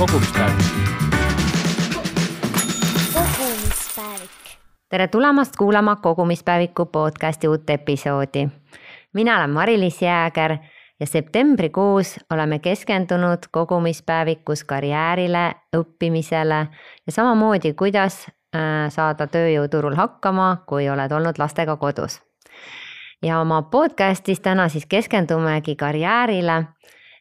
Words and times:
kogumispäevik. 0.00 0.64
kogumispäevik. 3.14 4.30
tere 4.88 5.08
tulemast 5.08 5.56
kuulama 5.56 5.96
Kogumispäeviku 5.96 6.86
podcasti 6.86 7.48
uut 7.48 7.70
episoodi. 7.70 8.48
mina 9.12 9.36
olen 9.36 9.50
Mari-Liis 9.50 10.02
Jääger 10.02 10.56
ja 11.00 11.06
septembrikuus 11.06 12.20
oleme 12.30 12.58
keskendunud 12.58 13.38
kogumispäevikus 13.50 14.64
karjäärile, 14.64 15.54
õppimisele 15.76 16.66
ja 17.06 17.12
samamoodi, 17.12 17.72
kuidas 17.72 18.26
äh, 18.56 18.88
saada 18.88 19.26
tööjõuturul 19.26 19.94
hakkama, 19.94 20.56
kui 20.66 20.88
oled 20.88 21.12
olnud 21.12 21.38
lastega 21.38 21.76
kodus. 21.76 22.22
ja 23.22 23.40
oma 23.40 23.62
podcastis 23.62 24.40
täna 24.40 24.68
siis 24.68 24.86
keskendumegi 24.86 25.76
karjäärile 25.76 26.64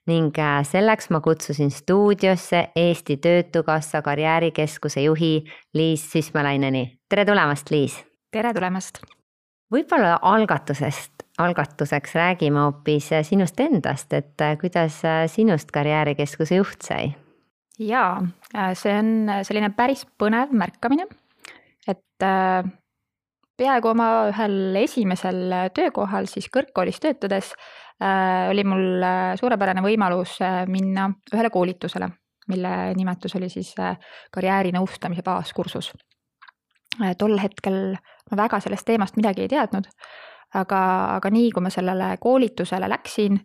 ning 0.10 0.34
äh, 0.42 0.64
selleks 0.66 1.10
ma 1.14 1.22
kutsusin 1.22 1.72
stuudiosse 1.72 2.70
Eesti 2.76 3.18
Töötukassa 3.18 4.02
karjäärikeskuse 4.02 5.02
juhi 5.02 5.46
Liis 5.74 6.12
Süsmalaineni. 6.12 7.00
tere 7.10 7.26
tulemast, 7.26 7.72
Liis! 7.72 7.98
tere 8.32 8.54
tulemast! 8.54 9.02
võib-olla 9.74 10.18
algatusest, 10.26 11.26
algatuseks 11.38 12.16
räägime 12.18 12.64
hoopis 12.66 13.12
sinust 13.30 13.60
endast, 13.60 14.14
et 14.14 14.42
äh, 14.42 14.58
kuidas 14.62 15.02
äh, 15.06 15.26
sinust 15.30 15.72
karjäärikeskuse 15.72 16.62
juht 16.62 16.82
sai? 16.86 17.14
jaa, 17.80 18.20
see 18.76 18.92
on 18.92 19.30
selline 19.48 19.70
päris 19.78 20.04
põnev 20.20 20.52
märkamine, 20.52 21.06
et 21.88 22.26
peaaegu 23.60 23.92
oma 23.94 24.08
ühel 24.34 24.76
esimesel 24.82 25.72
töökohal 25.76 26.28
siis 26.28 26.50
kõrgkoolis 26.52 27.00
töötades 27.00 27.54
Äh, 27.54 27.89
oli 28.50 28.64
mul 28.64 29.04
äh, 29.04 29.34
suurepärane 29.40 29.84
võimalus 29.84 30.38
äh, 30.44 30.64
minna 30.72 31.10
ühele 31.34 31.50
koolitusele, 31.52 32.08
mille 32.48 32.72
nimetus 32.96 33.36
oli 33.36 33.50
siis 33.52 33.74
karjäärinõustamise 34.32 35.24
baaskursus. 35.26 35.92
tol 37.18 37.38
hetkel 37.40 37.94
ma 38.32 38.38
väga 38.38 38.60
sellest 38.60 38.86
teemast 38.86 39.16
midagi 39.16 39.42
ei 39.46 39.52
teadnud, 39.52 39.86
aga, 40.54 40.80
aga 41.20 41.30
nii 41.30 41.52
kui 41.52 41.64
ma 41.64 41.70
sellele 41.70 42.16
koolitusele 42.20 42.90
läksin, 42.90 43.38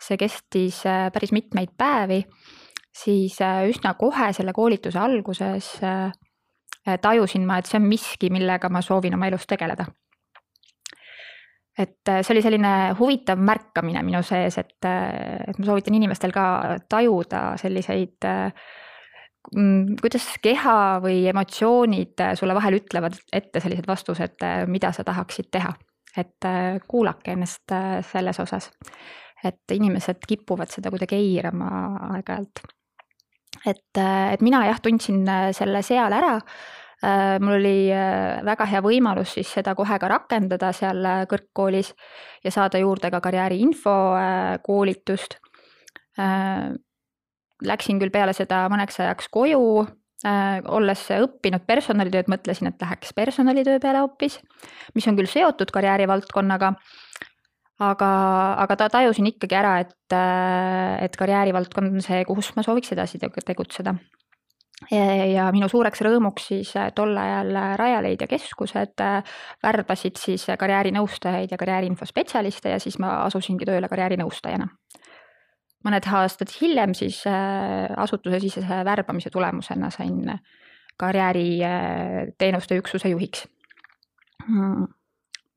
see 0.00 0.16
kestis 0.16 0.80
päris 1.12 1.32
mitmeid 1.32 1.74
päevi, 1.76 2.22
siis 2.94 3.36
üsna 3.68 3.94
kohe 3.94 4.32
selle 4.32 4.52
koolituse 4.56 4.98
alguses 4.98 5.74
tajusin 7.02 7.46
ma, 7.46 7.58
et 7.58 7.66
see 7.66 7.78
on 7.78 7.86
miski, 7.86 8.30
millega 8.30 8.70
ma 8.72 8.82
soovin 8.82 9.14
oma 9.14 9.28
elus 9.28 9.46
tegeleda 9.46 9.84
et 11.78 12.10
äh, 12.10 12.22
see 12.22 12.34
oli 12.34 12.42
selline 12.42 12.72
huvitav 12.98 13.40
märkamine 13.40 14.02
minu 14.06 14.22
sees, 14.26 14.58
et, 14.60 14.76
äh, 14.86 15.42
et 15.48 15.58
ma 15.60 15.68
soovitan 15.68 15.96
inimestel 15.98 16.34
ka 16.34 16.44
tajuda 16.90 17.42
selliseid 17.60 18.26
äh, 18.28 18.72
kuidas 20.02 20.26
keha 20.44 20.78
või 21.00 21.22
emotsioonid 21.30 22.20
sulle 22.36 22.56
vahel 22.56 22.80
ütlevad 22.82 23.14
ette 23.32 23.62
sellised 23.64 23.86
vastused, 23.88 24.44
mida 24.68 24.90
sa 24.92 25.06
tahaksid 25.06 25.48
teha. 25.54 25.72
et 26.18 26.44
kuulake 26.88 27.32
ennast 27.32 27.72
selles 28.10 28.40
osas, 28.42 28.66
et 29.44 29.72
inimesed 29.72 30.18
kipuvad 30.28 30.68
seda 30.68 30.90
kuidagi 30.90 31.16
eirama 31.16 31.70
aeg-ajalt. 32.10 32.60
et, 33.64 34.02
et 34.02 34.44
mina 34.44 34.64
jah, 34.66 34.82
tundsin 34.84 35.24
selle 35.56 35.82
seal 35.86 36.12
ära 36.12 36.34
mul 37.38 37.58
oli 37.60 37.92
äh, 37.94 38.40
väga 38.42 38.66
hea 38.66 38.80
võimalus 38.82 39.36
siis 39.36 39.50
seda 39.54 39.74
kohe 39.78 39.98
ka 40.02 40.08
rakendada 40.10 40.72
seal 40.74 41.04
äh, 41.06 41.20
kõrgkoolis 41.30 41.92
ja 42.42 42.50
saada 42.50 42.80
juurde 42.82 43.10
ka 43.10 43.20
karjääriinfo 43.22 43.94
koolitust. 44.66 45.38
Läksin 47.62 47.98
küll 48.02 48.10
peale 48.14 48.32
seda 48.34 48.64
mõneks 48.70 48.98
ajaks 49.02 49.28
koju, 49.30 49.62
olles 50.74 51.02
õppinud 51.14 51.62
personalitööd, 51.66 52.30
mõtlesin, 52.30 52.70
et 52.70 52.82
läheks 52.82 53.14
personalitöö 53.14 53.78
peale 53.82 54.02
hoopis, 54.02 54.40
mis 54.98 55.06
on 55.10 55.18
küll 55.18 55.30
seotud 55.30 55.70
karjäärivaldkonnaga 55.74 56.72
aga, 57.78 58.10
aga 58.64 58.78
ta 58.78 58.88
tajusin 58.98 59.30
ikkagi 59.30 59.58
ära, 59.58 59.78
et, 59.84 60.18
et 61.06 61.18
karjäärivaldkond 61.18 61.94
on 61.94 62.02
see, 62.02 62.24
kus 62.26 62.50
ma 62.58 62.66
sooviks 62.66 62.94
edasi 62.94 63.22
tegutseda 63.22 63.94
ja 65.34 65.48
minu 65.54 65.68
suureks 65.68 66.02
rõõmuks 66.06 66.48
siis 66.52 66.70
äh, 66.78 66.90
tol 66.94 67.16
ajal 67.18 67.50
äh, 67.56 67.72
Rajaleidja 67.78 68.28
keskused 68.30 69.02
äh, 69.02 69.38
värbasid 69.62 70.18
siis 70.20 70.46
karjäärinõustajaid 70.58 71.50
ja 71.50 71.58
karjääriinfospetsialiste 71.58 72.76
ja 72.76 72.78
siis 72.82 72.98
ma 73.02 73.24
asusingi 73.24 73.66
tööle 73.66 73.88
karjäärinõustajana. 73.90 74.68
mõned 75.86 76.06
aastad 76.12 76.50
hiljem 76.60 76.94
siis 76.94 77.22
asutusesisese 77.96 78.84
värbamise 78.84 79.30
tulemusena 79.30 79.90
sain 79.90 80.38
karjääriteenuste 80.98 82.78
üksuse 82.78 83.08
juhiks 83.08 83.46
mm 84.46 84.97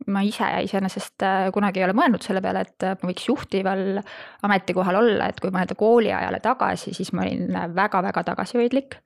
ma 0.09 0.23
ise 0.25 0.47
iseenesest 0.65 1.25
äh, 1.25 1.49
kunagi 1.53 1.81
ei 1.81 1.85
ole 1.85 1.95
mõelnud 1.97 2.23
selle 2.25 2.41
peale, 2.43 2.63
et 2.65 2.85
äh, 2.87 2.95
ma 3.01 3.11
võiks 3.11 3.27
juhtival 3.27 4.01
ametikohal 4.47 4.97
olla, 5.01 5.29
et 5.29 5.41
kui 5.41 5.53
mõelda 5.53 5.77
kooliajale 5.77 6.41
tagasi, 6.43 6.95
siis 6.97 7.11
ma 7.13 7.25
olin 7.27 7.53
väga-väga 7.75 8.23
tagasihoidlik. 8.31 8.97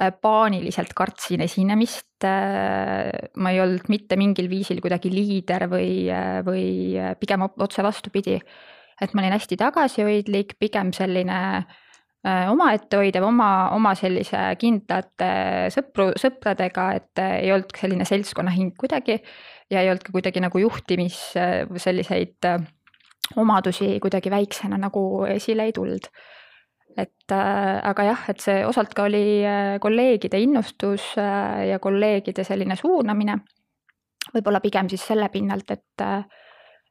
Äh, 0.00 0.12
paaniliselt 0.22 0.94
kartsin 0.96 1.42
esinemist. 1.44 2.08
ma 2.22 3.50
ei 3.50 3.58
olnud 3.58 3.88
mitte 3.90 4.14
mingil 4.14 4.46
viisil 4.46 4.78
kuidagi 4.78 5.10
liider 5.10 5.64
või, 5.66 6.06
või 6.46 6.94
pigem 7.18 7.42
otse 7.42 7.82
vastupidi. 7.82 8.36
et 9.00 9.14
ma 9.14 9.24
olin 9.24 9.34
hästi 9.34 9.56
tagasihoidlik, 9.58 10.54
pigem 10.60 10.92
selline 10.94 11.64
omaette 12.22 13.00
hoidev, 13.00 13.24
oma, 13.26 13.70
oma 13.74 13.96
sellise 13.98 14.38
kindlate 14.60 15.32
sõpru, 15.74 16.12
sõpradega, 16.14 16.84
et 16.94 17.18
ei 17.42 17.50
olnud 17.50 17.74
selline 17.74 18.06
seltskonnahing 18.06 18.76
kuidagi 18.78 19.18
ja 19.72 19.80
ei 19.80 19.90
olnud 19.90 20.04
ka 20.04 20.12
kuidagi 20.14 20.42
nagu 20.44 20.60
juhtimis 20.60 21.18
selliseid 21.84 22.48
äh, 22.48 22.60
omadusi 23.40 23.96
kuidagi 24.02 24.30
väiksena 24.30 24.78
nagu 24.78 25.24
esile 25.30 25.68
ei 25.68 25.72
tulnud. 25.72 26.08
et 26.96 27.32
äh, 27.32 27.80
aga 27.88 28.04
jah, 28.04 28.24
et 28.28 28.40
see 28.44 28.66
osalt 28.68 28.92
ka 28.94 29.06
oli 29.08 29.40
äh, 29.48 29.78
kolleegide 29.80 30.40
innustus 30.40 31.14
ja 31.68 31.78
kolleegide 31.78 32.44
selline 32.44 32.76
suunamine. 32.76 33.38
võib-olla 34.34 34.60
pigem 34.60 34.88
siis 34.88 35.06
selle 35.06 35.28
pinnalt, 35.28 35.70
et 35.70 36.06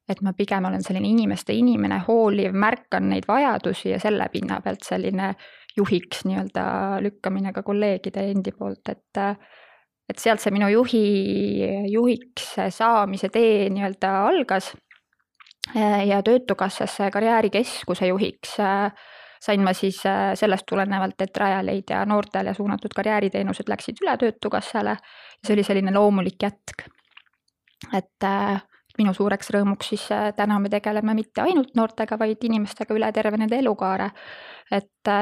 et 0.09 0.21
ma 0.21 0.33
pigem 0.33 0.65
olen 0.65 0.81
selline 0.83 1.07
inimeste 1.07 1.53
inimene, 1.53 2.01
hooliv, 2.07 2.51
märkan 2.51 3.05
neid 3.09 3.23
vajadusi 3.27 3.93
ja 3.93 3.99
selle 3.99 4.27
pinna 4.33 4.57
pealt 4.61 4.83
selline 4.83 5.35
juhiks 5.77 6.25
nii-öelda 6.27 6.63
lükkamine 7.05 7.53
ka 7.53 7.63
kolleegide 7.63 8.25
endi 8.33 8.51
poolt, 8.51 8.89
et 8.89 9.21
et 10.11 10.19
sealt 10.19 10.43
see 10.43 10.51
minu 10.53 10.67
juhi, 10.71 11.05
juhiks 11.91 12.55
saamise 12.75 13.31
tee 13.31 13.69
nii-öelda 13.71 14.11
algas. 14.27 14.73
ja 16.07 16.23
Töötukassasse 16.23 17.11
karjäärikeskuse 17.11 18.07
juhiks 18.07 18.57
sain 19.41 19.61
ma 19.63 19.73
siis 19.73 20.01
sellest 20.35 20.65
tulenevalt, 20.69 21.21
et 21.21 21.37
Rajaleidja 21.37 22.01
noortele 22.05 22.53
suunatud 22.53 22.93
karjääriteenused 22.95 23.69
läksid 23.69 24.01
üle 24.03 24.17
Töötukassale. 24.17 24.97
see 25.45 25.53
oli 25.53 25.63
selline 25.63 25.93
loomulik 25.93 26.43
jätk. 26.43 26.89
et 27.93 28.27
minu 28.97 29.13
suureks 29.13 29.49
rõõmuks 29.53 29.93
siis 29.93 30.07
täna 30.35 30.59
me 30.59 30.69
tegeleme 30.69 31.13
mitte 31.13 31.41
ainult 31.41 31.75
noortega, 31.75 32.19
vaid 32.19 32.43
inimestega 32.43 32.93
üle 32.93 33.11
terve 33.11 33.37
nende 33.37 33.55
elukaare. 33.55 34.11
et 34.71 35.13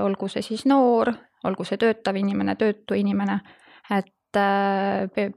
olgu 0.00 0.28
see 0.28 0.42
siis 0.42 0.64
noor, 0.66 1.12
olgu 1.44 1.64
see 1.64 1.76
töötav 1.76 2.16
inimene, 2.16 2.56
töötu 2.56 2.94
inimene, 2.94 3.40
et 3.90 4.06
Äh, 4.06 4.19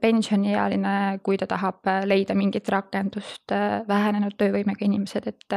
pensioniealine, 0.00 1.18
kui 1.22 1.38
ta 1.38 1.46
tahab 1.50 1.86
äh, 1.90 2.02
leida 2.06 2.34
mingit 2.34 2.68
rakendust, 2.68 3.52
äh, 3.52 3.80
vähenenud 3.88 4.36
töövõimega 4.38 4.84
inimesed, 4.86 5.26
et, 5.26 5.56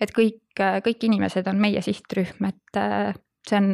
et 0.00 0.14
kõik, 0.14 0.40
kõik 0.58 1.06
inimesed 1.08 1.46
on 1.50 1.60
meie 1.60 1.82
sihtrühm, 1.84 2.48
et 2.48 2.80
see 3.48 3.58
on 3.58 3.68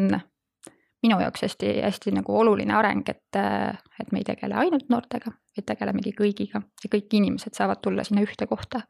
minu 1.01 1.21
jaoks 1.21 1.47
hästi, 1.47 1.79
hästi 1.85 2.13
nagu 2.19 2.35
oluline 2.39 2.75
areng, 2.77 3.09
et, 3.09 3.39
et 4.01 4.13
me 4.13 4.21
ei 4.21 4.27
tegele 4.29 4.59
ainult 4.61 4.91
noortega, 4.93 5.33
vaid 5.57 5.67
tegelemegi 5.69 6.13
kõigiga 6.17 6.61
ja 6.61 6.91
kõik 6.93 7.17
inimesed 7.17 7.57
saavad 7.57 7.81
tulla 7.81 8.05
sinna 8.05 8.25
ühte 8.27 8.47
kohta. 8.47 8.83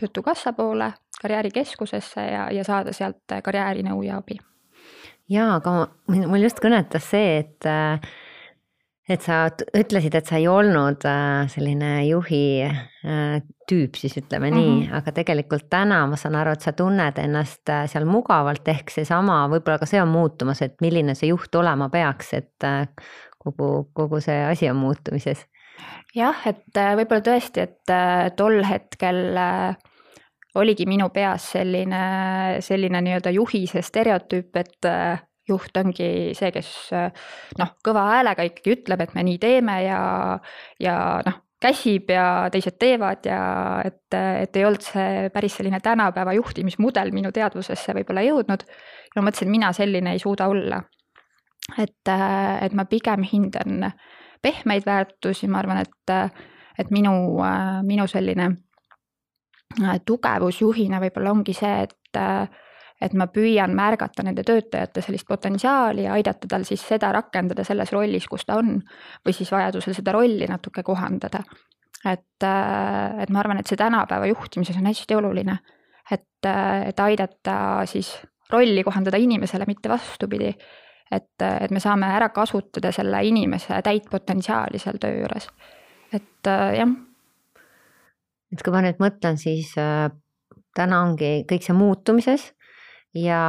töötukassa 0.00 0.52
poole, 0.52 0.92
karjäärikeskusesse 1.22 2.20
ja, 2.20 2.48
ja 2.50 2.64
saada 2.64 2.92
sealt 2.92 3.34
karjäärinõu 3.44 4.02
ja 4.02 4.16
abi. 4.16 4.38
jaa, 5.28 5.54
aga 5.56 5.88
mul 6.08 6.42
just 6.42 6.58
kõnetas 6.62 7.10
see, 7.10 7.38
et 7.38 7.70
et 9.10 9.24
sa 9.24 9.40
ütlesid, 9.76 10.14
et 10.14 10.28
sa 10.28 10.38
ei 10.38 10.46
olnud 10.48 11.04
äh, 11.08 11.48
selline 11.50 11.90
juhi 12.06 12.44
äh, 12.62 13.40
tüüp, 13.68 13.98
siis 13.98 14.16
ütleme 14.20 14.50
mm 14.50 14.56
-hmm. 14.56 14.78
nii, 14.80 14.90
aga 15.00 15.12
tegelikult 15.12 15.66
täna 15.70 16.04
ma 16.06 16.16
saan 16.16 16.38
aru, 16.38 16.54
et 16.54 16.66
sa 16.66 16.72
tunned 16.72 17.18
ennast 17.18 17.68
äh, 17.68 17.86
seal 17.90 18.06
mugavalt, 18.06 18.68
ehk 18.68 18.90
seesama, 18.90 19.42
võib-olla 19.50 19.78
ka 19.78 19.86
see 19.86 20.02
on 20.02 20.08
muutumas, 20.08 20.62
et 20.62 20.76
milline 20.80 21.14
see 21.14 21.32
juht 21.32 21.54
olema 21.54 21.88
peaks, 21.88 22.34
et 22.34 22.68
kogu, 23.38 23.90
kogu 23.92 24.20
see 24.20 24.44
asi 24.44 24.70
on 24.70 24.76
muutumises. 24.76 25.46
jah, 26.14 26.46
et 26.46 26.76
võib-olla 26.76 27.22
tõesti, 27.22 27.60
et 27.60 28.36
tol 28.36 28.62
hetkel 28.64 29.38
oligi 30.54 30.86
minu 30.86 31.08
peas 31.08 31.50
selline, 31.52 32.04
selline 32.60 33.00
nii-öelda 33.00 33.30
juhise 33.30 33.82
stereotüüp, 33.82 34.56
et 34.56 34.86
juht 35.50 35.76
ongi 35.76 36.10
see, 36.38 36.50
kes 36.54 36.72
noh, 37.58 37.76
kõva 37.84 38.06
häälega 38.14 38.46
ikkagi 38.48 38.76
ütleb, 38.78 39.04
et 39.04 39.14
me 39.16 39.24
nii 39.26 39.38
teeme 39.42 39.76
ja, 39.84 40.02
ja 40.82 40.96
noh, 41.26 41.40
käsib 41.60 42.10
ja 42.10 42.48
teised 42.52 42.78
teevad 42.80 43.26
ja 43.28 43.40
et, 43.84 44.06
et 44.16 44.56
ei 44.56 44.64
olnud 44.64 44.84
see 44.84 45.28
päris 45.34 45.58
selline 45.58 45.80
tänapäeva 45.84 46.32
juhtimismudel 46.38 47.12
minu 47.12 47.32
teadvusesse 47.36 47.94
võib-olla 47.96 48.24
jõudnud. 48.24 48.64
ja 48.64 49.20
ma 49.20 49.26
mõtlesin, 49.28 49.50
et 49.50 49.56
mina 49.58 49.72
selline 49.76 50.14
ei 50.16 50.22
suuda 50.22 50.48
olla. 50.48 50.80
et, 51.78 52.08
et 52.62 52.72
ma 52.72 52.84
pigem 52.84 53.22
hindan 53.22 53.90
pehmeid 54.42 54.86
väärtusi, 54.86 55.48
ma 55.48 55.60
arvan, 55.60 55.84
et, 55.84 56.34
et 56.78 56.90
minu, 56.90 57.12
minu 57.84 58.06
selline 58.08 58.48
tugevus 60.06 60.60
juhina 60.60 60.98
võib-olla 61.00 61.30
ongi 61.36 61.54
see, 61.54 61.84
et 61.84 62.16
et 63.00 63.14
ma 63.16 63.26
püüan 63.32 63.72
märgata 63.76 64.24
nende 64.26 64.44
töötajate 64.46 65.02
sellist 65.04 65.26
potentsiaali 65.28 66.04
ja 66.04 66.14
aidata 66.18 66.48
tal 66.50 66.66
siis 66.68 66.82
seda 66.86 67.12
rakendada 67.16 67.64
selles 67.64 67.92
rollis, 67.96 68.26
kus 68.28 68.44
ta 68.46 68.58
on. 68.60 68.76
või 69.24 69.36
siis 69.36 69.52
vajadusel 69.52 69.96
seda 69.96 70.12
rolli 70.12 70.46
natuke 70.48 70.82
kohandada. 70.82 71.42
et, 72.04 72.44
äh, 72.44 73.22
et 73.22 73.30
ma 73.30 73.40
arvan, 73.40 73.58
et 73.58 73.66
see 73.66 73.76
tänapäeva 73.76 74.26
juhtimises 74.26 74.76
on 74.76 74.86
hästi 74.86 75.14
oluline. 75.14 75.58
et, 76.10 76.46
äh, 76.46 76.88
et 76.88 77.00
aidata 77.00 77.86
siis 77.86 78.20
rolli 78.52 78.84
kohandada 78.84 79.16
inimesele, 79.16 79.64
mitte 79.66 79.88
vastupidi. 79.88 80.54
et, 81.10 81.42
et 81.42 81.70
me 81.70 81.80
saame 81.80 82.06
ära 82.06 82.28
kasutada 82.28 82.92
selle 82.92 83.24
inimese 83.26 83.80
täit 83.82 84.04
potentsiaali 84.10 84.78
seal 84.78 84.98
töö 85.00 85.22
juures. 85.22 85.48
et 86.12 86.46
äh, 86.46 86.74
jah. 86.74 86.96
et 88.52 88.62
kui 88.62 88.72
ma 88.72 88.82
nüüd 88.82 89.00
mõtlen, 89.00 89.38
siis 89.38 89.72
äh, 89.78 90.10
täna 90.76 91.02
ongi 91.02 91.46
kõik 91.48 91.64
see 91.64 91.74
muutumises 91.74 92.52
ja, 93.14 93.44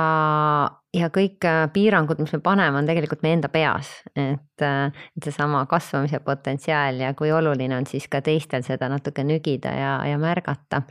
ja 0.93 1.09
kõik 1.13 1.45
äh, 1.47 1.65
piirangud, 1.73 2.21
mis 2.21 2.33
me 2.35 2.41
paneme, 2.43 2.81
on 2.81 2.89
tegelikult 2.89 3.25
meie 3.25 3.37
enda 3.39 3.49
peas, 3.53 3.91
et, 4.15 4.63
äh, 4.65 5.03
et 5.17 5.27
seesama 5.27 5.65
kasvamise 5.69 6.21
potentsiaal 6.25 7.01
ja 7.03 7.13
kui 7.17 7.31
oluline 7.31 7.77
on 7.77 7.89
siis 7.89 8.07
ka 8.11 8.23
teistel 8.25 8.65
seda 8.67 8.89
natuke 8.91 9.25
nügida 9.27 9.75
ja, 9.77 9.99
ja 10.09 10.21
märgata 10.21 10.83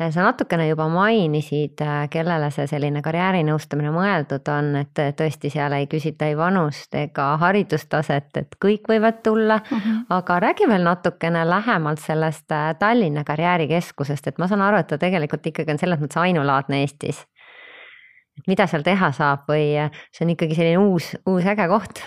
sa 0.00 0.22
natukene 0.24 0.64
juba 0.64 0.86
mainisid, 0.88 1.82
äh, 1.84 2.06
kellele 2.10 2.48
see 2.54 2.64
selline 2.70 3.02
karjäärinõustamine 3.04 3.92
mõeldud 3.94 4.48
on, 4.50 4.70
et 4.80 5.02
tõesti 5.18 5.50
seal 5.52 5.76
ei 5.76 5.86
küsita 5.92 6.26
ei 6.30 6.38
vanust 6.38 6.96
ega 6.96 7.34
haridustaset, 7.42 8.30
et 8.40 8.56
kõik 8.64 8.88
võivad 8.88 9.20
tulla 9.22 9.60
mm. 9.60 9.76
-hmm. 9.76 10.06
aga 10.16 10.38
räägi 10.46 10.68
veel 10.68 10.88
natukene 10.88 11.44
lähemalt 11.48 12.00
sellest 12.00 12.48
Tallinna 12.78 13.24
Karjäärikeskusest, 13.24 14.26
et 14.26 14.38
ma 14.38 14.48
saan 14.48 14.64
aru, 14.64 14.80
et 14.80 14.86
ta 14.86 14.98
tegelikult 14.98 15.46
ikkagi 15.46 15.76
on 15.76 15.78
selles 15.78 16.00
mõttes 16.00 16.18
ainulaadne 16.18 16.80
Eestis 16.80 17.26
mida 18.48 18.66
seal 18.70 18.84
teha 18.86 19.10
saab 19.16 19.48
või 19.50 19.74
äh, 19.80 19.90
see 20.14 20.24
on 20.26 20.32
ikkagi 20.34 20.56
selline 20.58 20.80
uus, 20.82 21.12
uus 21.28 21.48
äge 21.48 21.66
koht? 21.70 22.02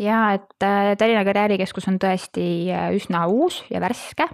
ja 0.00 0.30
et 0.36 0.64
äh, 0.64 0.92
Tallinna 0.98 1.24
Karjäärikeskus 1.26 1.88
on 1.90 1.98
tõesti 2.02 2.44
äh, 2.72 2.90
üsna 2.96 3.26
uus 3.30 3.62
ja 3.72 3.82
värske, 3.82 4.28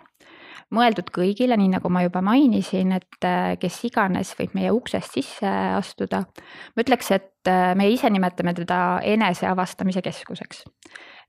mõeldud 0.74 1.10
kõigile, 1.14 1.58
nii 1.58 1.72
nagu 1.76 1.90
ma 1.94 2.02
juba 2.02 2.20
mainisin, 2.26 2.96
et 2.96 3.26
kes 3.62 3.76
iganes 3.86 4.32
võib 4.34 4.56
meie 4.58 4.72
uksest 4.74 5.14
sisse 5.14 5.46
astuda. 5.76 6.24
ma 6.74 6.82
ütleks, 6.82 7.12
et 7.14 7.50
me 7.78 7.86
ise 7.86 8.10
nimetame 8.10 8.50
teda 8.56 8.98
eneseavastamise 9.06 10.02
keskuseks. 10.02 10.64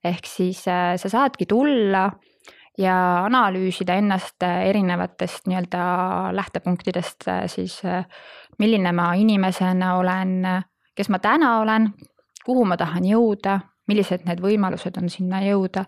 ehk 0.03 0.25
siis 0.25 0.63
sa 0.65 0.97
saadki 0.97 1.45
tulla 1.45 2.07
ja 2.77 2.95
analüüsida 3.25 3.97
ennast 3.97 4.43
erinevatest 4.43 5.47
nii-öelda 5.49 5.83
lähtepunktidest 6.37 7.25
siis 7.49 7.81
milline 8.59 8.91
ma 8.91 9.11
inimesena 9.17 9.95
olen, 9.97 10.45
kes 10.95 11.09
ma 11.09 11.19
täna 11.19 11.57
olen, 11.61 11.89
kuhu 12.45 12.65
ma 12.65 12.77
tahan 12.77 13.05
jõuda, 13.05 13.59
millised 13.87 14.25
need 14.27 14.41
võimalused 14.43 14.97
on 15.01 15.09
sinna 15.09 15.41
jõuda. 15.45 15.85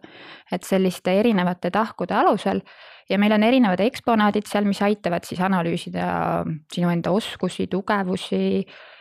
et 0.52 0.64
selliste 0.64 1.14
erinevate 1.20 1.72
tahkude 1.72 2.14
alusel 2.14 2.62
ja 3.10 3.18
meil 3.18 3.34
on 3.34 3.44
erinevad 3.44 3.80
eksponaadid 3.80 4.48
seal, 4.48 4.66
mis 4.66 4.82
aitavad 4.82 5.24
siis 5.24 5.42
analüüsida 5.42 6.44
sinu 6.74 6.90
enda 6.90 7.12
oskusi, 7.12 7.68
tugevusi, 7.68 8.66
äh, 8.66 8.99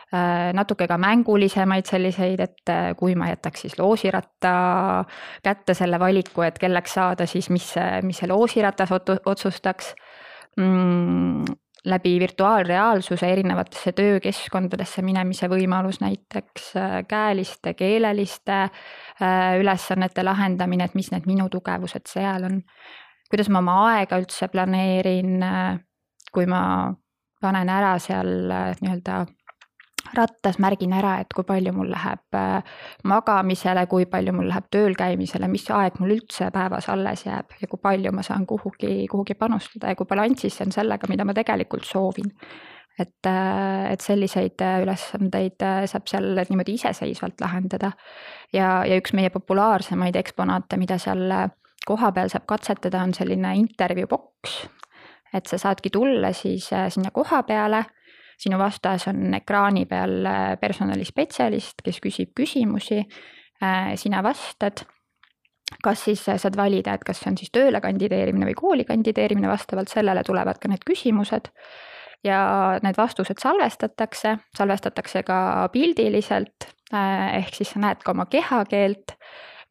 natuke 0.57 0.87
ka 0.89 0.97
mängulisemaid 0.97 1.85
selliseid, 1.85 2.39
et 2.41 2.73
äh, 2.73 2.91
kui 2.97 3.15
ma 3.19 3.29
jätaks 3.29 3.65
siis 3.65 3.77
loosiratta 3.79 4.53
kätte 5.45 5.77
selle 5.77 5.99
valiku, 6.01 6.47
et 6.47 6.59
kelleks 6.59 6.97
saada, 6.97 7.27
siis 7.29 7.49
mis, 7.53 7.71
mis 8.03 8.21
see 8.21 8.29
loosiratas 8.31 8.93
otsustaks 8.95 9.93
mm, 10.57 11.43
läbi 11.85 12.19
virtuaalreaalsuse 12.19 13.31
erinevatesse 13.31 13.91
töökeskkondadesse 13.91 15.01
minemise 15.01 15.47
võimalus, 15.49 16.01
näiteks 16.01 16.71
äh, 16.77 16.95
käeliste, 17.07 17.73
keeleliste 17.73 18.57
äh, 18.61 19.59
ülesannete 19.59 20.23
lahendamine, 20.23 20.89
et 20.89 20.97
mis 20.97 21.11
need 21.11 21.27
minu 21.29 21.49
tugevused 21.49 22.07
seal 22.09 22.49
on. 22.49 22.61
kuidas 23.29 23.49
ma 23.49 23.61
oma 23.61 23.75
aega 23.93 24.17
üldse 24.19 24.49
planeerin, 24.49 25.37
äh, 25.43 25.79
kui 26.33 26.45
ma 26.49 26.61
panen 27.41 27.69
ära 27.71 27.93
seal 28.03 28.27
nii-öelda 28.81 29.21
rattas 30.17 30.59
märgin 30.59 30.93
ära, 30.95 31.17
et 31.21 31.33
kui 31.35 31.45
palju 31.47 31.73
mul 31.75 31.89
läheb 31.91 32.37
äh, 32.37 32.79
magamisele, 33.09 33.85
kui 33.91 34.07
palju 34.09 34.33
mul 34.35 34.49
läheb 34.49 34.69
tööl 34.73 34.95
käimisele, 34.97 35.49
mis 35.51 35.67
aeg 35.73 35.99
mul 36.01 36.15
üldse 36.17 36.49
päevas 36.53 36.89
alles 36.89 37.25
jääb 37.27 37.55
ja 37.61 37.69
kui 37.69 37.81
palju 37.81 38.13
ma 38.15 38.25
saan 38.25 38.47
kuhugi, 38.49 39.05
kuhugi 39.11 39.37
panustada 39.39 39.93
ja 39.93 39.99
kui 39.99 40.09
balansis 40.09 40.57
see 40.57 40.67
on 40.67 40.75
sellega, 40.75 41.09
mida 41.11 41.27
ma 41.27 41.35
tegelikult 41.37 41.85
soovin. 41.85 42.33
et, 42.99 43.25
äh, 43.25 43.91
et 43.91 44.01
selliseid 44.01 44.61
äh, 44.61 44.81
ülesandeid 44.83 45.63
saab 45.87 46.09
seal 46.11 46.33
niimoodi 46.49 46.73
iseseisvalt 46.79 47.41
lahendada. 47.41 47.91
ja, 48.53 48.83
ja 48.85 48.97
üks 48.99 49.13
meie 49.13 49.29
populaarsemaid 49.29 50.15
eksponaate, 50.15 50.77
mida 50.77 50.97
seal 50.97 51.31
kohapeal 51.85 52.29
saab 52.29 52.45
katsetada, 52.45 53.03
on 53.03 53.13
selline 53.13 53.55
intervjuu 53.55 54.07
boks. 54.07 54.67
et 55.33 55.45
sa 55.45 55.57
saadki 55.57 55.89
tulla 55.89 56.33
siis 56.33 56.69
sinna 56.89 57.11
koha 57.11 57.43
peale 57.43 57.85
sinu 58.39 58.59
vastas 58.59 59.07
on 59.11 59.33
ekraani 59.39 59.85
peal 59.89 60.23
äh, 60.27 60.53
personalispetsialist, 60.61 61.83
kes 61.83 61.99
küsib 62.03 62.31
küsimusi, 62.37 63.01
äh, 63.63 63.93
sina 63.99 64.23
vastad 64.25 64.85
kas 65.83 66.07
siis 66.07 66.23
äh, 66.31 66.39
saad 66.41 66.57
valida, 66.57 66.95
et 66.95 67.05
kas 67.05 67.21
see 67.21 67.31
on 67.33 67.37
siis 67.39 67.51
tööle 67.53 67.81
kandideerimine 67.83 68.47
või 68.49 68.57
kooli 68.57 68.87
kandideerimine, 68.87 69.51
vastavalt 69.51 69.91
sellele 69.91 70.23
tulevad 70.27 70.59
ka 70.61 70.71
need 70.71 70.85
küsimused. 70.87 71.51
ja 72.23 72.39
need 72.83 72.97
vastused 72.99 73.39
salvestatakse, 73.39 74.33
salvestatakse 74.57 75.21
ka 75.23 75.69
pildiliselt, 75.71 76.65
ehk 76.91 77.53
siis 77.55 77.69
sa 77.71 77.79
näed 77.79 78.01
ka 78.03 78.11
oma 78.11 78.25
kehakeelt, 78.27 79.13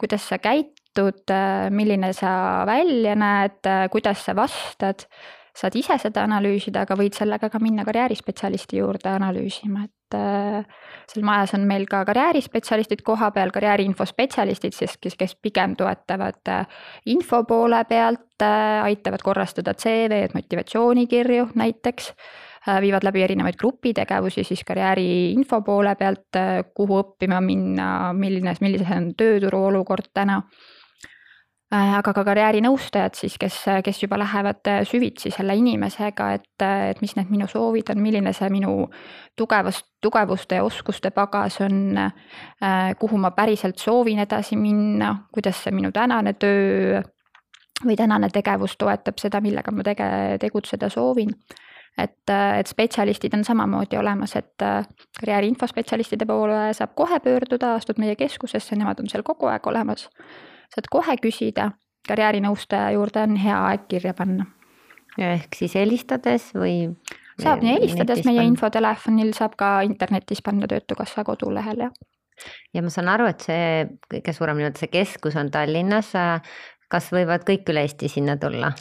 kuidas 0.01 0.25
sa 0.31 0.39
käitud, 0.41 1.29
milline 1.69 2.15
sa 2.17 2.65
välja 2.65 3.13
näed, 3.21 3.69
kuidas 3.93 4.25
sa 4.25 4.33
vastad 4.39 5.05
saad 5.59 5.77
ise 5.79 5.97
seda 6.01 6.23
analüüsida, 6.27 6.85
aga 6.87 6.97
võid 6.99 7.17
sellega 7.19 7.51
ka 7.51 7.61
minna 7.63 7.85
karjäärispetsialisti 7.87 8.79
juurde 8.79 9.11
analüüsima, 9.11 9.85
et 9.89 10.17
äh, 10.17 10.83
seal 11.11 11.27
majas 11.27 11.55
on 11.59 11.67
meil 11.69 11.87
ka 11.91 12.05
karjäärispetsialistid 12.09 13.03
kohapeal, 13.07 13.51
karjääriinfospetsialistid, 13.55 14.77
siis 14.77 14.99
kes, 15.03 15.17
kes 15.19 15.35
pigem 15.43 15.75
toetavad 15.79 16.53
äh, 16.55 16.83
info 17.11 17.43
poole 17.49 17.83
pealt, 17.91 18.37
äh, 18.43 18.85
aitavad 18.87 19.25
korrastada 19.25 19.75
CV-d, 19.75 20.37
motivatsioonikirju 20.39 21.51
näiteks 21.59 22.13
viivad 22.83 23.05
läbi 23.07 23.23
erinevaid 23.25 23.57
grupitegevusi 23.57 24.43
siis 24.45 24.61
karjääri 24.67 25.33
info 25.33 25.63
poole 25.65 25.95
pealt, 25.97 26.37
kuhu 26.77 26.99
õppima 27.01 27.39
minna, 27.41 27.87
milline, 28.13 28.53
milline 28.61 28.97
on 28.97 29.07
tööturu 29.17 29.63
olukord 29.71 30.11
täna 30.15 30.43
aga 31.75 32.15
ka 32.17 32.25
karjäärinõustajad 32.25 33.17
siis, 33.19 33.37
kes, 33.41 33.59
kes 33.85 34.01
juba 34.03 34.19
lähevad 34.19 34.71
äh, 34.71 34.81
süvitsi 34.89 35.31
selle 35.35 35.57
inimesega, 35.59 36.31
et, 36.39 36.65
äh, 36.65 36.89
et 36.95 37.03
mis 37.05 37.13
need 37.17 37.29
minu 37.33 37.49
soovid 37.51 37.93
on, 37.93 38.01
milline 38.01 38.33
see 38.33 38.49
minu 38.53 38.89
tugevust, 39.37 39.85
tugevuste 40.01 40.61
ja 40.61 40.65
oskuste 40.65 41.11
pagas 41.11 41.61
on. 41.61 41.99
kuhu 42.99 43.19
ma 43.19 43.31
päriselt 43.31 43.79
soovin 43.79 44.19
edasi 44.19 44.57
minna, 44.57 45.15
kuidas 45.33 45.63
see 45.63 45.73
minu 45.75 45.93
tänane 45.93 46.33
töö 46.33 47.03
või 47.85 47.97
tänane 47.97 48.29
tegevus 48.33 48.77
toetab 48.79 49.19
seda, 49.19 49.41
millega 49.41 49.71
ma 49.71 49.85
tege-, 49.87 50.39
tegutseda 50.41 50.89
soovin 50.89 51.31
et, 51.99 52.31
et 52.31 52.67
spetsialistid 52.67 53.35
on 53.35 53.45
samamoodi 53.45 53.99
olemas, 53.99 54.37
et 54.37 54.65
karjääri 55.21 55.51
infospetsialistide 55.53 56.27
poole 56.27 56.73
saab 56.75 56.95
kohe 56.95 57.21
pöörduda, 57.21 57.75
astud 57.75 57.99
meie 57.99 58.17
keskusesse, 58.17 58.77
nemad 58.77 59.01
on 59.03 59.11
seal 59.11 59.27
kogu 59.27 59.51
aeg 59.51 59.67
olemas 59.67 60.09
saad 60.75 60.89
kohe 60.93 61.17
küsida, 61.23 61.71
karjäärinõustaja 62.09 62.93
juurde 62.97 63.25
on 63.25 63.37
hea 63.41 63.57
aeg 63.71 63.89
kirja 63.91 64.15
panna. 64.17 64.47
ehk 65.19 65.57
siis 65.57 65.75
helistades 65.75 66.53
või? 66.55 66.93
saab 67.43 67.63
nii 67.63 67.77
helistades 67.77 68.25
meie 68.27 68.45
infotelefonil, 68.51 69.33
saab 69.37 69.57
ka 69.59 69.81
internetis 69.87 70.43
panna 70.43 70.69
Töötukassa 70.71 71.25
kodulehel, 71.25 71.87
jah. 71.87 71.93
ja 72.75 72.83
ma 72.83 72.93
saan 72.93 73.11
aru, 73.13 73.29
et 73.31 73.45
see 73.47 73.89
kõige 74.11 74.35
suurem 74.35 74.61
nii-öelda 74.61 74.85
see 74.85 74.93
keskus 74.93 75.37
on 75.39 75.51
Tallinnas. 75.55 76.13
kas 76.89 77.11
võivad 77.13 77.45
kõik 77.45 77.69
üle 77.69 77.85
Eesti 77.87 78.09
sinna 78.09 78.37
tulla? 78.37 78.73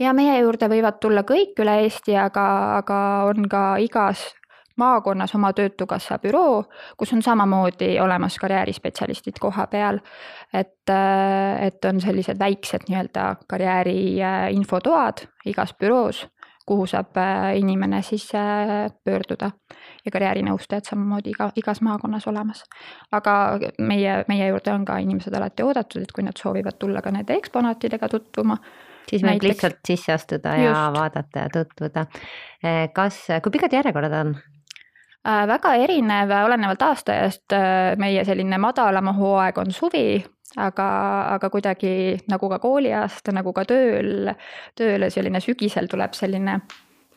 ja 0.00 0.12
meie 0.12 0.38
juurde 0.40 0.68
võivad 0.70 1.00
tulla 1.00 1.22
kõik 1.26 1.58
üle 1.62 1.80
Eesti, 1.84 2.16
aga, 2.18 2.46
aga 2.80 2.98
on 3.30 3.48
ka 3.48 3.66
igas 3.82 4.32
maakonnas 4.76 5.34
oma 5.34 5.52
Töötukassa 5.52 6.18
büroo, 6.18 6.64
kus 6.96 7.12
on 7.12 7.22
samamoodi 7.22 7.98
olemas 8.00 8.38
karjäärispetsialistid 8.40 9.40
koha 9.40 9.66
peal. 9.66 9.98
et, 10.52 10.90
et 11.66 11.84
on 11.84 12.00
sellised 12.00 12.38
väiksed 12.38 12.88
nii-öelda 12.88 13.34
karjääri 13.48 14.16
infotoad 14.50 15.26
igas 15.46 15.74
büroos, 15.80 16.26
kuhu 16.66 16.86
saab 16.86 17.16
inimene 17.54 18.02
siis 18.02 18.30
pöörduda 19.04 19.50
ja 20.04 20.10
karjäärinõustajad 20.12 20.88
samamoodi 20.88 21.30
iga, 21.30 21.50
igas 21.56 21.80
maakonnas 21.80 22.26
olemas. 22.26 22.64
aga 23.12 23.58
meie, 23.78 24.24
meie 24.28 24.48
juurde 24.48 24.72
on 24.72 24.84
ka 24.84 24.98
inimesed 24.98 25.34
alati 25.34 25.62
oodatud, 25.62 26.02
et 26.02 26.12
kui 26.12 26.24
nad 26.24 26.36
soovivad 26.40 26.78
tulla 26.78 27.02
ka 27.02 27.10
nende 27.10 27.36
eksponaatidega 27.36 28.08
tutvuma 28.08 28.58
siis 29.08 29.22
võib 29.22 29.30
Näiteks... 29.30 29.50
lihtsalt 29.50 29.78
sisse 29.86 30.12
astuda 30.12 30.56
ja 30.56 30.70
Just. 30.70 30.98
vaadata 30.98 31.46
ja 31.46 31.52
tutvuda. 31.52 32.06
kas, 32.92 33.20
kui 33.42 33.52
pikad 33.58 33.72
järjekorrad 33.72 34.18
on? 34.20 34.34
Äh, 35.24 35.46
väga 35.48 35.70
erinev, 35.80 36.32
olenevalt 36.44 36.82
aastaajast, 36.84 37.52
äh, 37.56 37.94
meie 37.96 38.26
selline 38.28 38.58
madalam 38.60 39.08
hooaeg 39.16 39.56
on 39.62 39.70
suvi, 39.72 40.18
aga, 40.60 40.88
aga 41.38 41.48
kuidagi 41.48 41.92
nagu 42.28 42.50
ka 42.52 42.58
kooliaasta, 42.60 43.32
nagu 43.32 43.54
ka 43.56 43.64
tööl, 43.70 44.28
tööle 44.76 45.08
selline 45.08 45.40
sügisel 45.40 45.88
tuleb 45.88 46.12
selline 46.12 46.58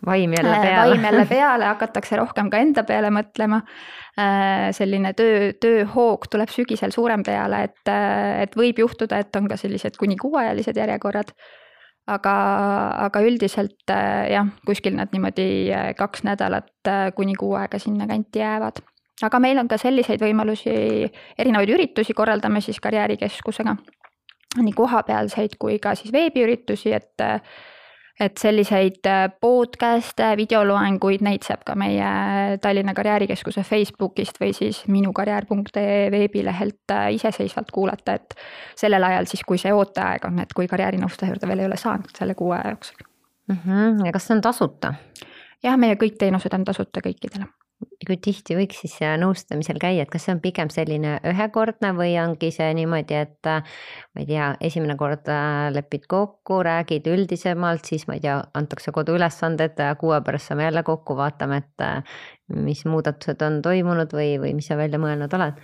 vaim 0.08 0.38
jälle 0.38 0.56
äh, 0.56 0.64
peale. 0.70 0.94
vaim 0.94 1.04
jälle 1.10 1.28
peale, 1.36 1.68
hakatakse 1.74 2.22
rohkem 2.22 2.54
ka 2.54 2.64
enda 2.64 2.88
peale 2.88 3.12
mõtlema. 3.12 3.64
selline 4.74 5.12
töö, 5.14 5.52
tööhoog 5.62 6.24
tuleb 6.32 6.50
sügisel 6.50 6.96
suurem 6.96 7.22
peale, 7.28 7.60
et, 7.68 7.92
et 8.42 8.56
võib 8.56 8.80
juhtuda, 8.82 9.20
et 9.20 9.36
on 9.36 9.52
ka 9.52 9.60
sellised 9.60 10.00
kuni 10.00 10.16
kuuajalised 10.18 10.80
järjekorrad 10.80 11.36
aga, 12.08 12.36
aga 13.08 13.24
üldiselt 13.28 13.92
äh, 13.92 14.32
jah, 14.32 14.50
kuskil 14.68 14.96
nad 14.98 15.12
niimoodi 15.14 15.48
äh, 15.76 15.92
kaks 15.98 16.24
nädalat 16.28 16.72
äh, 16.88 17.12
kuni 17.16 17.36
kuu 17.40 17.56
aega 17.60 17.80
sinnakanti 17.80 18.40
jäävad. 18.40 18.82
aga 19.24 19.40
meil 19.42 19.58
on 19.58 19.68
ka 19.68 19.80
selliseid 19.82 20.22
võimalusi, 20.22 20.72
erinevaid 21.38 21.72
üritusi 21.74 22.14
korraldame 22.14 22.62
siis 22.62 22.80
karjäärikeskusega. 22.80 23.76
nii 24.58 24.74
kohapealseid 24.74 25.58
kui 25.60 25.80
ka 25.80 25.96
siis 25.96 26.14
veebiüritusi, 26.14 26.94
et 26.94 27.26
et 28.20 28.38
selliseid 28.38 29.06
äh, 29.06 29.26
podcast'e, 29.42 30.32
videoloenguid, 30.38 31.22
neid 31.26 31.46
saab 31.46 31.64
ka 31.68 31.76
meie 31.78 32.58
Tallinna 32.62 32.94
Karjäärikeskuse 32.98 33.64
Facebookist 33.68 34.42
või 34.42 34.54
siis 34.58 34.84
minukarjäär.ee 34.88 36.08
veebilehelt 36.12 36.96
äh, 36.96 37.12
iseseisvalt 37.18 37.72
kuulata, 37.72 38.18
et 38.18 38.34
sellel 38.76 39.04
ajal 39.04 39.30
siis, 39.30 39.44
kui 39.48 39.62
see 39.62 39.74
ooteaeg 39.74 40.26
on, 40.30 40.42
et 40.42 40.56
kui 40.56 40.68
karjäärinõustaja 40.68 41.34
juurde 41.34 41.52
veel 41.52 41.66
ei 41.66 41.70
ole 41.70 41.78
saanud 41.78 42.18
selle 42.18 42.36
kuu 42.38 42.52
aja 42.58 42.74
jooksul 42.74 43.06
mm. 43.48 43.60
-hmm. 43.66 44.06
ja 44.06 44.12
kas 44.12 44.28
see 44.28 44.36
on 44.36 44.42
tasuta? 44.42 44.94
jah, 45.64 45.78
meie 45.78 45.96
kõik 45.96 46.18
teenused 46.18 46.54
on 46.54 46.66
tasuta 46.66 47.06
kõikidele 47.06 47.46
kui 47.78 48.18
tihti 48.22 48.56
võiks 48.58 48.80
siis 48.82 48.96
nõustamisel 49.22 49.78
käia, 49.82 50.04
et 50.04 50.12
kas 50.12 50.26
see 50.26 50.34
on 50.34 50.40
pigem 50.42 50.70
selline 50.74 51.18
ühekordne 51.30 51.92
või 51.98 52.16
ongi 52.22 52.50
see 52.54 52.70
niimoodi, 52.78 53.18
et 53.20 53.50
ma 53.50 54.24
ei 54.24 54.28
tea, 54.30 54.48
esimene 54.66 54.96
kord 54.98 55.30
äh, 55.30 55.68
lepid 55.76 56.08
kokku, 56.10 56.62
räägid 56.66 57.10
üldisemalt, 57.12 57.86
siis 57.90 58.08
ma 58.10 58.18
ei 58.18 58.24
tea, 58.24 58.40
antakse 58.58 58.94
koduülesanded, 58.96 59.78
kuu 60.02 60.14
aja 60.16 60.24
pärast 60.26 60.50
saame 60.50 60.66
jälle 60.66 60.84
kokku, 60.88 61.18
vaatame, 61.20 61.62
et 61.62 61.86
äh, 61.86 62.18
mis 62.56 62.82
muudatused 62.90 63.46
on 63.46 63.62
toimunud 63.66 64.14
või, 64.16 64.34
või 64.42 64.56
mis 64.58 64.72
sa 64.72 64.80
välja 64.80 65.02
mõelnud 65.02 65.38
oled? 65.38 65.62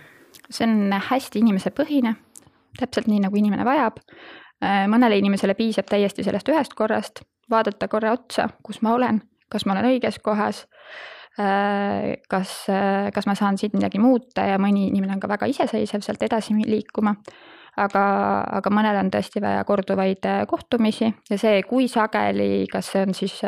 see 0.50 0.66
on 0.66 0.90
hästi 1.08 1.40
inimesepõhine, 1.40 2.16
täpselt 2.78 3.06
nii, 3.06 3.20
nagu 3.22 3.38
inimene 3.38 3.64
vajab. 3.66 4.00
Äh, 4.62 4.84
mõnele 4.90 5.18
inimesele 5.18 5.54
piisab 5.58 5.86
täiesti 5.90 6.26
sellest 6.26 6.50
ühest 6.50 6.74
korrast, 6.78 7.22
vaadata 7.50 7.88
korra 7.90 8.14
otsa, 8.14 8.48
kus 8.66 8.82
ma 8.82 8.94
olen, 8.98 9.22
kas 9.50 9.66
ma 9.66 9.76
olen 9.76 9.94
õiges 9.94 10.18
kohas 10.22 10.64
Äh, 10.94 11.13
kas, 11.36 12.52
äh, 12.70 13.10
kas 13.14 13.26
ma 13.26 13.34
saan 13.34 13.58
siit 13.58 13.74
midagi 13.74 13.98
muuta 13.98 14.46
ja 14.46 14.58
mõni 14.62 14.88
inimene 14.90 15.16
on 15.16 15.22
ka 15.22 15.30
väga 15.30 15.48
iseseisev 15.50 16.04
sealt 16.06 16.22
edasi 16.22 16.54
liikuma. 16.54 17.14
aga, 17.74 18.02
aga 18.54 18.70
mõnel 18.70 19.00
on 19.00 19.08
tõesti 19.10 19.40
vaja 19.42 19.64
korduvaid 19.66 20.26
äh, 20.30 20.44
kohtumisi 20.46 21.08
ja 21.30 21.38
see, 21.38 21.62
kui 21.66 21.88
sageli, 21.90 22.68
kas 22.70 22.92
see 22.92 23.02
on 23.02 23.14
siis 23.18 23.40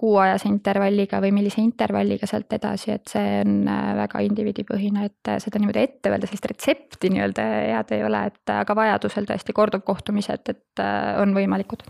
kuuajase 0.00 0.48
intervalliga 0.48 1.18
või 1.20 1.32
millise 1.34 1.60
intervalliga 1.60 2.28
sealt 2.30 2.52
edasi, 2.54 2.94
et 2.94 3.10
see 3.10 3.40
on 3.42 3.66
väga 3.98 4.22
indiviidipõhine, 4.24 5.10
et 5.10 5.32
seda 5.42 5.58
niimoodi 5.58 5.82
ette 5.82 6.08
öelda, 6.08 6.30
sellist 6.30 6.48
retsepti 6.54 7.10
nii-öelda 7.10 7.44
head 7.74 7.92
ei 7.98 8.06
ole, 8.06 8.22
et 8.30 8.54
aga 8.54 8.78
vajadusel 8.78 9.26
tõesti 9.28 9.52
korduvkohtumised, 9.58 10.54
et 10.54 10.84
on 11.20 11.34
võimalikud 11.36 11.84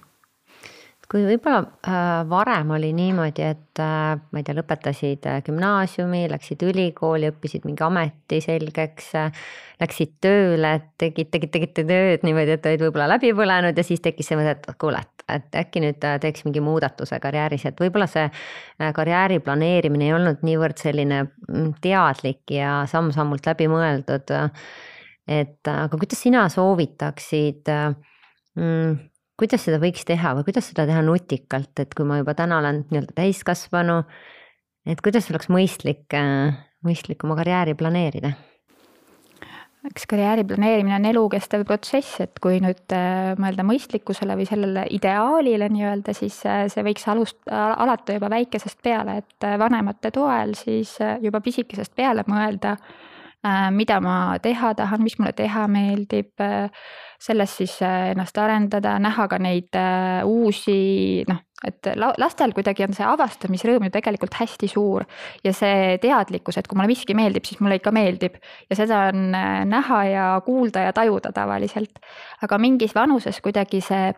kui 1.11 1.25
võib-olla 1.27 1.61
äh, 1.67 2.03
varem 2.31 2.71
oli 2.77 2.93
niimoodi, 2.95 3.43
et 3.43 3.81
äh, 3.83 4.15
ma 4.15 4.39
ei 4.41 4.45
tea, 4.47 4.55
lõpetasid 4.55 5.27
äh, 5.27 5.41
gümnaasiumi, 5.47 6.23
läksid 6.31 6.63
ülikooli, 6.69 7.33
õppisid 7.33 7.67
mingi 7.67 7.83
ameti 7.83 8.39
selgeks 8.45 9.11
läksid 9.81 10.13
tööle, 10.23 10.73
tegid, 11.01 11.33
tegid, 11.33 11.51
tegite 11.57 11.85
tööd 11.89 12.27
niimoodi, 12.27 12.55
et 12.55 12.71
olid 12.71 12.85
võib-olla 12.87 13.09
läbi 13.17 13.33
põlenud 13.35 13.75
ja 13.75 13.87
siis 13.87 14.05
tekkis 14.05 14.31
see 14.31 14.39
mõte, 14.39 14.55
et 14.55 14.79
kuule, 14.79 15.03
et, 15.03 15.27
et 15.35 15.61
äkki 15.65 15.83
nüüd 15.83 15.99
teeks 15.99 16.47
mingi 16.47 16.63
muudatuse 16.63 17.19
karjääris, 17.23 17.67
et 17.67 17.83
võib-olla 17.83 18.07
see 18.11 18.29
karjääri 18.95 19.41
planeerimine 19.43 20.11
ei 20.11 20.15
olnud 20.15 20.47
niivõrd 20.47 20.79
selline 20.79 21.25
mm, 21.27 21.73
teadlik 21.83 22.55
ja 22.55 22.85
samm-sammult 22.91 23.51
läbi 23.51 23.67
mõeldud. 23.73 24.31
et 25.31 25.75
aga 25.75 25.97
kuidas 25.97 26.23
sina 26.23 26.47
soovitaksid 26.53 27.67
mm, 28.55 28.99
kuidas 29.41 29.65
seda 29.67 29.81
võiks 29.81 30.05
teha 30.09 30.35
või 30.37 30.47
kuidas 30.49 30.69
seda 30.71 30.87
teha 30.89 31.01
nutikalt, 31.07 31.73
et 31.81 31.97
kui 31.97 32.07
ma 32.09 32.21
juba 32.21 32.37
täna 32.37 32.61
olen 32.61 32.85
nii-öelda 32.91 33.17
täiskasvanu, 33.17 34.03
et 34.89 35.01
kuidas 35.05 35.31
oleks 35.33 35.51
mõistlik, 35.53 36.07
äh, 36.17 36.55
mõistlik 36.87 37.25
oma 37.27 37.39
karjääri 37.41 37.77
planeerida? 37.79 38.37
eks 39.81 40.05
karjääri 40.05 40.43
planeerimine 40.45 40.93
on 40.99 41.07
elukestev 41.09 41.63
protsess, 41.65 42.19
et 42.21 42.37
kui 42.45 42.59
nüüd 42.61 42.93
äh, 42.93 43.31
mõelda 43.41 43.65
mõistlikkusele 43.65 44.37
või 44.37 44.45
sellele 44.49 44.83
ideaalile 44.93 45.71
nii-öelda, 45.73 46.13
siis 46.17 46.37
äh, 46.45 46.67
see 46.69 46.85
võiks 46.85 47.09
alust-, 47.09 47.49
alata 47.49 48.19
juba 48.19 48.29
väikesest 48.29 48.77
peale, 48.85 49.23
et 49.23 49.49
vanemate 49.63 50.13
toel 50.13 50.53
siis 50.59 50.99
juba 51.25 51.41
pisikesest 51.41 51.97
peale 51.97 52.27
mõelda, 52.29 52.77
mida 53.73 54.01
ma 54.05 54.37
teha 54.43 54.75
tahan, 54.77 55.01
mis 55.01 55.15
mulle 55.19 55.33
teha 55.33 55.63
meeldib 55.73 56.43
selles 57.21 57.57
siis 57.57 57.77
äh, 57.85 58.11
ennast 58.15 58.39
arendada, 58.41 58.95
näha 59.03 59.27
ka 59.29 59.39
neid 59.43 59.77
äh, 59.77 60.23
uusi 60.25 61.25
noh, 61.29 61.43
et 61.67 61.91
lastel 62.17 62.55
kuidagi 62.57 62.87
on 62.87 62.97
see 62.97 63.05
avastamisrõõm 63.05 63.85
ju 63.85 63.93
tegelikult 63.93 64.39
hästi 64.41 64.71
suur 64.73 65.05
ja 65.45 65.53
see 65.57 65.99
teadlikkus, 66.01 66.57
et 66.57 66.69
kui 66.69 66.79
mulle 66.81 66.89
miski 66.89 67.17
meeldib, 67.17 67.45
siis 67.45 67.61
mulle 67.61 67.77
ikka 67.77 67.93
meeldib 67.93 68.41
ja 68.71 68.79
seda 68.79 69.03
on 69.11 69.37
äh, 69.37 69.61
näha 69.69 70.01
ja 70.09 70.31
kuulda 70.47 70.87
ja 70.89 70.97
tajuda 70.97 71.35
tavaliselt. 71.37 72.01
aga 72.41 72.59
mingis 72.59 72.97
vanuses 72.97 73.41
kuidagi 73.45 73.85
see 73.85 74.09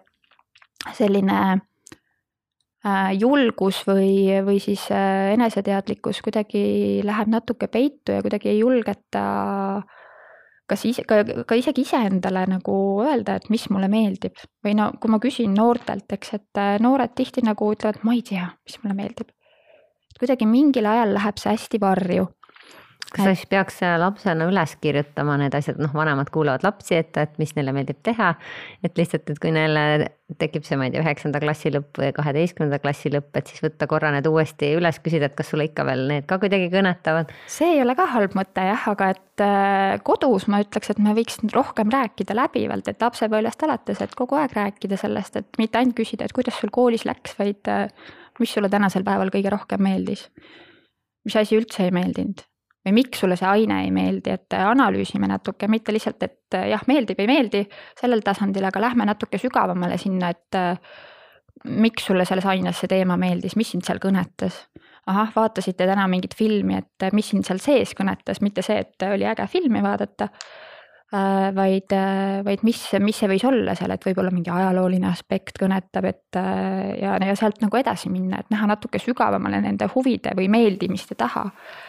selline 0.94 1.58
julgus 3.14 3.84
või, 3.86 4.40
või 4.42 4.56
siis 4.58 4.88
eneseteadlikkus 4.90 6.18
kuidagi 6.24 6.62
läheb 7.06 7.28
natuke 7.30 7.68
peitu 7.70 8.16
ja 8.16 8.24
kuidagi 8.24 8.50
ei 8.50 8.58
julgeta 8.58 9.26
äh, 9.76 10.00
kas 10.72 10.84
ise, 10.88 11.04
ka, 11.08 11.20
ka 11.48 11.58
isegi 11.58 11.84
iseendale 11.86 12.44
nagu 12.50 12.74
öelda, 13.04 13.36
et 13.38 13.48
mis 13.52 13.64
mulle 13.72 13.88
meeldib 13.92 14.38
või 14.64 14.76
no 14.78 14.90
kui 15.00 15.12
ma 15.12 15.20
küsin 15.22 15.54
noortelt, 15.56 16.08
eks, 16.16 16.34
et 16.38 16.60
äh, 16.60 16.76
noored 16.82 17.14
tihti 17.18 17.44
nagu 17.46 17.70
ütlevad, 17.74 18.02
ma 18.06 18.16
ei 18.16 18.24
tea, 18.26 18.48
mis 18.66 18.78
mulle 18.82 18.98
meeldib. 18.98 19.32
kuidagi 20.18 20.46
mingil 20.46 20.86
ajal 20.86 21.16
läheb 21.16 21.40
see 21.40 21.50
hästi 21.50 21.80
varju 21.82 22.28
kas 23.12 23.26
sa 23.26 23.34
siis 23.36 23.48
peaks 23.50 23.78
lapsena 24.00 24.46
üles 24.48 24.72
kirjutama 24.80 25.36
need 25.40 25.54
asjad, 25.56 25.78
noh, 25.82 25.92
vanemad 25.94 26.30
kuulavad 26.32 26.64
lapsi 26.64 26.96
ette, 26.96 27.26
et 27.26 27.38
mis 27.40 27.52
neile 27.56 27.74
meeldib 27.76 28.00
teha. 28.04 28.32
et 28.84 28.98
lihtsalt, 28.98 29.28
et 29.30 29.40
kui 29.42 29.52
neile 29.52 30.08
tekib 30.40 30.64
see, 30.64 30.78
ma 30.80 30.86
ei 30.88 30.94
tea, 30.94 31.02
üheksanda 31.04 31.40
klassi 31.42 31.72
lõpp 31.74 31.98
või 32.00 32.12
kaheteistkümnenda 32.16 32.78
klassi 32.82 33.12
lõpp, 33.12 33.34
et 33.36 33.50
siis 33.50 33.60
võtta 33.64 33.88
korra 33.90 34.12
need 34.14 34.28
uuesti 34.28 34.72
üles, 34.78 35.00
küsida, 35.04 35.28
et 35.28 35.36
kas 35.36 35.52
sulle 35.52 35.66
ikka 35.68 35.84
veel 35.88 36.06
need 36.08 36.26
ka 36.30 36.38
kuidagi 36.42 36.70
kõnetavad. 36.72 37.34
see 37.52 37.74
ei 37.76 37.82
ole 37.84 37.96
ka 37.98 38.06
halb 38.14 38.36
mõte 38.38 38.64
jah, 38.68 38.86
aga 38.94 39.10
et 39.12 39.44
äh, 39.44 39.98
kodus 40.06 40.48
ma 40.52 40.62
ütleks, 40.64 40.94
et 40.94 41.02
me 41.02 41.16
võiks 41.18 41.42
rohkem 41.52 41.92
rääkida 41.92 42.36
läbivalt, 42.38 42.88
et 42.88 43.04
lapsepõlvest 43.04 43.66
alates, 43.68 44.00
et 44.04 44.16
kogu 44.18 44.40
aeg 44.40 44.56
rääkida 44.56 45.00
sellest, 45.00 45.36
et 45.42 45.60
mitte 45.60 45.80
ainult 45.80 45.98
küsida, 46.00 46.24
et 46.24 46.36
kuidas 46.36 46.56
sul 46.60 46.72
koolis 46.72 47.04
läks, 47.08 47.36
vaid 47.40 47.68
äh, 47.68 47.90
mis 48.40 48.54
sulle 48.56 48.72
tänasel 48.72 49.04
päeval 49.04 49.34
kõige 49.34 49.52
rohkem 49.52 49.84
meeldis. 49.84 50.30
mis 51.26 51.36
asi 51.36 51.60
üldse 51.60 51.84
ei 51.84 51.92
meeldinud 51.94 52.46
või 52.82 52.96
miks 52.96 53.22
sulle 53.22 53.36
see 53.38 53.48
aine 53.48 53.82
ei 53.84 53.90
meeldi, 53.94 54.34
et 54.34 54.58
analüüsime 54.58 55.28
natuke, 55.30 55.68
mitte 55.70 55.94
lihtsalt, 55.94 56.22
et 56.26 56.58
jah, 56.72 56.82
meeldib, 56.90 57.20
ei 57.22 57.30
meeldi 57.30 57.62
sellel 58.00 58.24
tasandil, 58.26 58.66
aga 58.68 58.82
lähme 58.82 59.06
natuke 59.06 59.38
sügavamale 59.38 59.98
sinna, 60.02 60.32
et 60.34 60.58
miks 61.64 62.08
sulle 62.10 62.26
selles 62.26 62.46
aines 62.50 62.80
see 62.82 62.90
teema 62.90 63.16
meeldis, 63.20 63.54
mis 63.56 63.70
sind 63.70 63.86
seal 63.86 64.02
kõnetas? 64.02 64.64
ahah, 65.06 65.32
vaatasite 65.34 65.86
täna 65.86 66.04
mingit 66.10 66.34
filmi, 66.38 66.76
et 66.78 67.08
mis 67.16 67.32
sind 67.32 67.46
seal 67.46 67.58
sees 67.62 67.94
kõnetas, 67.98 68.38
mitte 68.42 68.62
see, 68.62 68.84
et 68.84 69.06
oli 69.08 69.26
äge 69.26 69.48
filmi 69.50 69.82
vaadata. 69.82 70.28
Äh, 71.14 71.54
vaid, 71.54 71.92
äh, 71.92 72.40
vaid 72.44 72.62
mis, 72.64 72.78
mis 73.04 73.18
see 73.20 73.28
võis 73.28 73.42
olla 73.44 73.74
seal, 73.76 73.92
et 73.92 74.04
võib-olla 74.06 74.30
mingi 74.32 74.48
ajalooline 74.48 75.10
aspekt 75.10 75.58
kõnetab, 75.60 76.06
et 76.08 76.38
äh, 76.40 76.94
ja, 77.02 77.18
ja 77.20 77.34
sealt 77.36 77.58
nagu 77.60 77.76
edasi 77.76 78.08
minna, 78.08 78.38
et 78.40 78.48
näha 78.48 78.70
natuke 78.70 78.96
sügavamale 78.96 79.60
nende 79.60 79.90
huvide 79.92 80.32
või 80.38 80.46
meeldimiste 80.48 81.12
taha. 81.20 81.42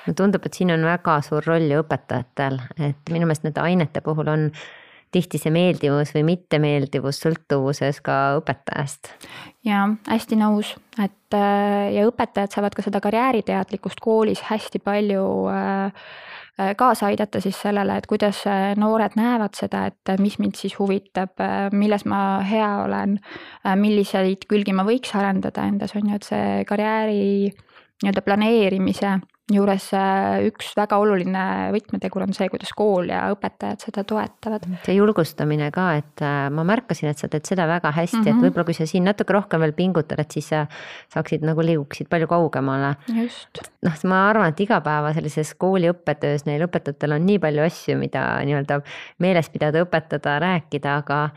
no 0.10 0.15
tundub, 0.20 0.44
et 0.44 0.60
siin 0.60 0.74
on 0.75 0.84
väga 0.84 1.22
suur 1.24 1.48
roll 1.48 1.72
ju 1.72 1.80
õpetajatel, 1.86 2.60
et 2.89 3.13
minu 3.15 3.30
meelest 3.30 3.48
nende 3.48 3.63
ainete 3.63 4.03
puhul 4.03 4.34
on 4.34 4.44
tihti 5.15 5.39
see 5.39 5.56
meeldivus 5.56 6.12
või 6.18 6.25
mittemeeldivus 6.34 7.24
sõltuvuses 7.24 8.03
ka 8.03 8.20
õpetajast. 8.42 9.13
ja 9.63 9.86
hästi 10.10 10.42
nõus, 10.44 10.75
et 11.00 11.39
ja 11.96 12.03
õpetajad 12.12 12.60
saavad 12.60 12.75
ka 12.75 12.84
seda 12.84 13.00
karjääriteadlikkust 13.00 14.03
koolis 14.03 14.44
hästi 14.51 14.84
palju 14.84 15.24
äh, 15.48 15.92
Äh, 15.94 16.33
kaasa 16.77 17.05
aidata 17.10 17.41
siis 17.41 17.57
sellele, 17.62 17.98
et 17.98 18.07
kuidas 18.07 18.43
äh, 18.48 18.75
noored 18.77 19.17
näevad 19.17 19.57
seda, 19.57 19.88
et 19.89 20.10
äh, 20.10 20.19
mis 20.22 20.38
mind 20.39 20.57
siis 20.60 20.77
huvitab, 20.79 21.41
milles 21.72 22.05
ma 22.05 22.39
hea 22.45 22.72
olen, 22.83 23.17
milliseid 23.79 24.45
külgi 24.50 24.75
ma 24.75 24.86
võiks 24.88 25.15
arendada 25.17 25.65
endas, 25.65 25.95
on 25.98 26.10
ju, 26.10 26.19
et 26.19 26.27
see 26.27 26.65
karjääri 26.69 27.24
nii-öelda 28.03 28.22
planeerimise 28.25 29.17
juures 29.52 29.90
äh, 29.98 30.46
üks 30.48 30.70
väga 30.78 30.96
oluline 31.04 31.44
võtmetegur 31.74 32.24
on 32.24 32.32
see, 32.36 32.48
kuidas 32.52 32.72
kool 32.78 33.10
ja 33.12 33.26
õpetajad 33.34 33.84
seda 33.84 34.06
toetavad. 34.08 34.64
see 34.86 34.96
julgustamine 34.96 35.68
ka, 35.76 35.88
et 36.00 36.24
äh, 36.24 36.48
ma 36.54 36.64
märkasin, 36.68 37.10
et 37.12 37.20
sa 37.20 37.28
teed 37.32 37.44
seda 37.50 37.66
väga 37.68 37.92
hästi 37.92 38.22
mm, 38.22 38.24
-hmm. 38.24 38.30
et 38.30 38.36
mhm. 38.38 38.46
võib-olla 38.46 38.68
kui 38.70 38.78
sa 38.78 38.88
siin 38.88 39.04
natuke 39.04 39.36
rohkem 39.36 39.60
veel 39.66 39.76
pingutad, 39.76 40.20
et 40.24 40.32
siis 40.32 40.48
sa 40.54 40.64
saaksid 41.12 41.44
nagu 41.44 41.62
liiguksid 41.62 42.08
palju 42.08 42.28
kaugemale. 42.32 42.96
noh, 43.84 44.00
ma 44.08 44.22
arvan, 44.30 44.54
et 44.54 44.60
igapäeva 44.64 45.14
sellises 45.14 45.54
kooli 45.60 45.92
õppetöös 45.92 46.48
neil 46.48 46.64
õpetajatel 46.64 47.18
on 47.20 47.26
nii 47.26 47.40
palju 47.40 47.68
asju, 47.68 47.98
mida 48.00 48.24
nii-öelda 48.48 48.80
meeles 49.20 49.50
pidada, 49.50 49.84
õpetada, 49.84 50.40
rääkida, 50.40 50.98
aga 51.04 51.30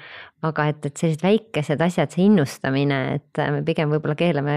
aga 0.44 0.66
et, 0.68 0.84
et 0.84 1.00
sellised 1.00 1.22
väikesed 1.24 1.80
asjad, 1.80 2.12
see 2.12 2.26
innustamine, 2.28 2.98
et 3.16 3.40
me 3.54 3.62
pigem 3.66 3.90
võib-olla 3.94 4.16
keelame 4.18 4.56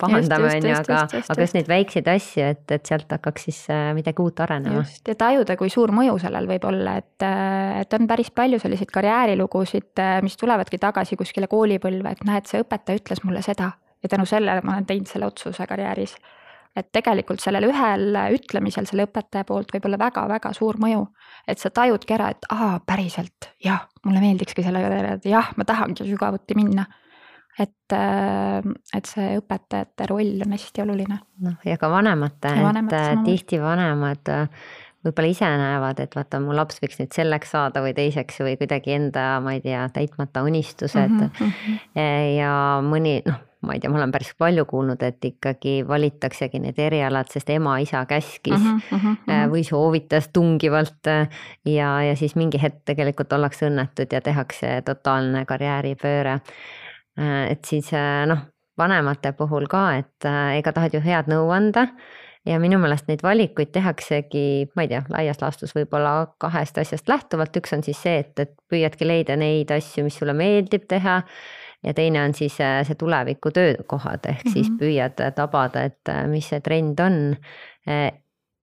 pahandame, 0.00 0.48
on 0.56 0.68
ju, 0.70 0.76
aga, 0.78 1.02
aga 1.20 1.44
just. 1.44 1.56
neid 1.58 1.68
väikseid 1.68 2.08
asju, 2.08 2.46
et, 2.54 2.64
et 2.78 2.88
sealt 2.88 3.12
hakkaks 3.12 3.46
siis 3.48 3.60
äh, 3.72 3.90
midagi 3.96 4.24
uut 4.24 4.40
arenema. 4.42 4.80
just, 4.80 5.04
ja 5.08 5.16
tajuda, 5.20 5.58
kui 5.60 5.70
suur 5.72 5.92
mõju 5.94 6.16
sellel 6.22 6.48
võib 6.48 6.66
olla, 6.70 6.96
et, 7.02 7.26
äh, 7.28 7.82
et 7.84 7.98
on 7.98 8.08
päris 8.10 8.32
palju 8.34 8.62
selliseid 8.62 8.92
karjäärilugusid, 8.94 9.92
äh, 10.00 10.18
mis 10.24 10.38
tulevadki 10.40 10.80
tagasi 10.82 11.20
kuskile 11.20 11.50
koolipõlve, 11.52 12.16
et 12.16 12.24
näed, 12.28 12.48
see 12.48 12.64
õpetaja 12.64 13.02
ütles 13.02 13.24
mulle 13.26 13.44
seda 13.44 13.74
ja 14.02 14.10
tänu 14.10 14.26
sellele 14.26 14.64
ma 14.64 14.78
olen 14.78 14.88
teinud 14.88 15.10
selle 15.10 15.28
otsuse 15.28 15.66
karjääris 15.68 16.16
et 16.76 16.88
tegelikult 16.94 17.42
sellel 17.42 17.68
ühel 17.68 18.16
ütlemisel 18.36 18.86
selle 18.88 19.06
õpetaja 19.08 19.44
poolt 19.48 19.72
võib 19.74 19.88
olla 19.88 19.98
väga-väga 20.00 20.52
suur 20.56 20.78
mõju. 20.80 21.04
et 21.48 21.60
sa 21.60 21.70
tajudki 21.70 22.16
ära, 22.16 22.30
et 22.32 22.48
aa, 22.52 22.78
päriselt, 22.86 23.52
jah, 23.64 23.86
mulle 24.06 24.22
meeldikski 24.22 24.64
selle 24.64 24.82
üle, 24.86 25.18
jah, 25.28 25.52
ma 25.56 25.66
tahangi 25.68 26.06
sügavuti 26.08 26.56
minna. 26.56 26.86
et, 27.60 27.92
äh, 27.92 28.62
et 28.96 29.04
see 29.04 29.34
õpetajate 29.36 30.08
roll 30.08 30.40
on 30.46 30.56
hästi 30.56 30.86
oluline. 30.86 31.20
noh, 31.44 31.60
ja 31.64 31.76
ka 31.76 31.90
vanemate, 31.92 32.54
et 32.56 32.96
äh, 32.96 33.12
tihti 33.26 33.60
vanemad 33.60 34.32
äh, 34.32 34.48
võib-olla 35.04 35.28
ise 35.28 35.44
näevad, 35.44 36.00
et 36.00 36.16
vaata, 36.16 36.40
mu 36.40 36.56
laps 36.56 36.80
võiks 36.80 37.00
nüüd 37.02 37.12
selleks 37.12 37.52
saada 37.52 37.82
või 37.84 37.92
teiseks 37.92 38.40
või 38.40 38.56
kuidagi 38.56 38.96
enda, 38.96 39.40
ma 39.44 39.58
ei 39.58 39.60
tea, 39.60 39.84
täitmata 39.92 40.44
unistused 40.46 41.10
mm. 41.10 41.32
-hmm. 41.36 42.36
ja 42.38 42.52
mõni 42.86 43.18
noh 43.26 43.48
ma 43.62 43.76
ei 43.76 43.80
tea, 43.80 43.90
ma 43.90 44.00
olen 44.00 44.12
päris 44.14 44.32
palju 44.38 44.64
kuulnud, 44.68 45.02
et 45.06 45.24
ikkagi 45.24 45.74
valitaksegi 45.88 46.60
need 46.62 46.78
erialad, 46.82 47.30
sest 47.30 47.50
ema-isa 47.54 48.04
käskis 48.10 48.58
mm 48.58 48.78
-hmm, 48.78 48.96
mm 48.96 49.16
-hmm. 49.26 49.50
või 49.52 49.64
soovitas 49.64 50.28
tungivalt. 50.32 51.06
Äh, 51.06 51.28
ja, 51.64 52.02
ja 52.02 52.16
siis 52.16 52.36
mingi 52.36 52.62
hetk 52.62 52.82
tegelikult 52.84 53.32
ollakse 53.32 53.66
õnnetud 53.70 54.12
ja 54.12 54.20
tehakse 54.20 54.82
totaalne 54.84 55.44
karjääripööre. 55.44 56.32
Äh, 57.18 57.50
et 57.50 57.64
siis 57.64 57.90
noh, 58.26 58.38
vanemate 58.78 59.32
puhul 59.32 59.66
ka, 59.66 59.94
et 59.96 60.24
ega 60.58 60.72
tahad 60.72 60.94
ju 60.94 61.00
head 61.00 61.28
nõu 61.28 61.50
anda 61.50 61.86
ja 62.46 62.58
minu 62.62 62.78
meelest 62.82 63.08
neid 63.10 63.22
valikuid 63.22 63.70
tehaksegi, 63.74 64.72
ma 64.76 64.82
ei 64.82 64.88
tea, 64.88 65.02
laias 65.12 65.40
laastus 65.42 65.74
võib-olla 65.76 66.26
kahest 66.42 66.78
asjast 66.78 67.08
lähtuvalt, 67.08 67.56
üks 67.56 67.74
on 67.76 67.84
siis 67.86 68.02
see, 68.02 68.18
et, 68.24 68.32
et 68.38 68.54
püüadki 68.70 69.06
leida 69.06 69.36
neid 69.38 69.70
asju, 69.70 70.04
mis 70.04 70.18
sulle 70.18 70.34
meeldib 70.36 70.88
teha 70.90 71.22
ja 71.82 71.94
teine 71.94 72.24
on 72.24 72.34
siis 72.34 72.60
äh, 72.60 72.80
see 72.86 72.94
tuleviku 72.98 73.50
töökohad, 73.50 74.26
ehk 74.28 74.44
mm 74.44 74.48
-hmm. 74.48 74.52
siis 74.52 74.70
mhm. 74.70 74.78
püüad 74.78 75.20
äh, 75.20 75.32
tabada, 75.34 75.82
et 75.82 76.08
äh, 76.08 76.26
mis 76.28 76.48
see 76.48 76.60
trend 76.60 77.00
on. 77.00 77.36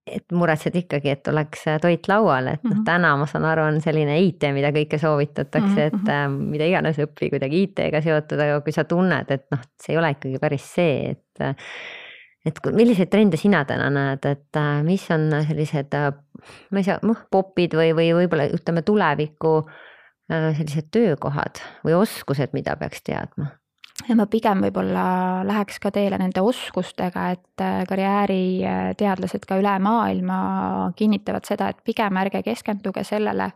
et 0.09 0.31
muretsed 0.31 0.73
ikkagi, 0.75 1.09
et 1.09 1.27
oleks 1.27 1.65
toit 1.81 2.07
laual, 2.07 2.47
et 2.47 2.63
noh 2.63 2.71
-hmm., 2.71 2.85
täna 2.85 3.17
ma 3.17 3.25
saan 3.25 3.45
aru, 3.45 3.61
on 3.61 3.81
selline 3.81 4.19
IT, 4.19 4.43
mida 4.53 4.71
kõike 4.71 4.97
soovitatakse 4.97 5.75
-hmm. 5.75 5.87
et 5.87 5.93
mhm. 5.93 6.33
mida 6.49 6.65
iganes 6.65 6.97
õpi 6.97 7.29
kuidagi 7.29 7.61
IT-ga 7.63 8.01
seotud, 8.01 8.39
aga 8.39 8.61
kui 8.61 8.71
sa 8.71 8.83
tunned, 8.83 9.31
et 9.31 9.45
noh, 9.51 9.59
see 9.83 9.93
ei 9.93 9.99
ole 9.99 10.09
ikkagi 10.09 10.39
päris 10.39 10.73
see, 10.75 11.09
et 11.09 11.53
et 12.45 12.59
milliseid 12.71 13.09
trende 13.09 13.37
sina 13.37 13.65
täna 13.65 13.89
näed, 13.89 14.25
et 14.25 14.57
mis 14.83 15.11
on 15.11 15.29
sellised, 15.47 15.93
ma 16.71 16.79
ei 16.79 16.83
tea, 16.83 16.99
noh, 17.03 17.17
popid 17.31 17.73
või, 17.73 17.93
või 17.93 18.13
võib-olla 18.13 18.49
ütleme 18.49 18.81
tuleviku 18.81 19.65
Äh, 19.65 19.88
sellised 20.29 20.91
töökohad 20.93 21.61
või 21.85 21.95
oskused, 21.97 22.53
mida 22.53 22.75
peaks 22.79 23.01
teadma? 23.05 23.55
ja 24.07 24.15
ma 24.15 24.25
pigem 24.31 24.61
võib-olla 24.63 25.05
läheks 25.47 25.79
ka 25.83 25.91
teele 25.91 26.17
nende 26.21 26.41
oskustega, 26.45 27.25
et 27.35 27.63
äh, 27.63 27.81
karjääriteadlased 27.89 29.43
ka 29.47 29.57
üle 29.59 29.73
maailma 29.83 30.37
kinnitavad 30.95 31.49
seda, 31.49 31.67
et 31.73 31.83
pigem 31.83 32.21
ärge 32.21 32.43
keskenduge 32.45 33.03
sellele, 33.03 33.49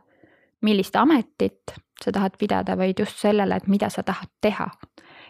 millist 0.68 0.96
ametit 1.00 1.78
sa 2.04 2.12
tahad 2.12 2.36
pidada, 2.40 2.76
vaid 2.76 3.00
just 3.00 3.22
sellele, 3.22 3.56
et 3.56 3.70
mida 3.72 3.90
sa 3.94 4.04
tahad 4.04 4.32
teha. 4.42 4.68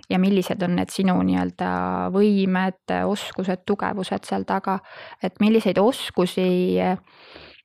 ja 0.09 0.17
millised 0.19 0.61
on 0.65 0.73
need 0.75 0.91
sinu 0.91 1.13
nii-öelda 1.23 1.67
võimed, 2.11 2.91
oskused, 3.07 3.61
tugevused 3.65 4.25
seal 4.27 4.43
taga, 4.43 4.79
et 5.23 5.39
milliseid 5.39 5.77
oskusi 5.79 6.81
Äh, 6.81 6.97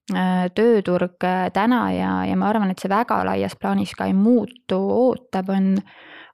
tööturg 0.09 1.25
äh, 1.25 1.51
täna 1.53 1.83
ja, 1.93 2.13
ja 2.25 2.37
ma 2.37 2.49
arvan, 2.49 2.73
et 2.73 2.81
see 2.81 2.91
väga 2.91 3.21
laias 3.29 3.57
plaanis 3.61 3.93
ka 3.97 4.09
ei 4.09 4.17
muutu, 4.17 4.79
ootab, 4.79 5.51
on, 5.53 5.75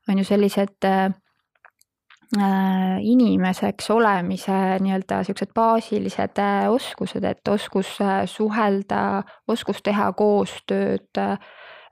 on 0.09 0.21
ju 0.21 0.27
sellised 0.29 0.87
äh, 0.87 1.11
äh, 2.39 2.97
inimeseks 3.03 3.91
olemise 3.91 4.79
nii-öelda 4.85 5.23
siuksed 5.27 5.55
baasilised 5.55 6.39
äh, 6.39 6.69
oskused, 6.71 7.25
et 7.25 7.49
oskus 7.49 7.97
äh, 8.05 8.23
suhelda, 8.31 9.23
oskus 9.49 9.83
teha 9.83 10.13
koostööd 10.13 11.19
äh, 11.19 11.39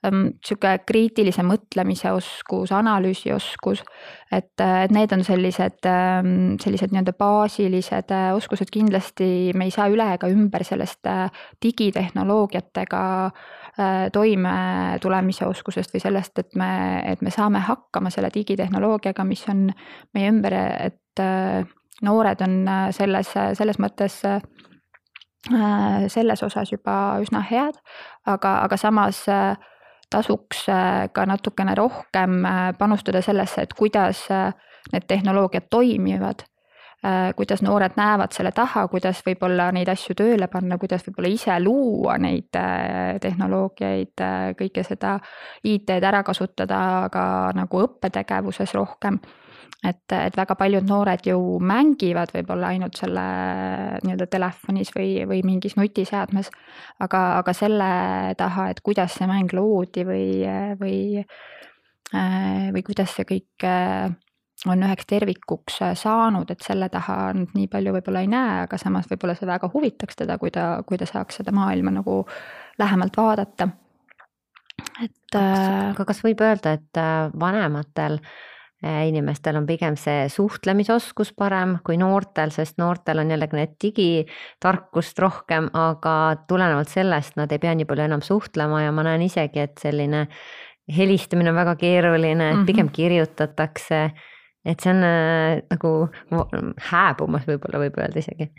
sihuke 0.03 0.73
kriitilise 0.87 1.45
mõtlemise 1.47 2.11
oskus, 2.13 2.73
analüüsioskus. 2.75 3.83
et, 4.33 4.51
et 4.59 4.91
need 4.91 5.13
on 5.15 5.23
sellised, 5.25 5.87
sellised 6.63 6.93
nii-öelda 6.93 7.15
baasilised 7.19 8.11
äh, 8.11 8.31
oskused, 8.35 8.71
kindlasti 8.73 9.53
me 9.55 9.69
ei 9.69 9.75
saa 9.75 9.87
üle 9.93 10.09
ega 10.15 10.31
ümber 10.33 10.65
sellest 10.65 11.07
äh, 11.07 11.29
digitehnoloogiatega 11.63 13.03
toimetulemise 14.13 15.47
oskusest 15.49 15.95
või 15.95 16.03
sellest, 16.03 16.39
et 16.43 16.57
me, 16.61 16.73
et 17.09 17.23
me 17.25 17.31
saame 17.33 17.63
hakkama 17.65 18.11
selle 18.13 18.29
digitehnoloogiaga, 18.35 19.25
mis 19.25 19.47
on 19.49 19.71
meie 20.13 20.29
ümber, 20.29 20.53
et 20.91 21.23
noored 22.05 22.45
on 22.45 22.59
selles, 22.93 23.33
selles 23.33 23.81
mõttes 23.81 24.19
selles 26.13 26.43
osas 26.45 26.71
juba 26.71 27.17
üsna 27.25 27.41
head, 27.49 27.81
aga, 28.29 28.59
aga 28.67 28.77
samas 28.77 29.25
äh, 29.33 29.57
tasuks 30.13 30.67
äh, 30.69 31.09
ka 31.13 31.27
natukene 31.27 31.75
rohkem 31.79 32.45
äh, 32.45 32.63
panustada 32.79 33.23
sellesse, 33.23 33.67
et 33.67 33.75
kuidas 33.79 34.27
äh, 34.31 34.53
need 34.93 35.09
tehnoloogiad 35.09 35.71
toimivad. 35.71 36.49
kuidas 37.37 37.63
noored 37.67 37.97
näevad 37.99 38.31
selle 38.31 38.53
taha, 38.55 38.85
kuidas 38.89 39.25
võib-olla 39.27 39.73
neid 39.75 39.89
asju 39.91 40.15
tööle 40.15 40.47
panna, 40.47 40.77
kuidas 40.79 41.03
võib-olla 41.03 41.33
ise 41.35 41.57
luua 41.59 42.15
neid 42.23 42.55
tehnoloogiaid, 43.25 44.23
kõike 44.55 44.85
seda 44.87 45.17
IT-d 45.67 46.07
ära 46.07 46.21
kasutada 46.23 46.79
ka 47.11 47.25
nagu 47.59 47.83
õppetegevuses 47.89 48.75
rohkem 48.79 49.19
et, 49.83 50.15
et 50.15 50.37
väga 50.37 50.57
paljud 50.59 50.87
noored 50.87 51.27
ju 51.27 51.39
mängivad 51.63 52.33
võib-olla 52.35 52.73
ainult 52.73 52.99
selle 52.99 53.23
nii-öelda 54.05 54.29
telefonis 54.31 54.93
või, 54.95 55.15
või 55.29 55.43
mingis 55.47 55.77
nutiseadmes. 55.79 56.51
aga, 57.03 57.23
aga 57.41 57.55
selle 57.57 57.93
taha, 58.39 58.69
et 58.71 58.83
kuidas 58.85 59.17
see 59.19 59.29
mäng 59.31 59.55
loodi 59.57 60.07
või, 60.07 60.27
või, 60.81 60.99
või 62.13 62.85
kuidas 62.87 63.17
see 63.17 63.27
kõik 63.29 63.67
on 64.71 64.85
üheks 64.87 65.09
tervikuks 65.11 65.81
saanud, 65.99 66.51
et 66.55 66.63
selle 66.63 66.87
taha 66.93 67.33
nüüd 67.35 67.57
nii 67.57 67.67
palju 67.73 67.97
võib-olla 67.97 68.23
ei 68.23 68.31
näe, 68.31 68.61
aga 68.69 68.79
samas 68.79 69.09
võib-olla 69.11 69.35
see 69.35 69.51
väga 69.51 69.71
huvitaks 69.73 70.21
teda, 70.23 70.39
kui 70.39 70.55
ta, 70.55 70.85
kui 70.87 71.01
ta 71.01 71.09
saaks 71.11 71.41
seda 71.41 71.55
maailma 71.57 71.91
nagu 71.99 72.23
lähemalt 72.79 73.19
vaadata. 73.19 73.69
et. 75.03 75.35
aga 75.35 76.05
kas 76.07 76.23
võib 76.23 76.47
öelda, 76.47 76.79
et 76.79 77.03
vanematel 77.41 78.21
Äh, 78.23 78.53
inimestel 78.83 79.57
on 79.61 79.67
pigem 79.67 79.97
see 80.01 80.27
suhtlemisoskus 80.33 81.33
parem 81.39 81.77
kui 81.87 81.99
noortel, 82.01 82.51
sest 82.51 82.81
noortel 82.83 83.23
on 83.23 83.31
jällegi 83.31 83.59
need 83.59 83.77
digitarkust 83.85 85.23
rohkem, 85.23 85.69
aga 85.79 86.17
tulenevalt 86.51 86.91
sellest 86.91 87.39
nad 87.39 87.53
ei 87.53 87.63
pea 87.63 87.77
nii 87.79 87.87
palju 87.87 88.09
enam 88.09 88.25
suhtlema 88.27 88.83
ja 88.83 88.93
ma 88.95 89.07
näen 89.07 89.23
isegi, 89.29 89.63
et 89.63 89.79
selline 89.83 90.27
helistamine 90.97 91.53
on 91.53 91.61
väga 91.61 91.77
keeruline, 91.79 92.51
et 92.51 92.67
pigem 92.67 92.89
mhm. 92.89 92.95
kirjutatakse. 92.97 94.03
et 94.65 94.81
see 94.81 94.91
on 94.93 95.03
äh, 95.03 95.63
nagu 95.71 96.11
hääbumas 96.91 97.47
võib-olla 97.47 97.81
võib 97.83 97.97
öelda 97.99 98.23
isegi 98.23 98.51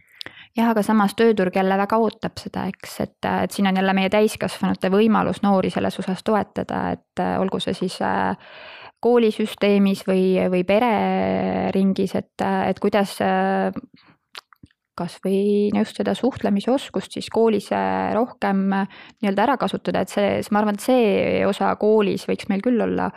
jah, 0.57 0.69
aga 0.69 0.83
samas 0.85 1.15
tööturg 1.17 1.55
jälle 1.55 1.77
väga 1.79 1.97
ootab 1.99 2.39
seda, 2.39 2.65
eks, 2.71 2.99
et, 3.03 3.17
et 3.43 3.51
siin 3.51 3.67
on 3.69 3.79
jälle 3.79 3.95
meie 3.95 4.11
täiskasvanute 4.13 4.91
võimalus 4.93 5.41
noori 5.43 5.71
selles 5.73 5.99
osas 5.99 6.23
toetada, 6.23 6.85
et 6.97 7.23
äh, 7.23 7.35
olgu 7.41 7.59
see 7.63 7.75
siis 7.77 7.99
äh, 8.03 8.35
koolisüsteemis 9.03 10.05
või, 10.07 10.25
või 10.53 10.63
pereringis, 10.67 12.15
et, 12.19 12.47
et 12.69 12.79
kuidas 12.83 13.17
kasvõi 14.93 15.71
just 15.73 15.97
seda 15.97 16.13
suhtlemisoskust 16.17 17.17
siis 17.17 17.29
koolis 17.33 17.71
rohkem 18.13 18.65
nii-öelda 18.69 19.47
ära 19.47 19.57
kasutada, 19.61 20.03
et 20.03 20.13
see, 20.13 20.35
ma 20.53 20.61
arvan, 20.61 20.77
et 20.77 20.85
see 20.85 21.45
osa 21.49 21.71
koolis 21.81 22.27
võiks 22.29 22.49
meil 22.51 22.61
küll 22.65 22.81
olla 22.85 23.09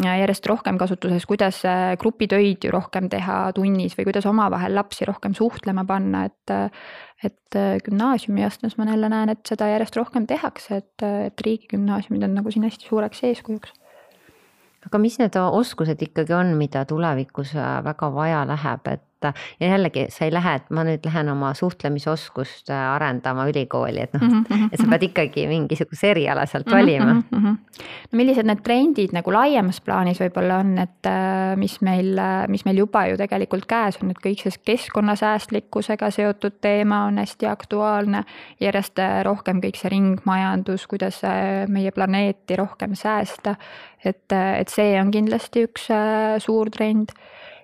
järjest 0.00 0.46
rohkem 0.46 0.78
kasutuses, 0.80 1.26
kuidas 1.28 1.58
grupitöid 2.00 2.62
ju 2.64 2.70
rohkem 2.72 3.10
teha 3.12 3.50
tunnis 3.56 3.96
või 3.98 4.06
kuidas 4.08 4.28
omavahel 4.30 4.72
lapsi 4.78 5.04
rohkem 5.08 5.34
suhtlema 5.36 5.84
panna, 5.88 6.24
et. 6.30 6.56
et 7.26 7.56
gümnaasiumiastmes 7.84 8.78
ma 8.78 8.86
jälle 8.88 9.08
näen, 9.12 9.28
et 9.34 9.42
seda 9.44 9.66
järjest 9.68 9.96
rohkem 9.98 10.24
tehakse, 10.30 10.78
et, 10.80 11.02
et 11.26 11.42
riigigümnaasiumid 11.44 12.22
on 12.24 12.38
nagu 12.38 12.52
siin 12.54 12.64
hästi 12.64 12.86
suureks 12.88 13.24
eeskujuks 13.28 13.74
aga 14.86 14.98
mis 14.98 15.18
need 15.20 15.36
oskused 15.36 16.02
ikkagi 16.02 16.34
on, 16.36 16.54
mida 16.58 16.84
tulevikus 16.88 17.54
äh, 17.56 17.78
väga 17.84 18.10
vaja 18.14 18.44
läheb, 18.48 18.86
et 18.86 19.04
ja 19.24 19.68
jällegi 19.68 20.06
sa 20.10 20.24
ei 20.24 20.32
lähe, 20.32 20.54
et 20.60 20.70
ma 20.70 20.84
nüüd 20.86 21.04
lähen 21.06 21.28
oma 21.32 21.52
suhtlemisoskust 21.54 22.70
äh, 22.70 22.82
arendama 22.94 23.46
ülikooli, 23.50 24.00
et 24.06 24.14
noh 24.14 24.22
mm, 24.22 24.44
-hmm. 24.48 24.68
et 24.72 24.80
sa 24.80 24.88
pead 24.90 25.06
ikkagi 25.10 25.46
mingisuguse 25.50 26.10
eriala 26.10 26.46
sealt 26.46 26.66
mm 26.66 26.72
-hmm, 26.72 26.76
valima 26.76 27.14
mm. 27.14 27.22
-hmm. 27.32 27.84
no 28.12 28.16
millised 28.16 28.46
need 28.46 28.62
trendid 28.62 29.12
nagu 29.12 29.32
laiemas 29.32 29.80
plaanis 29.80 30.20
võib-olla 30.20 30.60
on, 30.60 30.78
et 30.78 31.06
äh, 31.06 31.56
mis 31.56 31.80
meil, 31.80 32.20
mis 32.48 32.64
meil 32.64 32.78
juba 32.78 33.06
ju 33.06 33.16
tegelikult 33.16 33.66
käes 33.66 33.98
on, 34.02 34.10
et 34.10 34.22
kõik 34.26 34.42
see 34.42 34.62
keskkonnasäästlikkusega 34.64 36.10
seotud 36.10 36.60
teema 36.60 37.04
on 37.04 37.18
hästi 37.18 37.46
aktuaalne. 37.46 38.24
järjest 38.60 38.98
rohkem 39.22 39.60
kõik 39.60 39.76
see 39.76 39.88
ringmajandus, 39.88 40.86
kuidas 40.86 41.22
meie 41.68 41.90
planeeti 41.90 42.56
rohkem 42.56 42.94
säästa 42.94 43.56
et, 44.04 44.32
et 44.32 44.72
see 44.72 44.94
on 45.00 45.12
kindlasti 45.14 45.66
üks 45.68 45.88
äh, 45.94 46.38
suur 46.42 46.70
trend. 46.72 47.14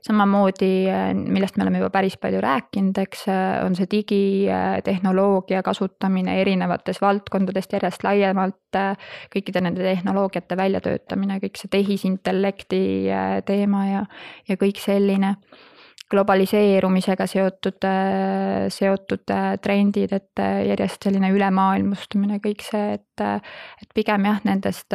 Samamoodi, 0.06 0.70
äh, 0.90 1.10
millest 1.14 1.58
me 1.58 1.64
oleme 1.66 1.80
juba 1.82 1.90
päris 1.94 2.16
palju 2.20 2.40
rääkinud, 2.42 2.98
eks, 3.02 3.26
äh, 3.32 3.64
on 3.66 3.76
see 3.78 3.88
digitehnoloogia 3.90 5.62
kasutamine 5.66 6.38
erinevates 6.40 7.00
valdkondades 7.02 7.68
järjest 7.72 8.06
laiemalt, 8.06 8.78
kõikide 9.32 9.62
nende 9.64 9.84
tehnoloogiate 9.84 10.56
väljatöötamine, 10.58 11.38
kõik 11.42 11.56
see 11.60 11.72
tehisintellekti 11.72 12.80
teema 13.48 13.84
ja, 13.88 14.02
ja 14.48 14.56
kõik 14.60 14.82
selline 14.82 15.36
globaliseerumisega 16.12 17.26
seotud, 17.26 17.86
seotud 18.70 19.32
trendid, 19.64 20.12
et 20.12 20.42
järjest 20.68 21.08
selline 21.08 21.32
ülemaailmustumine, 21.34 22.38
kõik 22.44 22.62
see, 22.66 22.98
et, 23.00 23.24
et 23.82 23.96
pigem 23.96 24.28
jah, 24.28 24.42
nendest 24.46 24.94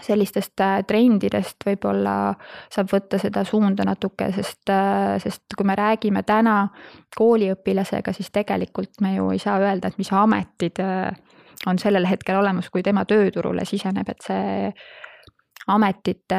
sellistest 0.00 0.60
äh, 0.60 0.80
trendidest 0.88 1.64
võib-olla 1.66 2.32
saab 2.72 2.90
võtta 2.92 3.20
seda 3.20 3.44
suunda 3.48 3.84
natuke, 3.86 4.30
sest, 4.34 4.64
äh, 4.72 5.16
sest 5.22 5.56
kui 5.56 5.66
me 5.68 5.76
räägime 5.78 6.24
täna 6.26 6.56
kooliõpilasega, 7.16 8.14
siis 8.16 8.32
tegelikult 8.32 9.02
me 9.04 9.16
ju 9.16 9.30
ei 9.34 9.42
saa 9.42 9.58
öelda, 9.62 9.90
et 9.90 10.00
mis 10.00 10.12
ametid 10.16 10.80
äh, 10.82 11.10
on 11.68 11.78
sellel 11.78 12.08
hetkel 12.08 12.40
olemas, 12.40 12.70
kui 12.70 12.82
tema 12.82 13.04
tööturule 13.08 13.66
siseneb, 13.68 14.08
et 14.08 14.24
see 14.24 14.72
ametite 15.70 16.38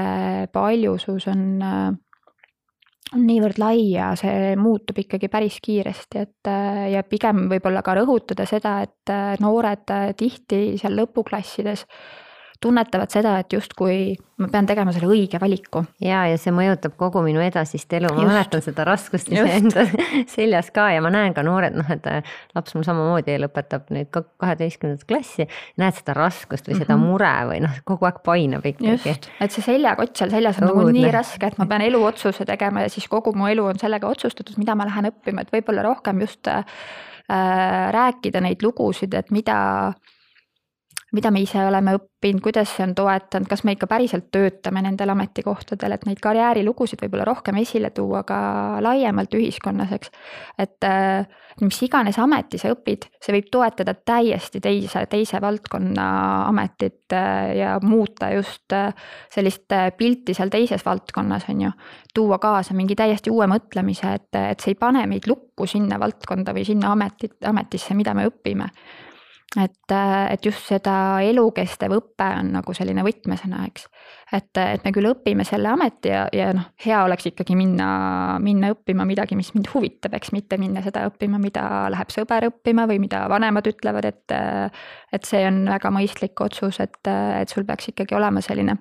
paljusus 0.52 1.30
on, 1.32 1.46
on 1.64 3.22
niivõrd 3.24 3.62
lai 3.62 3.86
ja 3.94 4.10
see 4.20 4.52
muutub 4.60 5.00
ikkagi 5.00 5.30
päris 5.32 5.62
kiiresti, 5.64 6.26
et 6.26 6.52
ja 6.92 7.06
pigem 7.08 7.46
võib-olla 7.54 7.80
ka 7.86 7.96
rõhutada 8.02 8.44
seda, 8.50 8.82
et 8.84 9.40
noored 9.40 9.96
tihti 10.20 10.74
seal 10.82 11.00
lõpuklassides 11.00 11.86
tunnetavad 12.64 13.12
seda, 13.14 13.36
et 13.44 13.54
justkui 13.54 14.16
ma 14.42 14.48
pean 14.52 14.68
tegema 14.68 14.94
selle 14.96 15.08
õige 15.12 15.40
valiku. 15.42 15.84
ja, 16.04 16.24
ja 16.30 16.38
see 16.42 16.54
mõjutab 16.56 16.96
kogu 17.00 17.22
minu 17.26 17.42
edasist 17.44 17.92
elu, 17.94 18.10
ma 18.18 18.26
mäletan 18.28 18.64
seda 18.66 18.86
raskust 18.88 19.30
iseenda 19.32 19.86
seljas 20.36 20.72
ka 20.74 20.88
ja 20.96 21.04
ma 21.06 21.12
näen 21.14 21.36
ka 21.36 21.44
noored, 21.46 21.76
noh, 21.78 21.90
et 21.94 22.08
äh, 22.10 22.34
laps 22.58 22.76
mul 22.76 22.86
samamoodi 22.88 23.38
lõpetab 23.44 23.92
nüüd 23.94 24.10
ka 24.14 24.24
kaheteistkümnendat 24.42 25.06
klassi. 25.10 25.48
näed 25.82 26.00
seda 26.00 26.16
raskust 26.18 26.70
või 26.70 26.80
seda 26.80 26.96
mm 26.96 27.04
-hmm. 27.04 27.12
mure 27.14 27.34
või 27.52 27.60
noh, 27.68 27.78
kogu 27.90 28.10
aeg 28.10 28.24
painab 28.26 28.66
ikkagi. 28.74 29.18
et 29.40 29.52
see 29.52 29.66
seljakott 29.66 30.18
seal 30.18 30.34
seljas 30.34 30.62
on 30.62 30.72
nagu 30.72 30.88
nii 30.90 31.12
raske, 31.14 31.48
et 31.48 31.60
ma 31.62 31.70
pean 31.70 31.86
eluotsuse 31.86 32.46
tegema 32.50 32.88
ja 32.88 32.90
siis 32.90 33.08
kogu 33.08 33.36
mu 33.38 33.48
elu 33.52 33.66
on 33.74 33.80
sellega 33.80 34.08
otsustatud, 34.08 34.58
mida 34.58 34.76
ma 34.76 34.90
lähen 34.90 35.12
õppima, 35.12 35.46
et 35.46 35.54
võib-olla 35.54 35.86
rohkem 35.86 36.26
just 36.26 36.48
äh, 36.48 36.66
rääkida 37.94 38.42
neid 38.42 38.66
lugusid, 38.66 39.14
et 39.14 39.32
mida 39.32 39.94
mida 41.14 41.30
me 41.32 41.44
ise 41.44 41.62
oleme 41.62 41.94
õppinud, 41.98 42.42
kuidas 42.44 42.72
see 42.74 42.86
on 42.88 42.96
toetanud, 42.98 43.48
kas 43.50 43.62
me 43.68 43.76
ikka 43.76 43.88
päriselt 43.90 44.32
töötame 44.34 44.82
nendel 44.82 45.14
ametikohtadel, 45.14 45.94
et 45.94 46.08
neid 46.10 46.22
karjäärilugusid 46.24 47.04
võib-olla 47.04 47.28
rohkem 47.30 47.60
esile 47.62 47.92
tuua 47.94 48.24
ka 48.28 48.38
laiemalt 48.82 49.36
ühiskonnas, 49.38 49.94
eks. 49.94 50.10
et 50.58 50.88
äh, 50.90 51.28
mis 51.62 51.82
iganes 51.86 52.18
ameti 52.22 52.58
sa 52.62 52.74
õpid, 52.74 53.06
see 53.22 53.36
võib 53.38 53.52
toetada 53.54 53.94
täiesti 53.94 54.62
teise, 54.64 55.06
teise 55.12 55.42
valdkonna 55.44 56.08
ametit 56.48 57.14
äh, 57.14 57.54
ja 57.62 57.78
muuta 57.84 58.34
just 58.34 58.74
äh, 58.74 58.90
sellist 59.34 59.70
pilti 59.98 60.34
seal 60.34 60.50
teises 60.54 60.86
valdkonnas, 60.86 61.46
on 61.54 61.68
ju. 61.68 61.72
tuua 62.14 62.42
kaasa 62.42 62.74
mingi 62.74 62.98
täiesti 62.98 63.30
uue 63.34 63.46
mõtlemise, 63.50 64.18
et, 64.18 64.30
et 64.38 64.66
see 64.66 64.74
ei 64.74 64.82
pane 64.82 65.06
meid 65.10 65.30
lukku 65.30 65.70
sinna 65.70 66.02
valdkonda 66.02 66.58
või 66.58 66.66
sinna 66.66 66.94
ametit, 66.98 67.38
ametisse, 67.46 67.94
mida 67.94 68.18
me 68.18 68.26
õpime 68.30 68.72
et, 69.60 69.94
et 69.94 70.46
just 70.46 70.66
seda 70.66 70.96
elukestev 71.22 71.94
õpe 71.94 72.26
on 72.40 72.50
nagu 72.56 72.74
selline 72.74 73.04
võtmesõna, 73.06 73.68
eks. 73.70 73.86
et, 74.34 74.50
et 74.58 74.86
me 74.86 74.94
küll 74.96 75.10
õpime 75.12 75.46
selle 75.46 75.70
ameti 75.74 76.10
ja, 76.10 76.24
ja 76.34 76.50
noh, 76.56 76.72
hea 76.86 77.04
oleks 77.06 77.30
ikkagi 77.30 77.58
minna, 77.58 77.90
minna 78.44 78.72
õppima 78.74 79.06
midagi, 79.10 79.38
mis 79.38 79.54
mind 79.54 79.70
huvitab, 79.74 80.16
eks 80.18 80.34
mitte 80.34 80.58
minna 80.62 80.82
seda 80.86 81.06
õppima, 81.10 81.42
mida 81.42 81.68
läheb 81.94 82.14
sõber 82.14 82.50
õppima 82.50 82.88
või 82.90 83.00
mida 83.04 83.26
vanemad 83.32 83.70
ütlevad, 83.70 84.10
et. 84.10 84.38
et 85.14 85.30
see 85.30 85.44
on 85.46 85.64
väga 85.70 85.92
mõistlik 85.94 86.42
otsus, 86.42 86.80
et, 86.82 87.00
et 87.08 87.50
sul 87.50 87.68
peaks 87.68 87.92
ikkagi 87.92 88.16
olema 88.18 88.42
selline 88.42 88.78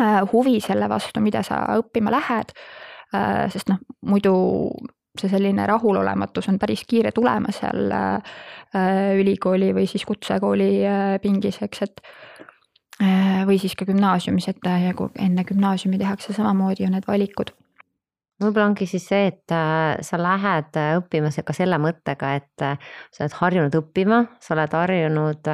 äh, 0.00 0.20
huvi 0.32 0.58
selle 0.64 0.88
vastu, 0.90 1.22
mida 1.22 1.44
sa 1.46 1.62
õppima 1.78 2.12
lähed. 2.14 2.54
Äh, 3.14 3.46
sest 3.52 3.70
noh, 3.70 3.78
muidu 4.04 4.34
see 5.20 5.30
selline 5.32 5.66
rahulolematus 5.68 6.48
on 6.52 6.58
päris 6.58 6.84
kiire 6.88 7.12
tulema 7.14 7.52
seal 7.54 7.92
äh, 7.92 9.14
ülikooli 9.18 9.72
või 9.76 9.86
siis 9.90 10.04
kutsekooli 10.08 10.72
äh, 10.86 11.14
pingis, 11.22 11.60
eks, 11.64 11.84
et 11.86 12.02
äh, 13.02 13.44
või 13.48 13.60
siis 13.60 13.76
ka 13.78 13.88
gümnaasiumis, 13.88 14.50
et 14.52 14.68
ja 14.84 14.92
kui 14.96 15.10
enne 15.18 15.44
gümnaasiumi 15.48 16.00
tehakse 16.00 16.36
samamoodi 16.36 16.86
ju 16.86 16.92
need 16.92 17.08
valikud 17.08 17.54
võib-olla 18.38 18.68
ongi 18.68 18.86
siis 18.86 19.02
see, 19.10 19.32
et 19.32 19.50
sa 20.06 20.18
lähed 20.20 20.76
õppima 20.78 21.32
ka 21.42 21.54
selle 21.56 21.74
mõttega, 21.82 22.36
et 22.38 22.62
sa 23.10 23.24
oled 23.24 23.34
harjunud 23.40 23.78
õppima, 23.80 24.20
sa 24.38 24.54
oled 24.54 24.76
harjunud 24.78 25.50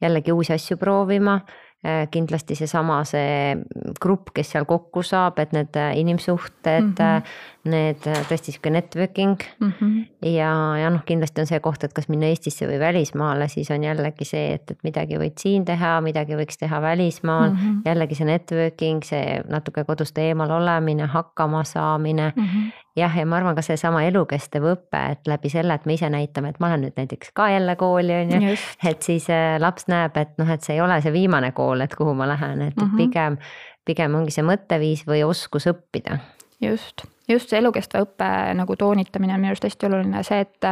jällegi 0.00 0.32
uusi 0.32 0.54
asju 0.56 0.78
proovima 0.80 1.36
kindlasti 1.84 2.56
seesama, 2.56 3.02
see 3.04 3.58
grupp, 4.00 4.32
kes 4.32 4.54
seal 4.54 4.64
kokku 4.64 5.02
saab, 5.04 5.42
et 5.42 5.52
need 5.52 5.76
inimsuhted 6.00 6.94
mm, 6.94 6.94
-hmm. 6.96 7.34
Need 7.64 8.04
tõesti 8.04 8.52
sihuke 8.52 8.70
networking 8.70 9.40
mm. 9.58 9.72
-hmm. 9.80 10.06
ja, 10.30 10.50
ja 10.78 10.90
noh, 10.92 11.04
kindlasti 11.06 11.40
on 11.40 11.48
see 11.48 11.60
koht, 11.64 11.84
et 11.84 11.92
kas 11.96 12.08
minna 12.12 12.28
Eestisse 12.28 12.68
või 12.68 12.78
välismaale, 12.80 13.48
siis 13.48 13.70
on 13.70 13.84
jällegi 13.84 14.24
see, 14.28 14.52
et, 14.58 14.70
et 14.70 14.78
midagi 14.84 15.18
võid 15.20 15.40
siin 15.40 15.64
teha, 15.64 16.00
midagi 16.04 16.36
võiks 16.36 16.60
teha 16.60 16.80
välismaal 16.82 17.50
mm. 17.50 17.56
-hmm. 17.56 17.82
jällegi 17.84 18.14
see 18.14 18.28
networking, 18.28 19.04
see 19.04 19.42
natuke 19.48 19.84
kodust 19.84 20.18
eemal 20.18 20.50
olemine, 20.50 21.06
hakkama 21.06 21.64
saamine 21.64 22.32
mm. 22.36 22.42
-hmm 22.42 22.72
jah, 22.96 23.16
ja 23.18 23.26
ma 23.26 23.36
arvan 23.36 23.56
ka 23.56 23.62
seesama 23.62 24.02
elukestev 24.06 24.66
õpe, 24.70 25.00
et 25.14 25.30
läbi 25.30 25.50
selle, 25.52 25.74
et 25.74 25.86
me 25.86 25.96
ise 25.98 26.10
näitame, 26.12 26.52
et 26.54 26.60
ma 26.62 26.70
lähen 26.70 26.86
nüüd 26.86 27.00
näiteks 27.00 27.32
ka 27.34 27.48
jälle 27.50 27.76
kooli, 27.76 28.14
on 28.14 28.34
ju. 28.36 28.56
et 28.90 29.02
siis 29.02 29.26
äh, 29.30 29.56
laps 29.62 29.88
näeb, 29.90 30.16
et 30.20 30.36
noh, 30.38 30.50
et 30.50 30.62
see 30.62 30.76
ei 30.76 30.84
ole 30.84 31.00
see 31.02 31.12
viimane 31.14 31.50
kool, 31.56 31.82
et 31.84 31.94
kuhu 31.98 32.14
ma 32.14 32.28
lähen, 32.30 32.62
et 32.62 32.76
mm 32.76 32.84
-hmm. 32.84 32.96
pigem, 32.96 33.38
pigem 33.84 34.14
ongi 34.14 34.30
see 34.30 34.46
mõtteviis 34.46 35.06
või 35.10 35.24
oskus 35.26 35.66
õppida. 35.70 36.18
just, 36.60 37.04
just 37.28 37.50
see 37.50 37.60
elukestva 37.60 38.04
õppe 38.04 38.30
nagu 38.58 38.76
toonitamine 38.76 39.34
on 39.34 39.42
minu 39.42 39.52
arust 39.54 39.66
hästi 39.68 39.88
oluline, 39.88 40.22
see, 40.26 40.40
et, 40.44 40.70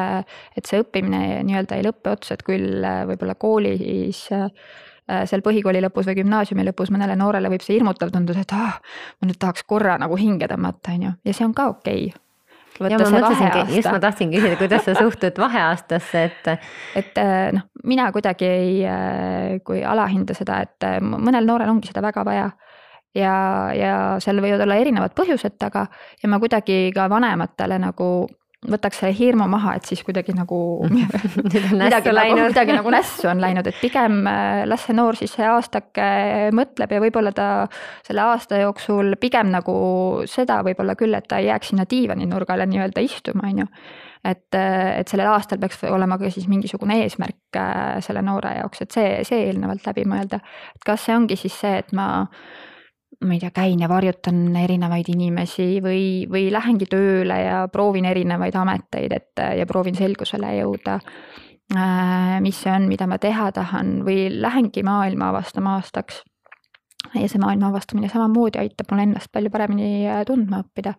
et 0.56 0.68
see 0.68 0.82
õppimine 0.82 1.42
nii-öelda 1.48 1.78
ei 1.78 1.86
lõppe 1.86 2.16
otsa, 2.16 2.36
et 2.36 2.46
küll 2.46 2.84
äh, 2.84 3.02
võib-olla 3.08 3.36
koolis 3.40 4.24
äh, 4.36 4.48
seal 5.28 5.42
põhikooli 5.44 5.82
lõpus 5.82 6.06
või 6.08 6.20
gümnaasiumi 6.20 6.66
lõpus 6.70 6.92
mõnele 6.94 7.16
noorele 7.18 7.50
võib 7.52 7.64
see 7.64 7.76
hirmutav 7.78 8.12
tunduda, 8.14 8.44
et 8.44 8.56
ah, 8.56 8.76
ma 9.20 9.28
nüüd 9.30 9.40
tahaks 9.40 9.66
korra 9.68 9.96
nagu 10.00 10.18
hinge 10.20 10.48
tõmmata, 10.50 10.94
on 10.94 11.08
ju, 11.08 11.14
ja 11.26 11.34
see 11.36 11.48
on 11.48 11.56
ka 11.56 11.72
okei 11.74 12.06
okay 12.10 12.22
ja 12.80 12.98
ma 12.98 13.08
mõtlesingi, 13.12 13.76
just 13.76 13.90
ma 13.90 14.00
tahtsin 14.02 14.32
küsida, 14.32 14.56
kuidas 14.60 14.84
sa 14.86 14.94
suhtud 14.96 15.38
vaheaastasse, 15.42 16.24
et. 16.28 16.50
et 16.98 17.20
äh, 17.20 17.50
noh, 17.56 17.68
mina 17.88 18.08
kuidagi 18.14 18.48
ei, 18.48 18.74
äh, 18.88 19.58
kui 19.66 19.82
alahinda 19.84 20.36
seda, 20.36 20.62
et 20.66 20.88
äh, 20.88 20.98
mõnel 21.02 21.46
noorel 21.48 21.72
ongi 21.72 21.92
seda 21.92 22.04
väga 22.04 22.24
vaja. 22.28 22.50
Ja, 23.14 23.34
ja 23.76 23.96
seal 24.22 24.40
võivad 24.42 24.64
olla 24.64 24.78
erinevad 24.80 25.16
põhjused 25.16 25.58
taga 25.60 25.86
ja 26.22 26.30
ma 26.30 26.40
kuidagi 26.42 26.90
ka 26.94 27.08
vanematele 27.12 27.78
nagu 27.82 28.12
võtaks 28.62 29.00
selle 29.00 29.14
hirmu 29.16 29.48
maha, 29.50 29.74
et 29.78 29.88
siis 29.90 30.02
kuidagi 30.06 30.34
nagu 30.36 30.56
midagi 30.86 32.12
nagu, 32.14 32.36
midagi 32.38 32.76
nagu 32.76 32.92
nässu 32.94 33.26
on 33.32 33.42
läinud, 33.42 33.66
et 33.66 33.80
pigem 33.80 34.22
äh, 34.30 34.62
las 34.70 34.86
see 34.86 34.96
noor 34.96 35.18
siis 35.18 35.34
see 35.34 35.48
aastake 35.48 36.06
mõtleb 36.54 36.94
ja 36.94 37.02
võib-olla 37.02 37.34
ta 37.34 37.48
selle 38.06 38.22
aasta 38.28 38.62
jooksul 38.62 39.16
pigem 39.22 39.50
nagu 39.54 39.74
seda 40.30 40.60
võib-olla 40.66 40.96
küll, 40.98 41.18
et 41.18 41.26
ta 41.30 41.42
ei 41.42 41.50
jääks 41.50 41.72
sinna 41.72 41.88
diivaninurgale 41.90 42.68
nii-öelda 42.70 43.02
istuma, 43.02 43.50
on 43.50 43.64
ju. 43.64 43.70
et, 44.22 44.48
äh, 44.54 45.00
et 45.00 45.10
sellel 45.10 45.32
aastal 45.32 45.58
peaks 45.62 45.82
olema 45.90 46.20
ka 46.22 46.30
siis 46.30 46.46
mingisugune 46.50 47.02
eesmärk 47.02 47.58
äh, 47.58 47.98
selle 48.04 48.22
noore 48.22 48.60
jaoks, 48.60 48.86
et 48.86 48.94
see, 48.94 49.14
see 49.26 49.48
eelnevalt 49.48 49.90
läbi 49.90 50.06
mõelda. 50.06 50.38
et 50.76 50.86
kas 50.86 51.08
see 51.08 51.18
ongi 51.18 51.40
siis 51.40 51.58
see, 51.64 51.80
et 51.82 51.90
ma 51.98 52.28
ma 53.22 53.36
ei 53.36 53.40
tea, 53.42 53.50
käin 53.54 53.80
ja 53.80 53.88
varjutan 53.88 54.56
erinevaid 54.56 55.08
inimesi 55.12 55.78
või, 55.84 56.26
või 56.30 56.48
lähengi 56.52 56.86
tööle 56.90 57.38
ja 57.38 57.62
proovin 57.72 58.04
erinevaid 58.10 58.56
ameteid, 58.58 59.12
et 59.14 59.42
ja 59.58 59.66
proovin 59.66 59.94
selgusele 59.98 60.56
jõuda. 60.58 60.98
Äh, 61.76 62.40
mis 62.40 62.58
see 62.60 62.72
on, 62.72 62.84
mida 62.90 63.06
ma 63.08 63.16
teha 63.22 63.46
tahan 63.54 64.02
või 64.04 64.26
lähengi 64.42 64.82
maailma 64.84 65.30
avastama 65.30 65.78
aastaks. 65.78 66.22
ja 67.14 67.28
see 67.28 67.40
maailma 67.40 67.70
avastamine 67.72 68.08
samamoodi 68.08 68.60
aitab 68.60 68.92
mul 68.92 69.02
ennast 69.02 69.32
palju 69.32 69.50
paremini 69.50 70.04
äh, 70.04 70.24
tundma 70.28 70.60
õppida. 70.62 70.92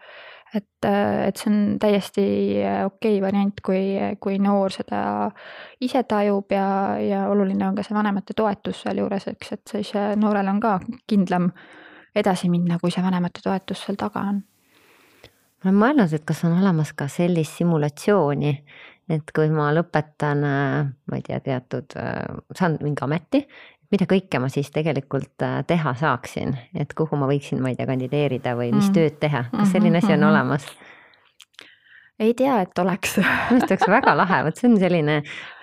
et, 0.56 0.86
äh, 0.86 1.28
et 1.28 1.38
see 1.38 1.52
on 1.52 1.60
täiesti 1.80 2.26
okei 2.86 3.20
okay 3.20 3.22
variant, 3.22 3.62
kui, 3.66 3.84
kui 4.20 4.40
noor 4.40 4.74
seda 4.74 5.30
ise 5.82 6.04
tajub 6.04 6.52
ja, 6.52 6.98
ja 6.98 7.28
oluline 7.30 7.68
on 7.68 7.76
ka 7.76 7.86
see 7.86 7.94
vanemate 7.94 8.34
toetus 8.34 8.82
sealjuures, 8.82 9.28
eks, 9.28 9.52
et 9.52 9.76
siis 9.76 9.94
noorel 10.16 10.50
on 10.50 10.64
ka 10.64 10.80
kindlam 11.08 11.52
edasi 12.15 12.49
minna, 12.49 12.80
kui 12.82 12.91
see 12.93 13.04
vanemate 13.04 13.43
toetus 13.43 13.86
seal 13.86 13.99
taga 13.99 14.26
on. 14.32 14.41
ma 15.63 15.69
olen 15.69 15.80
mõelnud, 15.80 16.13
et 16.13 16.26
kas 16.28 16.43
on 16.47 16.58
olemas 16.60 16.93
ka 16.93 17.08
sellist 17.08 17.60
simulatsiooni, 17.60 18.54
et 19.10 19.36
kui 19.36 19.49
ma 19.52 19.69
lõpetan, 19.76 20.43
äh, 20.47 20.89
ma 21.10 21.19
ei 21.19 21.23
tea, 21.26 21.39
teatud, 21.43 21.95
äh, 21.99 22.41
saan 22.56 22.78
mingi 22.84 23.04
ameti, 23.06 23.43
mida 23.93 24.08
kõike 24.10 24.39
ma 24.41 24.49
siis 24.52 24.71
tegelikult 24.73 25.43
äh, 25.45 25.62
teha 25.67 25.93
saaksin, 25.99 26.56
et 26.76 26.93
kuhu 26.97 27.19
ma 27.19 27.30
võiksin, 27.30 27.62
ma 27.63 27.71
ei 27.71 27.80
tea, 27.80 27.88
kandideerida 27.89 28.56
või 28.60 28.71
mis 28.73 28.89
mm. 28.89 28.97
tööd 28.97 29.19
teha, 29.23 29.45
kas 29.52 29.71
selline 29.76 30.02
asi 30.02 30.13
on 30.13 30.19
mm 30.19 30.26
-hmm. 30.26 30.32
Ei 32.24 32.34
tea, 32.38 32.60
et 32.64 32.80
oleks 32.80 33.18
minu 33.20 33.60
arust 33.60 33.72
oleks 33.72 33.90
väga 33.92 34.14
lahe, 34.18 34.40
vot 34.48 34.60
see 34.60 34.70
on 34.70 34.78
selline 34.82 35.20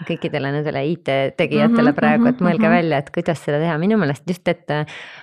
kõikidele 0.08 0.52
nendele 0.54 0.82
IT-tegijatele 0.92 1.82
mm 1.82 1.88
-hmm, 1.88 1.98
praegu, 1.98 2.28
et 2.30 2.40
mõelge 2.40 2.62
mm 2.62 2.66
-hmm. 2.66 2.76
välja, 2.76 2.98
et 2.98 3.10
kuidas 3.14 3.42
seda 3.44 3.58
teha, 3.62 3.78
minu 3.78 3.98
meelest 4.00 4.28
just, 4.28 4.48
et 4.48 4.70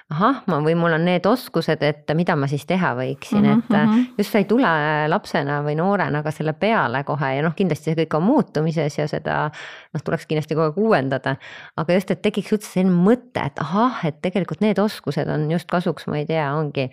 ahah, 0.09 0.41
ma 0.47 0.59
või 0.63 0.75
mul 0.79 0.95
on 0.97 1.05
need 1.05 1.25
oskused, 1.25 1.83
et 1.83 2.13
mida 2.15 2.35
ma 2.35 2.47
siis 2.47 2.65
teha 2.65 2.93
võiksin 2.95 3.41
mm, 3.41 3.53
-hmm, 3.53 3.59
et 3.59 3.89
-hmm. 3.89 4.05
just 4.17 4.31
sa 4.31 4.37
ei 4.37 4.45
tule 4.45 4.73
lapsena 5.07 5.61
või 5.63 5.75
noorena 5.75 6.23
ka 6.23 6.31
selle 6.31 6.53
peale 6.53 7.03
kohe 7.03 7.35
ja 7.35 7.43
noh, 7.43 7.55
kindlasti 7.55 7.91
see 7.91 8.05
kõik 8.05 8.17
on 8.17 8.23
muutumises 8.23 8.97
ja 8.97 9.07
seda 9.07 9.37
noh, 9.93 10.01
tuleks 10.03 10.25
kindlasti 10.25 10.55
kogu 10.55 10.65
aeg 10.65 10.77
uuendada. 10.77 11.35
aga 11.77 11.93
just, 11.93 12.11
et 12.11 12.21
tekiks 12.21 12.53
üldse 12.53 12.71
selline 12.71 12.95
mõte, 12.95 13.45
et 13.45 13.59
ahah, 13.59 14.05
et 14.05 14.21
tegelikult 14.21 14.61
need 14.61 14.79
oskused 14.79 15.27
on 15.29 15.51
just 15.51 15.67
kasuks, 15.67 16.07
ma 16.07 16.17
ei 16.17 16.25
tea, 16.25 16.53
ongi 16.53 16.89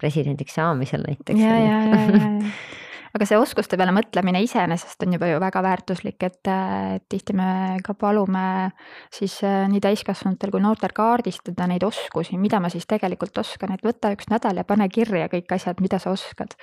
presidendiks 0.00 0.54
saamisel 0.54 1.02
näiteks. 1.08 1.40
ja, 1.40 1.58
ja, 1.58 1.82
ja, 1.86 1.96
ja, 1.96 2.18
ja 2.18 2.42
aga 3.12 3.28
see 3.28 3.38
oskuste 3.40 3.76
peale 3.80 3.92
mõtlemine 3.94 4.40
iseenesest 4.44 5.04
on 5.04 5.16
juba 5.16 5.28
ju 5.28 5.40
väga 5.42 5.62
väärtuslik, 5.64 6.18
et, 6.24 6.40
et 6.48 7.04
tihti 7.12 7.36
me 7.36 7.78
ka 7.84 7.94
palume 7.98 8.72
siis 9.12 9.38
äh, 9.46 9.66
nii 9.72 9.82
täiskasvanutel 9.84 10.54
kui 10.54 10.64
noortel 10.64 10.94
kaardistada 10.96 11.68
neid 11.70 11.84
oskusi, 11.86 12.38
mida 12.40 12.60
ma 12.62 12.72
siis 12.72 12.88
tegelikult 12.90 13.38
oskan, 13.44 13.74
et 13.76 13.84
võta 13.84 14.14
üks 14.16 14.30
nädal 14.32 14.62
ja 14.62 14.66
pane 14.68 14.88
kirja 14.92 15.28
kõik 15.32 15.52
asjad, 15.58 15.82
mida 15.84 16.00
sa 16.02 16.14
oskad 16.14 16.56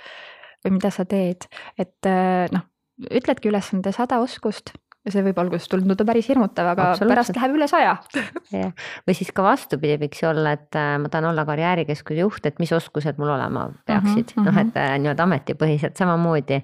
või 0.66 0.76
mida 0.80 0.92
sa 0.92 1.06
teed, 1.08 1.48
et 1.80 2.10
äh, 2.10 2.50
noh, 2.54 2.66
ütledki 3.10 3.52
üles 3.52 3.72
nende 3.74 3.94
sada 3.96 4.20
oskust 4.24 4.74
see 5.14 5.24
võib 5.26 5.42
alguses 5.42 5.68
tunduda 5.72 6.06
päris 6.08 6.30
hirmutav, 6.30 6.72
aga 6.74 6.92
pärast 7.00 7.36
läheb 7.36 7.58
üle 7.58 7.68
saja. 7.72 7.98
jah, 8.56 8.72
või 9.08 9.18
siis 9.18 9.32
ka 9.36 9.46
vastupidi 9.46 10.00
võiks 10.02 10.24
olla, 10.28 10.56
et 10.58 10.80
äh, 10.80 10.96
ma 11.02 11.12
tahan 11.12 11.32
olla 11.32 11.46
karjäärikeskuse 11.50 12.24
juht, 12.24 12.46
et 12.50 12.60
mis 12.62 12.72
oskused 12.76 13.20
mul 13.22 13.34
olema 13.36 13.70
peaksid 13.90 14.34
mm, 14.34 14.40
-hmm. 14.40 14.50
noh, 14.50 14.64
et 14.64 14.80
äh, 14.80 14.96
nii-öelda 15.02 15.28
ametipõhiselt 15.28 16.00
samamoodi 16.00 16.64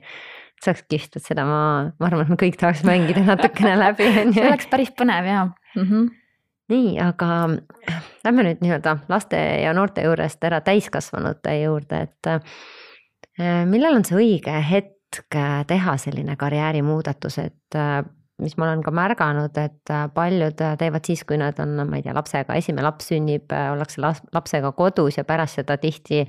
saaks 0.63 0.85
kihvt, 0.89 1.17
et 1.19 1.25
seda 1.25 1.45
ma, 1.47 1.61
ma 1.99 2.09
arvan, 2.09 2.25
et 2.25 2.33
me 2.33 2.37
kõik 2.39 2.57
tahaks 2.59 2.83
mängida 2.87 3.23
natukene 3.25 3.75
läbi, 3.83 4.07
on 4.07 4.31
ju. 4.31 4.39
see 4.39 4.47
oleks 4.47 4.69
päris 4.71 4.91
põnev 4.95 5.29
ja 5.29 5.43
mm. 5.45 5.83
-hmm. 5.83 6.09
nii, 6.73 6.95
aga 7.03 7.29
lähme 8.25 8.47
nüüd 8.49 8.63
nii-öelda 8.63 8.97
laste 9.11 9.41
ja 9.61 9.73
noorte 9.73 10.05
juurest 10.05 10.43
ära 10.43 10.61
täiskasvanute 10.65 11.59
juurde, 11.61 12.01
et 12.09 12.31
äh, 12.31 13.63
millal 13.69 13.99
on 13.99 14.05
see 14.07 14.17
õige 14.17 14.55
hetk 14.71 14.93
teha 15.67 15.97
selline 15.97 16.35
karjäärimuudatus, 16.35 17.37
et 17.39 17.77
mis 18.43 18.57
ma 18.59 18.65
olen 18.67 18.81
ka 18.83 18.91
märganud, 18.91 19.55
et 19.61 19.91
äh, 19.93 20.05
paljud 20.13 20.59
äh, 20.61 20.73
teevad 20.79 21.07
siis, 21.07 21.23
kui 21.27 21.37
nad 21.39 21.59
on, 21.63 21.77
ma 21.87 21.99
ei 21.99 22.03
tea, 22.03 22.13
lapsega, 22.15 22.57
esimene 22.59 22.83
laps 22.83 23.07
sünnib, 23.11 23.47
äh, 23.55 23.69
ollakse 23.71 24.01
lapsega 24.03 24.73
kodus 24.75 25.19
ja 25.19 25.23
pärast 25.27 25.61
seda 25.61 25.77
tihti 25.79 26.25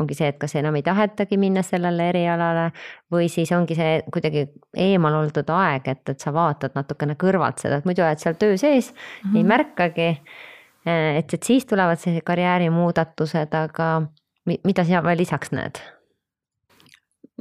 ongi 0.00 0.16
see, 0.16 0.30
et 0.32 0.38
kas 0.40 0.56
enam 0.56 0.78
ei 0.80 0.86
tahetagi 0.86 1.36
minna 1.40 1.64
sellele 1.66 2.08
erialale 2.14 2.70
või 3.12 3.28
siis 3.32 3.52
ongi 3.56 3.76
see 3.76 4.00
kuidagi 4.08 4.46
eemal 4.88 5.20
oldud 5.20 5.52
aeg, 5.58 5.92
et, 5.92 6.02
et 6.14 6.24
sa 6.24 6.32
vaatad 6.32 6.78
natukene 6.78 7.18
kõrvalt 7.20 7.60
seda, 7.60 7.82
et 7.82 7.88
muidu 7.88 8.06
oled 8.06 8.24
seal 8.24 8.40
töö 8.40 8.56
sees 8.56 8.92
mm, 8.94 9.04
-hmm. 9.28 9.36
ei 9.36 9.44
märkagi. 9.44 10.10
et, 10.86 11.34
et 11.34 11.42
siis 11.42 11.66
tulevad 11.66 12.00
sellised 12.00 12.24
karjäärimuudatused, 12.24 13.54
aga 13.54 13.94
mida 14.48 14.84
sa 14.84 15.04
veel 15.04 15.20
lisaks 15.20 15.52
näed? 15.52 15.84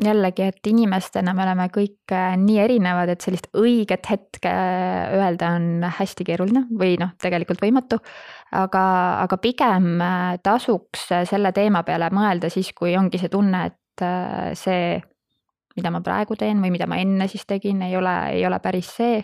Jällegi, 0.03 0.47
et 0.49 0.67
inimestena 0.69 1.33
me 1.35 1.43
oleme 1.43 1.67
kõik 1.73 2.13
äh, 2.15 2.33
nii 2.39 2.57
erinevad, 2.63 3.11
et 3.11 3.23
sellist 3.25 3.49
õiget 3.57 4.09
hetke 4.11 4.51
äh, 4.51 5.13
öelda 5.17 5.53
on 5.57 5.85
hästi 5.99 6.25
keeruline 6.27 6.65
või 6.79 6.95
noh, 7.01 7.13
tegelikult 7.21 7.61
võimatu. 7.63 7.99
aga, 8.55 8.83
aga 9.25 9.39
pigem 9.41 10.01
äh, 10.01 10.37
tasuks 10.43 11.09
selle 11.29 11.51
teema 11.55 11.83
peale 11.87 12.11
mõelda 12.15 12.51
siis, 12.53 12.71
kui 12.73 12.95
ongi 12.97 13.21
see 13.21 13.31
tunne, 13.33 13.65
et 13.69 14.05
see, 14.55 14.93
mida 15.75 15.89
ma 15.91 15.99
praegu 15.99 16.37
teen 16.39 16.61
või 16.63 16.71
mida 16.71 16.87
ma 16.87 17.01
enne 17.01 17.27
siis 17.27 17.43
tegin, 17.45 17.81
ei 17.83 17.97
ole, 17.99 18.15
ei 18.37 18.45
ole 18.47 18.59
päris 18.63 18.93
see. 18.95 19.19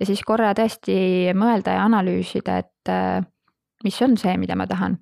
ja 0.00 0.06
siis 0.06 0.24
korra 0.26 0.50
tõesti 0.58 1.30
mõelda 1.38 1.76
ja 1.76 1.84
analüüsida, 1.86 2.58
et 2.58 2.90
mis 3.84 4.02
on 4.02 4.16
see, 4.18 4.34
mida 4.40 4.56
ma 4.58 4.66
tahan 4.66 4.98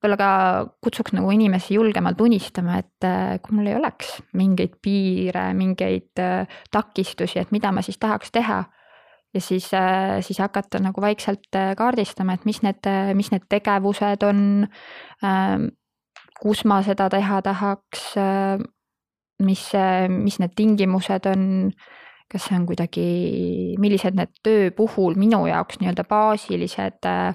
võib-olla 0.00 0.16
ka 0.16 0.32
kutsuks 0.80 1.12
nagu 1.12 1.30
inimesi 1.34 1.74
julgemalt 1.76 2.20
unistama, 2.24 2.78
et 2.80 3.04
äh, 3.04 3.36
kui 3.44 3.56
mul 3.56 3.68
ei 3.68 3.76
oleks 3.76 4.16
mingeid 4.32 4.78
piire, 4.82 5.50
mingeid 5.54 6.22
äh, 6.24 6.48
takistusi, 6.72 7.38
et 7.40 7.52
mida 7.52 7.72
ma 7.72 7.84
siis 7.84 8.00
tahaks 8.00 8.32
teha. 8.32 8.64
ja 9.34 9.40
siis, 9.40 9.68
äh, 9.74 10.18
siis 10.20 10.38
hakata 10.40 10.80
nagu 10.82 11.00
vaikselt 11.00 11.52
kaardistama, 11.76 12.34
et 12.34 12.44
mis 12.44 12.62
need, 12.62 12.88
mis 13.14 13.30
need 13.30 13.44
tegevused 13.48 14.24
on, 14.26 14.66
ähm, 15.22 15.68
kus 16.40 16.64
ma 16.64 16.80
seda 16.82 17.08
teha 17.12 17.42
tahaks, 17.42 18.14
mis, 19.44 19.64
mis 20.08 20.38
need 20.40 20.54
tingimused 20.56 21.26
on 21.28 21.70
kas 22.30 22.46
see 22.46 22.56
on 22.56 22.66
kuidagi, 22.68 23.06
millised 23.82 24.14
need 24.14 24.30
töö 24.46 24.70
puhul 24.74 25.16
minu 25.18 25.42
jaoks 25.50 25.80
nii-öelda 25.80 26.04
baasilised 26.06 27.08
äh, 27.10 27.34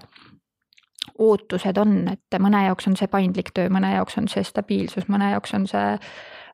ootused 1.19 1.77
on, 1.77 1.97
et 2.11 2.39
mõne 2.41 2.65
jaoks 2.65 2.89
on 2.89 2.95
see 2.99 3.09
paindlik 3.11 3.51
töö, 3.55 3.69
mõne 3.73 3.93
jaoks 3.95 4.17
on 4.19 4.29
see 4.31 4.43
stabiilsus, 4.45 5.07
mõne 5.11 5.31
jaoks 5.33 5.53
on 5.57 5.67
see 5.69 5.85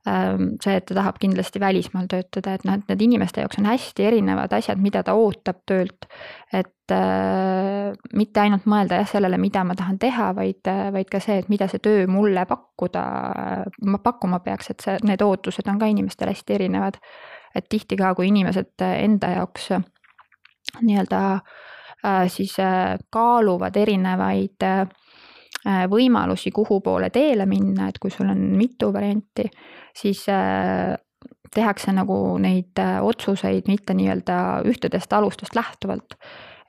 ähm, 0.07 0.51
see, 0.63 0.75
et 0.77 0.85
ta 0.89 0.97
tahab 0.97 1.17
kindlasti 1.21 1.61
välismaal 1.61 2.09
töötada, 2.11 2.55
et 2.55 2.65
noh, 2.67 2.77
et 2.77 2.91
need 2.91 3.05
inimeste 3.07 3.43
jaoks 3.43 3.61
on 3.61 3.69
hästi 3.69 4.07
erinevad 4.09 4.53
asjad, 4.57 4.81
mida 4.81 5.03
ta 5.07 5.15
ootab 5.17 5.63
töölt. 5.69 6.07
et 6.53 6.93
äh, 6.93 7.91
mitte 8.13 8.43
ainult 8.43 8.67
mõelda 8.69 9.01
jah 9.01 9.09
sellele, 9.15 9.39
mida 9.41 9.63
ma 9.67 9.75
tahan 9.79 9.99
teha, 10.01 10.31
vaid, 10.37 10.67
vaid 10.93 11.09
ka 11.11 11.23
see, 11.23 11.39
et 11.41 11.49
mida 11.49 11.69
see 11.71 11.79
töö 11.83 12.05
mulle 12.11 12.45
pakkuda, 12.45 13.05
pakkuma 14.03 14.41
peaks, 14.45 14.71
et 14.73 14.83
see, 14.83 14.97
need 15.07 15.21
ootused 15.25 15.67
on 15.71 15.79
ka 15.79 15.89
inimestel 15.91 16.33
hästi 16.33 16.59
erinevad. 16.59 17.01
et 17.55 17.65
tihti 17.69 17.97
ka, 17.99 18.13
kui 18.15 18.29
inimesed 18.31 18.79
enda 18.79 19.27
jaoks 19.35 19.71
nii-öelda 20.81 21.19
äh, 21.33 21.41
Äh, 21.41 21.70
siis 22.27 22.59
äh, 22.59 22.97
kaaluvad 23.09 23.77
erinevaid 23.77 24.65
äh, 24.65 24.87
võimalusi, 25.89 26.51
kuhu 26.51 26.79
poole 26.81 27.11
teele 27.13 27.45
minna, 27.45 27.89
et 27.89 27.99
kui 28.01 28.11
sul 28.11 28.29
on 28.33 28.39
mitu 28.57 28.89
varianti, 28.93 29.45
siis 29.93 30.23
tehakse 31.53 31.93
nagu 31.93 32.15
neid 32.41 32.79
otsuseid 33.01 33.67
mitte 33.69 33.93
nii-öelda 33.93 34.37
ühtedest 34.65 35.13
alustest 35.13 35.55
lähtuvalt. 35.55 36.17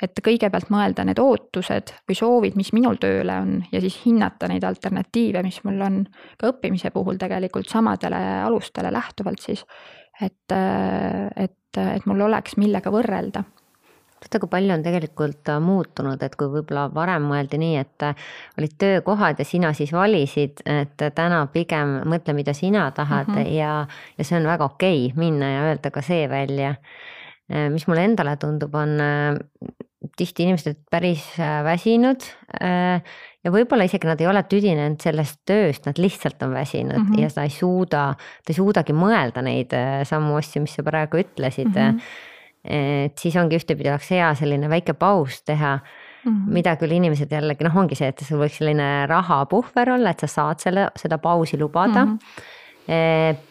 et 0.02 0.18
kõigepealt 0.26 0.66
mõelda 0.74 1.04
need 1.06 1.20
ootused 1.22 1.92
või 2.10 2.16
soovid, 2.18 2.56
mis 2.58 2.72
minul 2.74 2.96
tööle 2.98 3.36
on 3.38 3.52
ja 3.72 3.80
siis 3.80 4.00
hinnata 4.04 4.48
neid 4.50 4.64
alternatiive, 4.66 5.44
mis 5.46 5.60
mul 5.64 5.80
on 5.80 6.00
ka 6.36 6.50
õppimise 6.50 6.90
puhul 6.90 7.20
tegelikult 7.22 7.70
samadele 7.70 8.18
alustele 8.42 8.92
lähtuvalt 8.92 9.40
siis. 9.40 9.64
et, 10.20 10.52
et, 11.36 11.78
et 11.78 12.06
mul 12.06 12.20
oleks, 12.26 12.58
millega 12.58 12.90
võrrelda 12.90 13.44
teate, 14.22 14.40
kui 14.42 14.50
palju 14.52 14.74
on 14.74 14.84
tegelikult 14.84 15.50
äh, 15.52 15.60
muutunud, 15.62 16.22
et 16.22 16.36
kui 16.38 16.50
võib-olla 16.52 16.86
varem 16.94 17.26
mõeldi 17.30 17.60
nii, 17.62 17.78
et 17.82 18.06
äh, 18.06 18.28
olid 18.60 18.76
töökohad 18.80 19.40
ja 19.40 19.46
sina 19.48 19.72
siis 19.76 19.92
valisid, 19.94 20.62
et 20.68 21.06
täna 21.16 21.44
pigem 21.52 22.00
mõtle, 22.08 22.36
mida 22.38 22.54
sina 22.56 22.88
tahad 22.94 23.30
mm 23.30 23.40
-hmm. 23.40 23.56
ja, 23.56 23.72
ja 24.18 24.24
see 24.24 24.38
on 24.38 24.48
väga 24.48 24.70
okei 24.70 25.06
okay, 25.06 25.18
minna 25.18 25.50
ja 25.50 25.66
öelda 25.70 25.90
ka 25.90 26.02
see 26.02 26.28
välja. 26.28 26.76
Äh, 27.52 27.68
mis 27.70 27.86
mulle 27.86 28.04
endale 28.04 28.36
tundub, 28.36 28.74
on 28.74 28.98
tihti 30.16 30.42
inimesed 30.42 30.76
päris 30.90 31.22
väsinud 31.38 32.24
ja 33.44 33.50
võib-olla 33.54 33.84
isegi 33.86 34.06
nad 34.06 34.20
ei 34.20 34.26
ole 34.26 34.42
tüdinenud 34.42 35.00
sellest 35.00 35.40
tööst, 35.46 35.86
nad 35.86 35.98
lihtsalt 35.98 36.42
on 36.42 36.52
väsinud 36.52 36.98
mm 36.98 37.12
-hmm. 37.12 37.22
ja 37.22 37.30
sa 37.30 37.42
ei 37.42 37.50
suuda, 37.50 38.14
ta 38.18 38.50
ei 38.50 38.54
suudagi 38.54 38.92
mõelda 38.92 39.42
neid 39.42 39.70
samu 40.04 40.36
asju, 40.36 40.62
mis 40.62 40.74
sa 40.74 40.82
praegu 40.82 41.22
ütlesid 41.22 41.70
mm. 41.70 41.74
-hmm 41.74 42.30
et 42.64 43.18
siis 43.18 43.36
ongi 43.36 43.58
ühtepidi 43.58 43.90
oleks 43.90 44.10
hea 44.14 44.34
selline 44.38 44.68
väike 44.70 44.94
paus 44.94 45.42
teha 45.42 45.78
mm, 45.78 46.32
-hmm. 46.32 46.52
mida 46.54 46.76
küll 46.76 46.94
inimesed 46.94 47.32
jällegi 47.32 47.64
noh, 47.64 47.76
ongi 47.76 47.98
see, 47.98 48.08
et 48.08 48.24
sul 48.26 48.38
võiks 48.38 48.58
selline 48.60 49.06
rahapuhver 49.10 49.90
olla, 49.96 50.10
et 50.10 50.20
sa 50.20 50.26
saad 50.26 50.62
selle, 50.62 50.88
seda 50.96 51.18
pausi 51.18 51.58
lubada 51.58 52.04
mm. 52.04 52.18
-hmm 52.18 52.60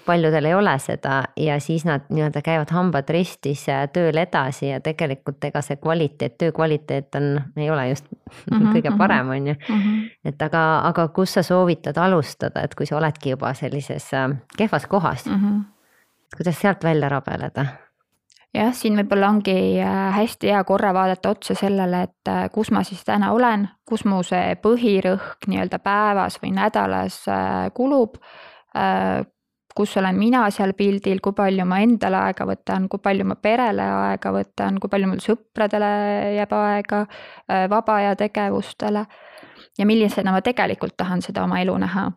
paljudel 0.06 0.46
ei 0.46 0.54
ole 0.54 0.80
seda 0.80 1.24
ja 1.38 1.60
siis 1.60 1.86
nad 1.86 2.02
nii-öelda 2.10 2.42
käivad 2.44 2.72
hambad 2.76 3.10
ristis 3.10 3.64
tööl 3.94 4.18
edasi 4.18 4.68
ja 4.68 4.80
tegelikult 4.84 5.44
ega 5.48 5.62
see 5.64 5.78
kvaliteet, 5.80 6.36
töö 6.38 6.52
kvaliteet 6.52 7.16
on, 7.16 7.42
ei 7.56 7.70
ole 7.72 7.90
just 7.90 8.06
mm 8.12 8.58
-hmm, 8.58 8.74
kõige 8.76 8.98
parem, 8.98 9.30
on 9.30 9.48
ju. 9.48 9.56
Mhm. 9.70 10.00
et 10.26 10.42
aga, 10.42 10.82
aga 10.84 11.08
kus 11.08 11.34
sa 11.34 11.44
soovitad 11.44 11.98
alustada, 11.98 12.62
et 12.62 12.76
kui 12.76 12.86
sa 12.86 12.98
oledki 12.98 13.30
juba 13.30 13.54
sellises 13.54 14.14
äh, 14.14 14.36
kehvas 14.58 14.86
kohas 14.86 15.26
mm, 15.26 15.36
-hmm. 15.36 15.64
kuidas 16.38 16.62
sealt 16.62 16.84
välja 16.84 17.10
rabeleda? 17.10 17.66
Jah, 18.56 18.72
siin 18.76 19.00
võib-olla 19.00 19.32
ongi 19.32 19.56
äh, 19.82 20.12
hästi 20.16 20.52
hea 20.52 20.62
korra 20.68 20.94
vaadata 20.96 21.32
otsa 21.32 21.56
sellele, 21.58 22.04
et 22.08 22.32
äh, 22.32 22.46
kus 22.54 22.72
ma 22.76 22.84
siis 22.88 23.04
täna 23.08 23.32
olen, 23.36 23.68
kus 23.88 24.04
mu 24.06 24.22
see 24.28 24.56
põhirõhk 24.64 25.48
nii-öelda 25.52 25.80
päevas 25.84 26.40
või 26.44 26.56
nädalas 26.58 27.24
äh, 27.32 27.70
kulub. 27.74 28.20
kus 29.76 29.98
olen 29.98 30.16
mina 30.16 30.46
seal 30.52 30.72
pildil, 30.76 31.20
kui 31.24 31.34
palju 31.36 31.66
ma 31.68 31.82
endale 31.84 32.16
aega 32.18 32.46
võtan, 32.48 32.86
kui 32.88 33.00
palju 33.04 33.26
ma 33.28 33.36
perele 33.36 33.84
aega 33.84 34.32
võtan, 34.32 34.78
kui 34.80 34.90
palju 34.92 35.10
mul 35.12 35.20
sõpradele 35.20 35.90
jääb 36.38 36.54
aega, 36.56 37.02
vaba 37.70 37.96
aja 37.96 38.16
tegevustele. 38.16 39.06
ja 39.78 39.86
millisena 39.86 40.32
ma 40.32 40.42
tegelikult 40.42 40.96
tahan 40.98 41.22
seda 41.22 41.44
oma 41.44 41.60
elu 41.60 41.78
näha. 41.78 42.12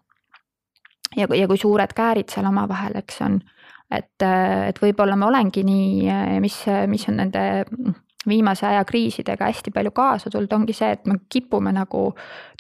ja, 1.16 1.26
ja 1.26 1.48
kui 1.48 1.58
suured 1.58 1.92
käärid 1.94 2.30
seal 2.30 2.46
omavahel, 2.46 2.94
eks 3.02 3.20
on 3.22 3.40
et, 3.90 4.24
et 4.24 4.80
võib-olla 4.80 5.16
ma 5.16 5.28
olengi 5.28 5.64
nii, 5.66 6.40
mis, 6.42 6.62
mis 6.90 7.08
on 7.10 7.22
nende 7.22 7.44
viimase 8.28 8.66
aja 8.66 8.84
kriisidega 8.84 9.44
hästi 9.44 9.70
palju 9.74 9.90
kaasa 9.94 10.30
tulnud, 10.32 10.52
ongi 10.56 10.72
see, 10.76 10.90
et 10.96 11.06
me 11.08 11.18
kipume 11.32 11.72
nagu 11.74 12.06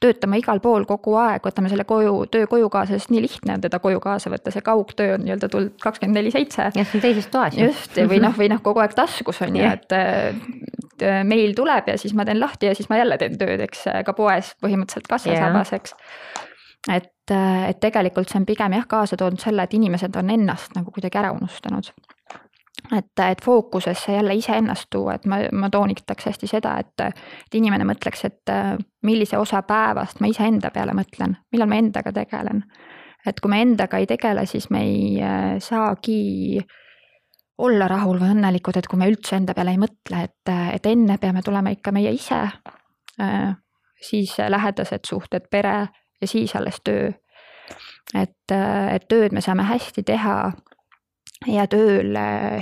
töötama 0.00 0.36
igal 0.40 0.60
pool 0.64 0.84
kogu 0.88 1.16
aeg, 1.20 1.44
võtame 1.46 1.70
selle 1.72 1.86
koju, 1.88 2.26
töö 2.32 2.48
koju 2.50 2.68
kaasa, 2.72 2.98
sest 2.98 3.12
nii 3.14 3.22
lihtne 3.24 3.56
on 3.56 3.64
teda 3.64 3.80
koju 3.82 4.02
kaasa 4.04 4.32
võtta, 4.32 4.52
see 4.54 4.64
kaugtöö 4.64 5.16
on 5.16 5.24
nii-öelda 5.24 5.48
tulnud 5.52 5.78
kakskümmend 5.82 6.20
neli 6.20 6.34
seitse. 6.34 6.68
jah, 6.68 6.88
see 6.90 7.00
on 7.00 7.06
teises 7.06 7.30
toas. 7.32 7.56
just, 7.58 7.96
või 7.96 8.20
noh, 8.22 8.36
või 8.36 8.50
noh, 8.52 8.60
kogu 8.64 8.84
aeg 8.84 8.96
taskus 8.98 9.40
on 9.46 9.56
ju, 9.56 9.72
et 9.72 11.04
meil 11.26 11.56
tuleb 11.56 11.88
ja 11.90 11.96
siis 12.00 12.14
ma 12.16 12.28
teen 12.28 12.40
lahti 12.42 12.68
ja 12.68 12.76
siis 12.76 12.90
ma 12.92 13.00
jälle 13.00 13.18
teen 13.20 13.38
tööd, 13.40 13.64
eks, 13.64 13.86
ka 14.04 14.16
poes 14.16 14.52
põhimõtteliselt 14.62 15.08
kassasabas, 15.10 15.72
eks 15.80 15.96
et, 16.92 17.10
et 17.30 17.80
tegelikult 17.80 18.28
see 18.28 18.40
on 18.40 18.46
pigem 18.48 18.76
jah 18.76 18.86
kaasa 18.88 19.16
toonud 19.16 19.40
selle, 19.40 19.64
et 19.64 19.74
inimesed 19.74 20.16
on 20.20 20.30
ennast 20.30 20.74
nagu 20.76 20.92
kuidagi 20.94 21.18
ära 21.20 21.32
unustanud. 21.32 21.90
et, 22.92 23.20
et 23.30 23.40
fookusesse 23.42 24.12
jälle 24.12 24.34
iseennast 24.34 24.90
tuua, 24.90 25.14
et 25.14 25.24
ma, 25.26 25.38
ma 25.52 25.70
toonitaks 25.70 26.26
hästi 26.26 26.46
seda, 26.46 26.76
et, 26.78 27.00
et 27.00 27.54
inimene 27.54 27.86
mõtleks, 27.88 28.24
et 28.28 28.52
millise 29.02 29.38
osa 29.38 29.62
päevast 29.62 30.20
ma 30.20 30.28
iseenda 30.28 30.70
peale 30.70 30.92
mõtlen, 30.92 31.36
millal 31.52 31.70
ma 31.70 31.80
endaga 31.80 32.12
tegelen. 32.12 32.64
et 33.26 33.40
kui 33.40 33.50
me 33.50 33.62
endaga 33.62 33.98
ei 33.98 34.06
tegele, 34.06 34.46
siis 34.46 34.68
me 34.70 34.82
ei 34.84 35.22
äh, 35.22 35.56
saagi 35.58 36.60
olla 37.58 37.88
rahul 37.88 38.18
või 38.20 38.34
õnnelikud, 38.34 38.76
et 38.76 38.86
kui 38.90 38.98
me 38.98 39.08
üldse 39.08 39.36
enda 39.36 39.54
peale 39.54 39.74
ei 39.74 39.80
mõtle, 39.80 40.24
et, 40.26 40.54
et 40.74 40.86
enne 40.86 41.18
peame 41.22 41.42
tulema 41.42 41.70
ikka 41.72 41.92
meie 41.94 42.12
ise, 42.12 42.40
äh, 43.22 43.52
siis 44.00 44.36
lähedased 44.48 45.06
suhted, 45.08 45.48
pere 45.50 45.86
ja 46.24 46.30
siis 46.30 46.54
alles 46.56 46.80
töö. 46.84 47.12
et, 48.14 48.52
et 48.52 49.08
tööd 49.08 49.32
me 49.32 49.42
saame 49.44 49.66
hästi 49.68 50.04
teha 50.06 50.36
ja 51.50 51.66
tööl 51.68 52.16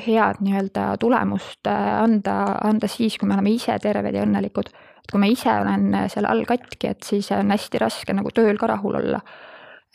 head 0.06 0.40
nii-öelda 0.42 0.96
tulemust 1.02 1.68
anda, 1.68 2.56
anda 2.62 2.88
siis, 2.90 3.18
kui 3.18 3.28
me 3.28 3.36
oleme 3.36 3.54
ise 3.54 3.76
terved 3.82 4.14
ja 4.14 4.26
õnnelikud. 4.26 4.72
et 5.02 5.12
kui 5.12 5.22
ma 5.22 5.30
ise 5.30 5.50
olen 5.50 6.08
seal 6.10 6.26
all 6.30 6.44
katki, 6.48 6.94
et 6.94 7.06
siis 7.06 7.30
on 7.36 7.50
hästi 7.54 7.82
raske 7.82 8.16
nagu 8.16 8.34
tööl 8.34 8.58
ka 8.58 8.70
rahul 8.74 8.98
olla. 9.02 9.22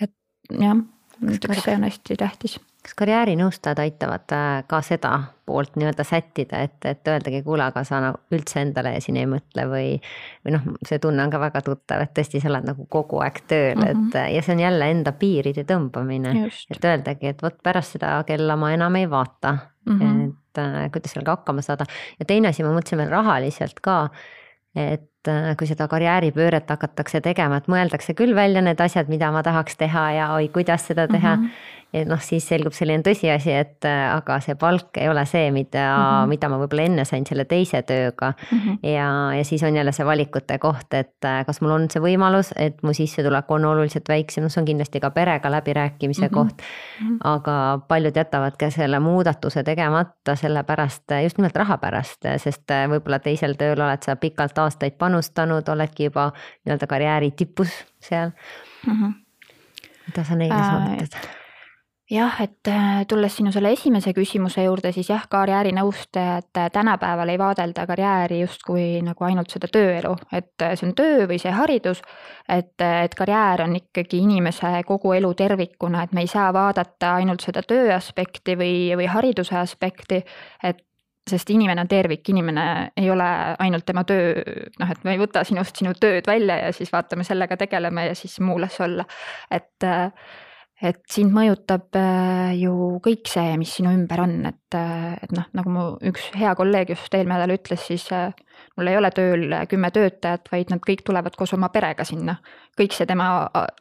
et 0.01 0.15
jah, 0.51 0.75
ma 1.19 1.37
ütleks, 1.37 1.63
see 1.63 1.75
on 1.75 1.87
hästi 1.89 2.19
tähtis 2.23 2.59
kas 2.87 2.95
karjäärinõustajad 2.95 3.81
aitavad 3.83 4.31
äh, 4.31 4.61
ka 4.67 4.79
seda 4.85 5.11
poolt 5.47 5.75
nii-öelda 5.79 6.03
sättida, 6.07 6.61
et, 6.67 6.77
et 6.87 7.07
öeldagi, 7.07 7.41
kuule, 7.43 7.65
aga 7.67 7.83
sa 7.87 7.99
nagu 8.03 8.19
üldse 8.35 8.61
endale 8.63 8.93
siin 9.03 9.19
ei 9.19 9.27
mõtle 9.29 9.65
või, 9.67 9.89
või 10.45 10.55
noh, 10.55 10.65
see 10.87 10.99
tunne 11.03 11.23
on 11.23 11.31
ka 11.31 11.39
väga 11.41 11.61
tuttav, 11.67 12.03
et 12.03 12.13
tõesti, 12.15 12.41
sa 12.43 12.51
oled 12.51 12.67
nagu 12.67 12.87
kogu 12.91 13.19
aeg 13.23 13.41
tööl 13.47 13.75
mm, 13.75 13.83
-hmm. 13.83 14.07
et 14.15 14.35
ja 14.35 14.43
see 14.43 14.55
on 14.55 14.63
jälle 14.63 14.89
enda 14.91 15.13
piiride 15.19 15.63
tõmbamine. 15.67 16.33
et 16.47 16.89
öeldagi, 16.91 17.33
et 17.33 17.43
vot 17.43 17.59
pärast 17.63 17.97
seda 17.97 18.17
kella 18.27 18.55
ma 18.55 18.71
enam 18.75 18.95
ei 18.95 19.09
vaata 19.09 19.57
mm, 19.85 19.99
-hmm. 19.99 20.25
et 20.27 20.63
äh, 20.63 20.91
kuidas 20.91 21.11
sellega 21.11 21.35
hakkama 21.35 21.61
saada. 21.61 21.85
ja 22.19 22.25
teine 22.25 22.47
asi, 22.47 22.63
ma 22.63 22.71
mõtlesin 22.71 23.03
veel 23.03 23.11
rahaliselt 23.11 23.79
ka, 23.81 24.09
et 24.75 25.27
äh, 25.27 25.55
kui 25.57 25.67
seda 25.67 25.87
karjääripööret 25.87 26.69
hakatakse 26.69 27.21
tegema, 27.21 27.57
et 27.57 27.67
mõeldakse 27.67 28.13
küll 28.13 28.35
välja 28.35 28.61
need 28.61 28.79
asjad, 28.79 29.07
mida 29.07 29.31
ma 29.31 29.43
tahaks 29.43 29.77
teha 29.77 30.11
ja 30.11 30.33
oi, 30.33 30.47
kuidas 30.47 30.87
seda 30.87 31.07
teha 31.07 31.35
mm. 31.35 31.43
-hmm 31.43 31.75
noh, 31.93 32.19
siis 32.21 32.43
selgub 32.47 32.75
selline 32.75 33.03
tõsiasi, 33.05 33.53
et 33.55 33.85
äh, 33.87 34.01
aga 34.11 34.37
see 34.43 34.57
palk 34.59 34.97
ei 34.99 35.07
ole 35.09 35.23
see, 35.29 35.49
mida 35.55 35.83
mm, 35.85 36.03
-hmm. 36.03 36.31
mida 36.33 36.49
ma 36.51 36.59
võib-olla 36.59 36.83
enne 36.89 37.05
sain 37.05 37.25
selle 37.25 37.45
teise 37.45 37.81
tööga 37.87 38.33
mm. 38.33 38.59
-hmm. 38.59 38.77
ja, 38.91 39.07
ja 39.37 39.45
siis 39.47 39.63
on 39.63 39.75
jälle 39.75 39.91
see 39.95 40.05
valikute 40.05 40.57
koht, 40.59 40.93
et 40.93 41.25
äh, 41.25 41.45
kas 41.45 41.61
mul 41.61 41.71
on 41.71 41.87
see 41.91 42.01
võimalus, 42.03 42.51
et 42.55 42.83
mu 42.83 42.93
sissetulek 42.93 43.51
on 43.51 43.65
oluliselt 43.65 44.09
väiksem, 44.09 44.43
noh, 44.43 44.51
see 44.51 44.61
on 44.61 44.67
kindlasti 44.67 44.99
ka 44.99 45.11
perega 45.11 45.51
läbirääkimise 45.51 46.27
mm 46.27 46.27
-hmm. 46.27 46.33
koht. 46.33 46.61
Mm 47.01 47.07
-hmm. 47.07 47.17
aga 47.23 47.79
paljud 47.87 48.15
jätavad 48.15 48.57
ka 48.59 48.69
selle 48.69 48.99
muudatuse 48.99 49.63
tegemata 49.63 50.35
sellepärast, 50.35 51.03
just 51.23 51.37
nimelt 51.37 51.55
raha 51.55 51.77
pärast, 51.77 52.21
sest 52.37 52.71
äh, 52.71 52.89
võib-olla 52.89 53.19
teisel 53.19 53.55
tööl 53.55 53.79
oled 53.79 54.03
sa 54.03 54.15
pikalt 54.15 54.57
aastaid 54.57 54.97
panustanud, 54.97 55.69
oledki 55.69 56.03
juba 56.03 56.31
nii-öelda 56.65 56.87
karjääri 56.87 57.31
tipus 57.31 57.85
seal 57.99 58.29
mm. 58.87 58.93
-hmm. 58.93 59.13
mida 60.07 60.23
sa 60.23 60.35
neile 60.35 60.63
soovitad 60.63 61.15
äh,? 61.15 61.36
Jah, 62.11 62.41
et 62.41 62.67
äh, 62.67 63.05
tulles 63.07 63.35
sinu 63.35 63.51
selle 63.51 63.73
esimese 63.75 64.13
küsimuse 64.15 64.63
juurde, 64.63 64.93
siis 64.95 65.09
jah, 65.11 65.25
karjäärinõustajad 65.29 66.59
äh, 66.59 66.69
tänapäeval 66.71 67.33
ei 67.33 67.39
vaadelda 67.39 67.83
karjääri 67.87 68.39
justkui 68.41 69.01
nagu 69.03 69.27
ainult 69.27 69.51
seda 69.51 69.67
tööelu, 69.71 70.13
et 70.31 70.63
äh, 70.63 70.75
see 70.79 70.87
on 70.87 70.95
töö 70.95 71.27
või 71.27 71.39
see 71.43 71.51
haridus. 71.51 72.01
et, 72.47 72.79
et 72.79 73.15
karjäär 73.15 73.65
on 73.65 73.75
ikkagi 73.75 74.21
inimese 74.23 74.71
kogu 74.87 75.11
elu 75.13 75.33
tervikuna, 75.33 76.03
et 76.03 76.15
me 76.15 76.23
ei 76.23 76.31
saa 76.31 76.53
vaadata 76.53 77.15
ainult 77.19 77.43
seda 77.43 77.63
töö 77.67 77.91
aspekti 77.95 78.55
või, 78.55 78.95
või 78.95 79.11
hariduse 79.11 79.57
aspekti, 79.59 80.23
et 80.63 80.83
sest 81.27 81.49
inimene 81.51 81.83
on 81.83 81.89
tervik, 81.91 82.29
inimene 82.29 82.91
ei 82.97 83.11
ole 83.11 83.27
ainult 83.59 83.83
tema 83.85 84.05
töö, 84.07 84.31
noh, 84.79 84.91
et 84.91 85.03
me 85.03 85.11
ei 85.11 85.19
võta 85.19 85.43
sinust 85.43 85.75
sinu 85.75 85.91
tööd 85.99 86.27
välja 86.27 86.55
ja 86.61 86.71
siis 86.71 86.91
vaatame 86.93 87.27
sellega 87.27 87.57
tegeleme 87.59 88.07
ja 88.07 88.15
siis 88.15 88.39
muu 88.39 88.55
las 88.63 88.79
olla, 88.79 89.03
et 89.51 89.83
et 90.77 90.99
sind 91.09 91.33
mõjutab 91.33 91.95
äh, 91.97 92.53
ju 92.59 92.97
kõik 93.05 93.29
see, 93.29 93.55
mis 93.57 93.71
sinu 93.79 93.89
ümber 93.95 94.21
on, 94.21 94.35
et, 94.45 94.77
äh, 94.77 95.15
et 95.25 95.33
noh, 95.33 95.47
nagu 95.57 95.73
mu 95.73 95.85
üks 96.05 96.29
hea 96.37 96.53
kolleeg 96.57 96.93
just 96.93 97.13
eelmine 97.17 97.39
nädal 97.39 97.55
ütles, 97.55 97.81
siis 97.89 98.05
äh, 98.13 98.29
mul 98.77 98.91
ei 98.91 98.97
ole 98.97 99.09
tööl 99.13 99.55
kümme 99.69 99.89
töötajat, 99.93 100.51
vaid 100.53 100.69
nad 100.73 100.81
kõik 100.85 101.01
tulevad 101.05 101.33
koos 101.37 101.55
oma 101.57 101.69
perega 101.73 102.05
sinna. 102.05 102.37
kõik 102.77 102.93
see 102.93 103.07
tema 103.09 103.25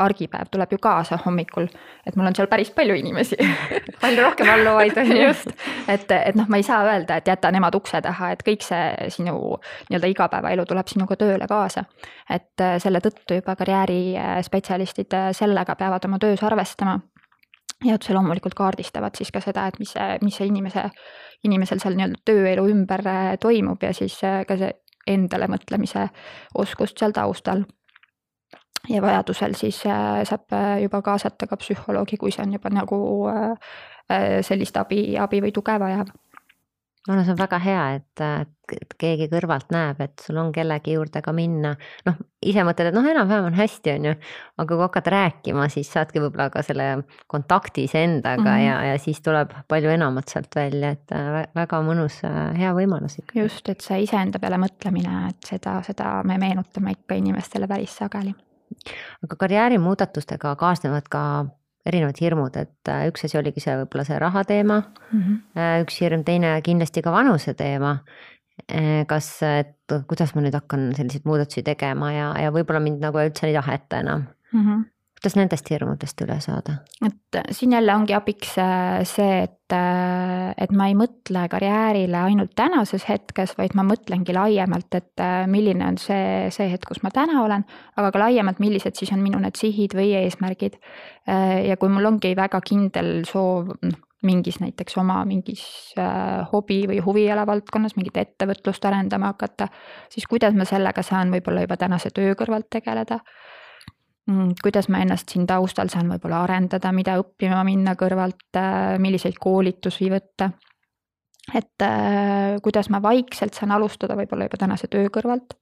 argipäev 0.00 0.48
tuleb 0.48 0.70
ju 0.72 0.78
kaasa 0.80 1.18
hommikul, 1.20 1.66
et 2.08 2.16
mul 2.16 2.30
on 2.30 2.36
seal 2.36 2.48
päris 2.48 2.70
palju 2.72 2.94
inimesi 2.96 3.36
palju 4.02 4.22
rohkem 4.24 4.48
alluvaid 4.48 4.96
on 4.96 5.12
ju. 5.12 5.18
just, 5.26 5.52
et, 5.84 6.08
et 6.08 6.38
noh, 6.38 6.48
ma 6.48 6.56
ei 6.56 6.64
saa 6.64 6.80
öelda, 6.84 7.18
et 7.20 7.28
jäta 7.28 7.50
nemad 7.52 7.76
ukse 7.76 8.00
taha, 8.00 8.30
et 8.32 8.44
kõik 8.46 8.64
see 8.64 9.10
sinu 9.12 9.36
nii-öelda 9.90 10.12
igapäevaelu 10.14 10.64
tuleb 10.64 10.88
sinuga 10.88 11.20
tööle 11.20 11.48
kaasa. 11.50 11.84
et 12.32 12.64
selle 12.80 13.04
tõttu 13.04 13.36
juba 13.42 13.56
karjäärispetsialistid 13.56 15.12
sellega 15.36 15.76
peavad 15.76 16.08
oma 16.08 16.18
töös 16.22 16.40
arvestama 16.42 16.85
ja 17.84 17.94
otse 17.94 18.14
loomulikult 18.14 18.54
kaardistavad 18.54 19.16
siis 19.16 19.30
ka 19.32 19.40
seda, 19.40 19.66
et 19.66 19.78
mis 19.78 19.94
mis 20.22 20.36
see 20.36 20.48
inimese, 20.48 20.88
inimesel 21.44 21.80
seal 21.82 21.96
nii-öelda 21.98 22.22
tööelu 22.24 22.66
ümber 22.72 23.04
äh, 23.06 23.32
toimub 23.40 23.82
ja 23.82 23.92
siis 23.94 24.18
äh, 24.24 24.44
ka 24.48 24.56
see 24.60 24.72
endale 25.06 25.48
mõtlemise 25.50 26.08
oskust 26.58 26.98
seal 26.98 27.12
taustal. 27.12 27.64
ja 28.88 29.02
vajadusel 29.02 29.54
siis 29.54 29.82
äh, 29.86 30.22
saab 30.24 30.52
juba 30.82 31.02
kaasata 31.02 31.46
ka 31.46 31.56
psühholoogi, 31.56 32.16
kui 32.16 32.30
see 32.30 32.42
on 32.42 32.52
juba 32.52 32.70
nagu 32.70 32.98
sellist 34.46 34.76
abi, 34.76 35.16
abi 35.18 35.40
või 35.42 35.50
tuge 35.52 35.74
vajav 35.82 36.12
arvan, 37.12 37.24
see 37.26 37.34
on 37.34 37.38
väga 37.38 37.58
hea, 37.62 37.82
et, 37.98 38.22
et 38.72 38.94
keegi 38.98 39.28
kõrvalt 39.30 39.70
näeb, 39.74 40.00
et 40.02 40.22
sul 40.24 40.38
on 40.40 40.48
kellegi 40.54 40.96
juurde 40.96 41.20
ka 41.22 41.32
minna. 41.36 41.74
noh, 42.08 42.16
ise 42.42 42.64
mõtled, 42.66 42.90
et 42.90 42.96
noh, 42.96 43.06
enam-vähem 43.06 43.48
on 43.50 43.58
hästi, 43.58 43.92
on 43.94 44.08
ju. 44.10 44.14
aga 44.62 44.68
kui 44.72 44.84
hakkad 44.84 45.10
rääkima, 45.14 45.68
siis 45.72 45.90
saadki 45.92 46.22
võib-olla 46.22 46.48
ka 46.54 46.64
selle 46.66 46.88
kontakti 47.30 47.86
iseendaga 47.86 48.42
mm 48.42 48.48
-hmm. 48.48 48.64
ja, 48.66 48.78
ja 48.92 48.98
siis 49.02 49.20
tuleb 49.22 49.54
palju 49.68 49.92
enamat 49.94 50.28
sealt 50.28 50.56
välja, 50.56 50.90
et 50.96 51.12
äh, 51.12 51.44
väga 51.54 51.82
mõnus, 51.82 52.22
äh, 52.24 52.56
hea 52.58 52.72
võimalus 52.74 53.18
ikka. 53.18 53.38
just, 53.40 53.68
et 53.68 53.80
see 53.80 54.02
iseenda 54.02 54.38
peale 54.38 54.58
mõtlemine, 54.58 55.28
et 55.28 55.52
seda, 55.52 55.82
seda 55.82 56.22
me 56.24 56.38
meenutame 56.38 56.96
ikka 56.98 57.14
inimestele 57.14 57.68
päris 57.68 57.96
sageli. 57.96 58.34
aga 59.24 59.36
karjäärimuudatustega 59.36 60.56
kaasnevad 60.56 61.08
ka 61.08 61.46
erinevad 61.86 62.20
hirmud, 62.20 62.56
et 62.60 62.90
äh, 62.92 63.06
üks 63.10 63.26
asi 63.26 63.38
oligi 63.38 63.62
see 63.62 63.76
võib-olla 63.82 64.06
see 64.08 64.18
raha 64.22 64.44
teema 64.48 64.80
mm, 64.82 65.20
-hmm. 65.20 65.84
üks 65.86 66.00
hirm, 66.02 66.24
teine 66.26 66.56
kindlasti 66.66 67.02
ka 67.02 67.12
vanuse 67.14 67.54
teema. 67.54 67.98
Äh, 68.72 69.04
kas, 69.06 69.28
et 69.44 69.92
kuidas 70.08 70.34
ma 70.34 70.42
nüüd 70.42 70.54
hakkan 70.56 70.90
selliseid 70.96 71.26
muudatusi 71.28 71.62
tegema 71.62 72.12
ja, 72.12 72.28
ja 72.40 72.52
võib-olla 72.54 72.80
mind 72.80 73.04
nagu 73.04 73.20
üldse 73.20 73.50
ei 73.50 73.56
taheta 73.58 74.00
enam 74.00 74.26
mm. 74.52 74.62
-hmm 74.62 74.84
kuidas 75.26 75.40
nendest 75.40 75.70
hirmudest 75.72 76.20
üle 76.22 76.36
saada? 76.38 76.76
et 77.02 77.38
siin 77.50 77.72
jälle 77.74 77.94
ongi 77.98 78.14
abiks 78.14 78.52
äh, 78.62 79.00
see, 79.02 79.40
et, 79.42 79.74
äh, 79.74 80.52
et 80.54 80.70
ma 80.70 80.86
ei 80.86 80.94
mõtle 80.94 81.42
karjäärile 81.50 82.20
ainult 82.28 82.52
tänases 82.54 83.08
hetkes, 83.08 83.56
vaid 83.58 83.74
ma 83.74 83.82
mõtlengi 83.82 84.36
laiemalt, 84.36 84.94
et 84.94 85.22
äh, 85.24 85.48
milline 85.50 85.82
on 85.88 85.98
see, 85.98 86.46
see 86.54 86.70
hetk, 86.70 86.86
kus 86.92 87.02
ma 87.02 87.10
täna 87.10 87.42
olen, 87.42 87.66
aga 87.98 88.12
ka 88.14 88.22
laiemalt, 88.22 88.62
millised 88.62 88.94
siis 88.94 89.10
on 89.16 89.24
minu 89.24 89.42
need 89.42 89.58
sihid 89.58 89.98
või 89.98 90.12
eesmärgid. 90.20 90.78
ja 91.26 91.74
kui 91.76 91.90
mul 91.90 92.06
ongi 92.06 92.30
väga 92.38 92.60
kindel 92.62 93.24
soov 93.26 93.74
noh, 93.82 93.98
mingis 94.22 94.60
näiteks 94.62 94.94
oma 95.02 95.18
mingis 95.26 95.66
hobi 96.52 96.84
või 96.86 97.02
huviala 97.02 97.42
valdkonnas 97.46 97.98
mingit 97.98 98.16
ettevõtlust 98.22 98.86
arendama 98.86 99.34
hakata, 99.34 99.68
siis 100.10 100.30
kuidas 100.30 100.54
ma 100.54 100.64
sellega 100.64 101.02
saan 101.02 101.34
võib-olla 101.34 101.66
juba 101.66 101.76
tänase 101.82 102.14
töö 102.14 102.38
kõrvalt 102.38 102.70
tegeleda 102.78 103.20
Mm, 103.20 103.64
kuidas 104.62 104.88
ma 104.90 105.00
ennast 105.04 105.30
siin 105.30 105.46
taustal 105.46 105.90
saan 105.92 106.08
võib-olla 106.10 106.42
arendada, 106.46 106.90
mida 106.94 107.14
õppima 107.20 107.62
minna 107.66 107.94
kõrvalt, 107.98 108.48
äh, 108.58 108.96
milliseid 109.02 109.38
koolitusi 109.40 110.10
võtta. 110.10 110.50
et 111.54 111.82
äh, 111.82 112.56
kuidas 112.62 112.88
ma 112.90 112.98
vaikselt 113.02 113.54
saan 113.54 113.70
alustada 113.70 114.16
võib-olla 114.18 114.48
juba 114.48 114.58
tänase 114.58 114.88
töö 114.90 115.06
kõrvalt 115.14 115.54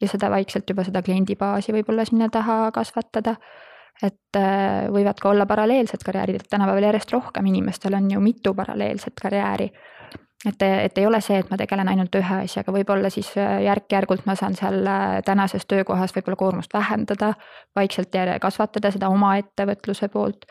ja 0.00 0.08
seda 0.08 0.28
vaikselt 0.30 0.68
juba 0.68 0.84
seda 0.84 1.00
kliendibaasi 1.02 1.72
võib-olla 1.72 2.04
sinna 2.04 2.28
taha 2.28 2.70
kasvatada. 2.76 3.36
et 4.02 4.36
äh, 4.36 4.88
võivad 4.92 5.18
ka 5.20 5.28
olla 5.28 5.46
paralleelsed 5.46 6.04
karjäärid, 6.04 6.36
et 6.36 6.48
tänapäeval 6.50 6.82
järjest 6.82 7.12
rohkem 7.12 7.46
inimestel 7.46 7.94
on 7.94 8.10
ju 8.10 8.20
mitu 8.20 8.54
paralleelset 8.54 9.16
karjääri 9.22 9.70
et, 10.44 10.62
et 10.62 10.98
ei 10.98 11.06
ole 11.06 11.20
see, 11.20 11.38
et 11.40 11.50
ma 11.50 11.58
tegelen 11.60 11.88
ainult 11.92 12.16
ühe 12.16 12.42
asjaga, 12.46 12.72
võib-olla 12.72 13.10
siis 13.12 13.30
äh, 13.38 13.60
järk-järgult 13.66 14.26
ma 14.28 14.36
saan 14.38 14.56
seal 14.58 14.86
äh, 14.88 15.20
tänases 15.26 15.66
töökohas 15.68 16.14
võib-olla 16.16 16.40
koormust 16.40 16.74
vähendada, 16.74 17.34
vaikselt 17.76 18.16
kasvatada 18.40 18.92
seda 18.94 19.10
oma 19.12 19.36
ettevõtluse 19.40 20.08
poolt. 20.08 20.46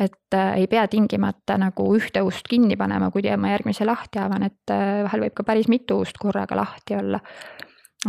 et 0.00 0.34
äh, 0.34 0.54
ei 0.62 0.66
pea 0.66 0.86
tingimata 0.88 1.58
nagu 1.58 1.88
ühte 1.96 2.22
ust 2.22 2.48
kinni 2.48 2.76
panema, 2.76 3.10
kui 3.10 3.22
ma 3.36 3.50
järgmise 3.50 3.84
lahti 3.84 4.18
avan, 4.18 4.46
et 4.46 4.70
vahel 5.04 5.26
võib 5.26 5.34
ka 5.34 5.44
päris 5.44 5.68
mitu 5.68 5.98
ust 6.00 6.18
korraga 6.18 6.56
lahti 6.56 6.96
olla. 6.96 7.20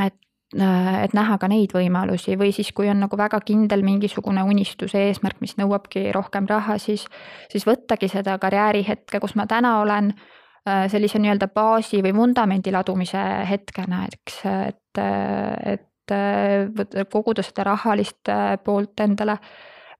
et 0.06 0.20
et 0.54 1.14
näha 1.18 1.38
ka 1.42 1.48
neid 1.50 1.72
võimalusi 1.74 2.36
või 2.38 2.52
siis, 2.54 2.68
kui 2.78 2.86
on 2.86 3.00
nagu 3.02 3.18
väga 3.18 3.40
kindel 3.42 3.82
mingisugune 3.82 4.44
unistuse 4.46 5.00
eesmärk, 5.08 5.40
mis 5.42 5.56
nõuabki 5.58 6.12
rohkem 6.14 6.46
raha, 6.46 6.78
siis, 6.78 7.08
siis 7.50 7.66
võttagi 7.66 8.06
seda 8.06 8.38
karjäärihetke, 8.38 9.18
kus 9.20 9.34
ma 9.34 9.48
täna 9.50 9.80
olen 9.82 10.14
sellise 10.64 11.20
nii-öelda 11.20 11.49
baasi 11.51 11.99
või 12.03 12.14
vundamendi 12.16 12.72
ladumise 12.72 13.20
hetkena, 13.49 14.05
eks, 14.07 14.38
et, 14.70 15.01
et 15.74 16.14
äh, 16.16 17.03
koguda 17.11 17.43
seda 17.43 17.66
rahalist 17.68 18.32
äh, 18.32 18.55
poolt 18.64 19.03
endale 19.03 19.38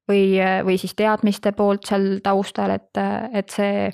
või, 0.07 0.39
või 0.64 0.78
siis 0.80 0.95
teadmiste 0.95 1.51
poolt 1.57 1.88
seal 1.88 2.20
taustal, 2.24 2.76
et, 2.78 3.01
et 3.34 3.51
see, 3.51 3.89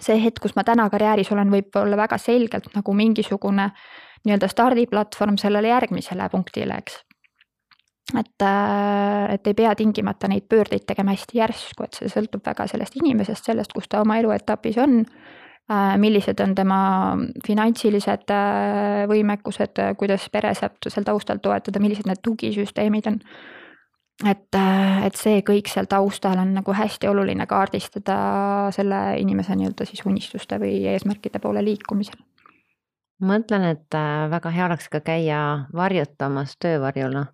see 0.00 0.18
hetk, 0.22 0.42
kus 0.42 0.56
ma 0.58 0.66
täna 0.66 0.88
karjääris 0.90 1.30
olen, 1.34 1.50
võib 1.50 1.78
olla 1.78 1.98
väga 2.02 2.18
selgelt 2.18 2.70
nagu 2.74 2.94
mingisugune 2.94 3.70
nii-öelda 4.26 4.50
stardiplatvorm 4.50 5.38
sellele 5.40 5.70
järgmisele 5.70 6.26
punktile, 6.30 6.82
eks. 6.82 6.98
Et, 8.18 8.42
et 8.42 9.46
ei 9.46 9.54
pea 9.54 9.70
tingimata 9.78 10.26
neid 10.28 10.48
pöördeid 10.50 10.82
tegema 10.82 11.14
hästi 11.14 11.38
järsku, 11.38 11.86
et 11.86 11.94
see 11.94 12.10
sõltub 12.10 12.42
väga 12.42 12.66
sellest 12.66 12.96
inimesest, 12.98 13.46
sellest, 13.46 13.70
kus 13.72 13.86
ta 13.86 14.00
oma 14.02 14.18
eluetapis 14.18 14.80
on. 14.82 15.04
Äh, 15.04 15.39
millised 15.98 16.40
on 16.42 16.54
tema 16.58 16.80
finantsilised 17.46 18.32
äh, 18.34 19.04
võimekused, 19.10 19.78
kuidas 19.98 20.26
pere 20.32 20.50
saab 20.58 20.78
seal 20.88 21.06
taustal 21.06 21.38
toetada, 21.42 21.82
millised 21.82 22.08
need 22.10 22.22
tugisüsteemid 22.26 23.06
on. 23.06 23.20
et, 24.26 24.48
äh, 24.54 25.04
et 25.06 25.16
see 25.16 25.44
kõik 25.46 25.70
seal 25.70 25.86
taustal 25.88 26.38
on 26.42 26.54
nagu 26.58 26.74
hästi 26.76 27.08
oluline 27.08 27.46
kaardistada 27.46 28.16
selle 28.74 28.98
inimese 29.18 29.56
nii-öelda 29.56 29.86
siis 29.86 30.02
unistuste 30.06 30.58
või 30.60 30.82
eesmärkide 30.92 31.38
poole 31.38 31.64
liikumisel 31.64 32.20
mõtlen, 33.20 33.64
et 33.76 33.96
väga 34.32 34.50
hea 34.50 34.66
oleks 34.66 34.88
ka 34.88 35.00
käia 35.04 35.40
varjutamas 35.76 36.56
töövarjuna 36.56 37.26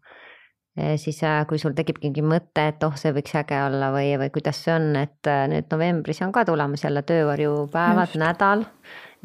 siis 1.00 1.20
kui 1.48 1.58
sul 1.58 1.72
tekib 1.76 2.02
mingi 2.02 2.20
mõte, 2.20 2.66
et 2.68 2.82
oh, 2.84 2.92
see 3.00 3.14
võiks 3.16 3.32
äge 3.40 3.56
olla 3.64 3.88
või, 3.94 4.10
või 4.20 4.28
kuidas 4.34 4.58
see 4.64 4.74
on, 4.74 4.90
et 5.00 5.30
nüüd 5.52 5.70
novembris 5.72 6.20
on 6.26 6.34
ka 6.36 6.44
tulemas 6.44 6.84
jälle 6.84 7.02
töövarjupäevad, 7.08 8.16
nädal 8.20 8.66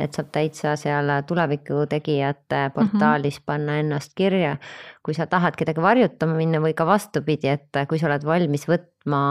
et 0.02 0.18
saab 0.18 0.32
täitsa 0.34 0.76
seal 0.80 1.12
tuleviku 1.28 1.86
tegijate 1.89 2.68
mhm. 2.68 2.74
portaalis 2.76 3.38
mm 3.38 3.41
-hmm. 3.41 3.45
panna 3.45 3.80
ennast 3.80 4.12
kirja. 4.16 4.58
kui 5.04 5.14
sa 5.14 5.26
tahad 5.26 5.56
kedagi 5.58 5.82
varjutama 5.82 6.36
minna 6.38 6.60
või 6.62 6.76
ka 6.78 6.86
vastupidi, 6.86 7.47
et 7.47 7.78
kui 7.89 7.97
sa 7.99 8.06
oled 8.06 8.26
valmis 8.26 8.68
võtma 8.70 9.22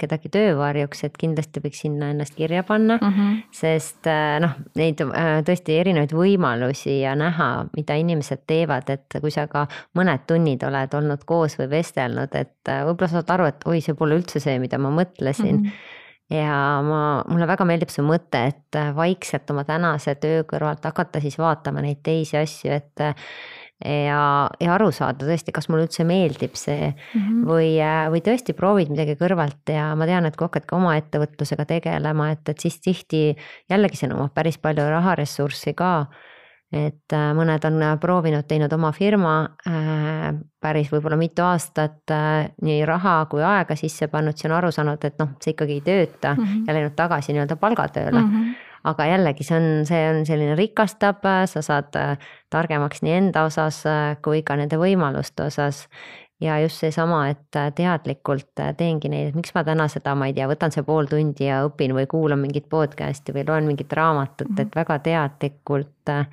kedagi 0.00 0.28
töövarjuks, 0.32 1.04
et 1.04 1.18
kindlasti 1.20 1.60
võiks 1.60 1.82
sinna 1.84 2.10
ennast 2.10 2.34
kirja 2.34 2.62
panna 2.62 2.96
mm. 2.96 3.08
-hmm. 3.08 3.42
sest 3.50 4.08
noh, 4.40 4.50
neid 4.74 5.00
äh, 5.00 5.44
tõesti 5.44 5.76
erinevaid 5.80 6.12
võimalusi 6.16 7.00
ja 7.00 7.14
näha, 7.14 7.66
mida 7.76 7.94
inimesed 7.94 8.46
teevad, 8.46 8.88
et 8.90 9.20
kui 9.20 9.30
sa 9.30 9.46
ka 9.46 9.66
mõned 9.94 10.24
tunnid 10.26 10.62
oled 10.62 10.94
olnud 10.94 11.24
koos 11.24 11.58
või 11.58 11.70
vestelnud, 11.70 12.34
et 12.34 12.68
äh, 12.68 12.84
võib-olla 12.86 13.08
saad 13.08 13.30
aru, 13.30 13.44
et 13.44 13.66
oi, 13.66 13.80
see 13.80 13.94
pole 13.94 14.16
üldse 14.16 14.40
see, 14.40 14.58
mida 14.58 14.78
ma 14.78 14.90
mõtlesin 14.90 15.56
mm. 15.56 15.66
-hmm 15.66 16.00
ja 16.32 16.58
ma, 16.86 17.00
mulle 17.28 17.48
väga 17.50 17.66
meeldib 17.68 17.92
see 17.92 18.04
mõte, 18.06 18.46
et 18.52 18.78
äh, 18.78 18.92
vaikselt 18.96 19.50
oma 19.52 19.66
tänase 19.68 20.16
töö 20.22 20.46
kõrvalt 20.48 20.84
hakata 20.88 21.20
siis 21.22 21.38
vaatama 21.40 21.84
neid 21.84 22.02
teisi 22.06 22.38
asju, 22.40 22.72
et 22.72 23.04
äh, 23.04 23.26
ja, 23.82 24.22
ja 24.62 24.74
aru 24.76 24.90
saada 24.94 25.26
tõesti, 25.26 25.54
kas 25.54 25.68
mulle 25.70 25.86
üldse 25.88 26.06
meeldib 26.08 26.56
see 26.58 26.90
mm 26.92 27.20
-hmm. 27.20 27.44
või, 27.48 27.70
äh, 27.82 28.06
või 28.12 28.22
tõesti 28.24 28.56
proovid 28.56 28.92
midagi 28.94 29.16
kõrvalt 29.20 29.74
ja 29.74 29.92
ma 29.98 30.08
tean, 30.08 30.26
et 30.26 30.36
kui 30.36 30.46
hakkad 30.46 30.66
ka 30.66 30.76
oma 30.76 30.96
ettevõtlusega 31.00 31.66
tegelema, 31.76 32.30
et, 32.32 32.48
et 32.48 32.60
siis 32.60 32.80
tihti 32.80 33.24
jällegi 33.70 34.00
see 34.00 34.10
nõuab 34.12 34.34
päris 34.34 34.58
palju 34.58 34.88
raharessurssi 34.90 35.74
ka 35.74 36.06
et 36.72 37.12
äh, 37.12 37.30
mõned 37.36 37.64
on 37.68 37.76
äh, 37.84 37.92
proovinud, 38.00 38.46
teinud 38.48 38.72
oma 38.72 38.92
firma 38.96 39.34
äh, 39.68 40.30
päris 40.62 40.88
võib-olla 40.92 41.18
mitu 41.20 41.44
aastat 41.44 42.12
nii 42.62 42.80
raha 42.88 43.16
kui 43.30 43.42
aega 43.44 43.76
sisse 43.76 44.08
pannud, 44.08 44.38
siis 44.38 44.48
on 44.48 44.56
aru 44.56 44.70
saanud, 44.72 45.04
et 45.04 45.18
noh, 45.20 45.34
see 45.42 45.52
ikkagi 45.56 45.80
ei 45.80 45.84
tööta 45.84 46.34
mm 46.34 46.44
-hmm. 46.44 46.64
ja 46.68 46.76
läinud 46.78 46.96
tagasi 46.96 47.34
nii-öelda 47.34 47.56
palgatööle 47.56 48.20
mm. 48.20 48.30
-hmm. 48.30 48.54
aga 48.84 49.06
jällegi, 49.06 49.44
see 49.44 49.58
on, 49.58 49.86
see 49.86 50.02
on 50.10 50.26
selline 50.26 50.54
rikastab, 50.56 51.26
sa 51.46 51.62
saad 51.62 51.92
targemaks 52.50 53.02
nii 53.02 53.12
enda 53.12 53.44
osas 53.44 53.82
kui 54.22 54.42
ka 54.42 54.56
nende 54.56 54.78
võimaluste 54.78 55.42
osas 55.42 55.88
ja 56.40 56.60
just 56.60 56.76
seesama, 56.76 57.28
et 57.28 57.74
teadlikult 57.74 58.54
teengi 58.76 59.08
neid, 59.08 59.28
et 59.28 59.34
miks 59.34 59.54
ma 59.54 59.64
täna 59.64 59.88
seda, 59.88 60.14
ma 60.14 60.26
ei 60.26 60.32
tea, 60.32 60.48
võtan 60.48 60.70
see 60.70 60.82
pool 60.82 61.06
tundi 61.06 61.44
ja 61.44 61.64
õpin 61.66 61.94
või 61.94 62.06
kuulan 62.06 62.38
mingit 62.38 62.68
podcast'i 62.68 63.34
või 63.34 63.44
loen 63.48 63.64
mingit 63.64 63.92
raamatut 63.92 64.48
-hmm. 64.48 64.60
et 64.60 64.76
väga 64.76 64.98
teadlikult 64.98 65.92
Äh, 66.08 66.26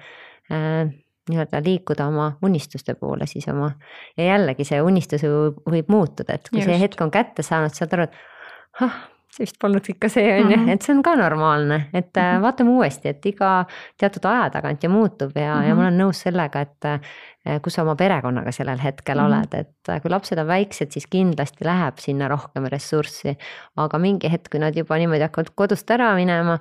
nii-öelda 0.49 1.61
liikuda 1.65 2.07
oma 2.07 2.31
unistuste 2.41 2.95
poole 2.97 3.27
siis 3.29 3.47
oma. 3.47 3.71
ja 4.17 4.31
jällegi 4.33 4.65
see 4.67 4.81
unistus 4.81 5.23
võib, 5.23 5.61
võib 5.69 5.93
muutuda, 5.93 6.39
et 6.39 6.49
kui 6.49 6.61
Just. 6.61 6.71
see 6.71 6.81
hetk 6.81 7.01
on 7.05 7.13
kätte 7.13 7.45
saanud, 7.45 7.75
saad 7.75 7.95
aru, 7.97 8.09
et 8.09 8.85
ah, 8.85 8.99
see 9.29 9.45
vist 9.45 9.59
polnud 9.61 9.85
ikka 9.93 10.09
see 10.09 10.25
on 10.33 10.51
ju 10.51 10.57
mm 10.57 10.65
-hmm., 10.65 10.73
et 10.73 10.81
see 10.81 10.95
on 10.95 11.03
ka 11.05 11.15
normaalne, 11.15 11.89
et 11.93 12.09
mm 12.15 12.21
-hmm. 12.21 12.41
vaatame 12.41 12.69
uuesti, 12.69 13.09
et 13.09 13.25
iga 13.25 13.65
teatud 13.97 14.25
aja 14.25 14.49
tagant 14.49 14.83
ju 14.83 14.89
muutub 14.89 15.31
ja 15.35 15.55
mm, 15.55 15.61
-hmm. 15.61 15.67
ja 15.67 15.75
ma 15.75 15.81
olen 15.81 15.99
nõus 16.01 16.23
sellega, 16.25 16.61
et 16.61 16.85
äh, 16.85 17.61
kus 17.61 17.73
sa 17.73 17.81
oma 17.81 17.95
perekonnaga 17.95 18.51
sellel 18.51 18.79
hetkel 18.83 19.17
mm 19.17 19.23
-hmm. 19.23 19.37
oled, 19.37 19.53
et 19.53 20.01
kui 20.01 20.11
lapsed 20.11 20.37
on 20.37 20.47
väiksed, 20.47 20.91
siis 20.91 21.07
kindlasti 21.07 21.65
läheb 21.65 21.97
sinna 21.97 22.27
rohkem 22.27 22.65
ressurssi. 22.65 23.37
aga 23.77 23.97
mingi 23.97 24.31
hetk, 24.31 24.49
kui 24.51 24.59
nad 24.59 24.75
juba 24.75 24.97
niimoodi 24.97 25.21
hakkavad 25.21 25.49
kodust 25.55 25.91
ära 25.91 26.15
minema 26.15 26.59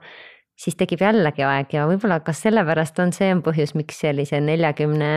siis 0.59 0.76
tekib 0.78 1.02
jällegi 1.04 1.44
aeg 1.46 1.76
ja 1.76 1.86
võib-olla 1.90 2.20
kas 2.26 2.42
sellepärast 2.46 2.98
on 3.04 3.14
see 3.16 3.30
on 3.34 3.44
põhjus, 3.46 3.76
miks 3.78 4.00
sellise 4.04 4.40
neljakümne, 4.42 5.12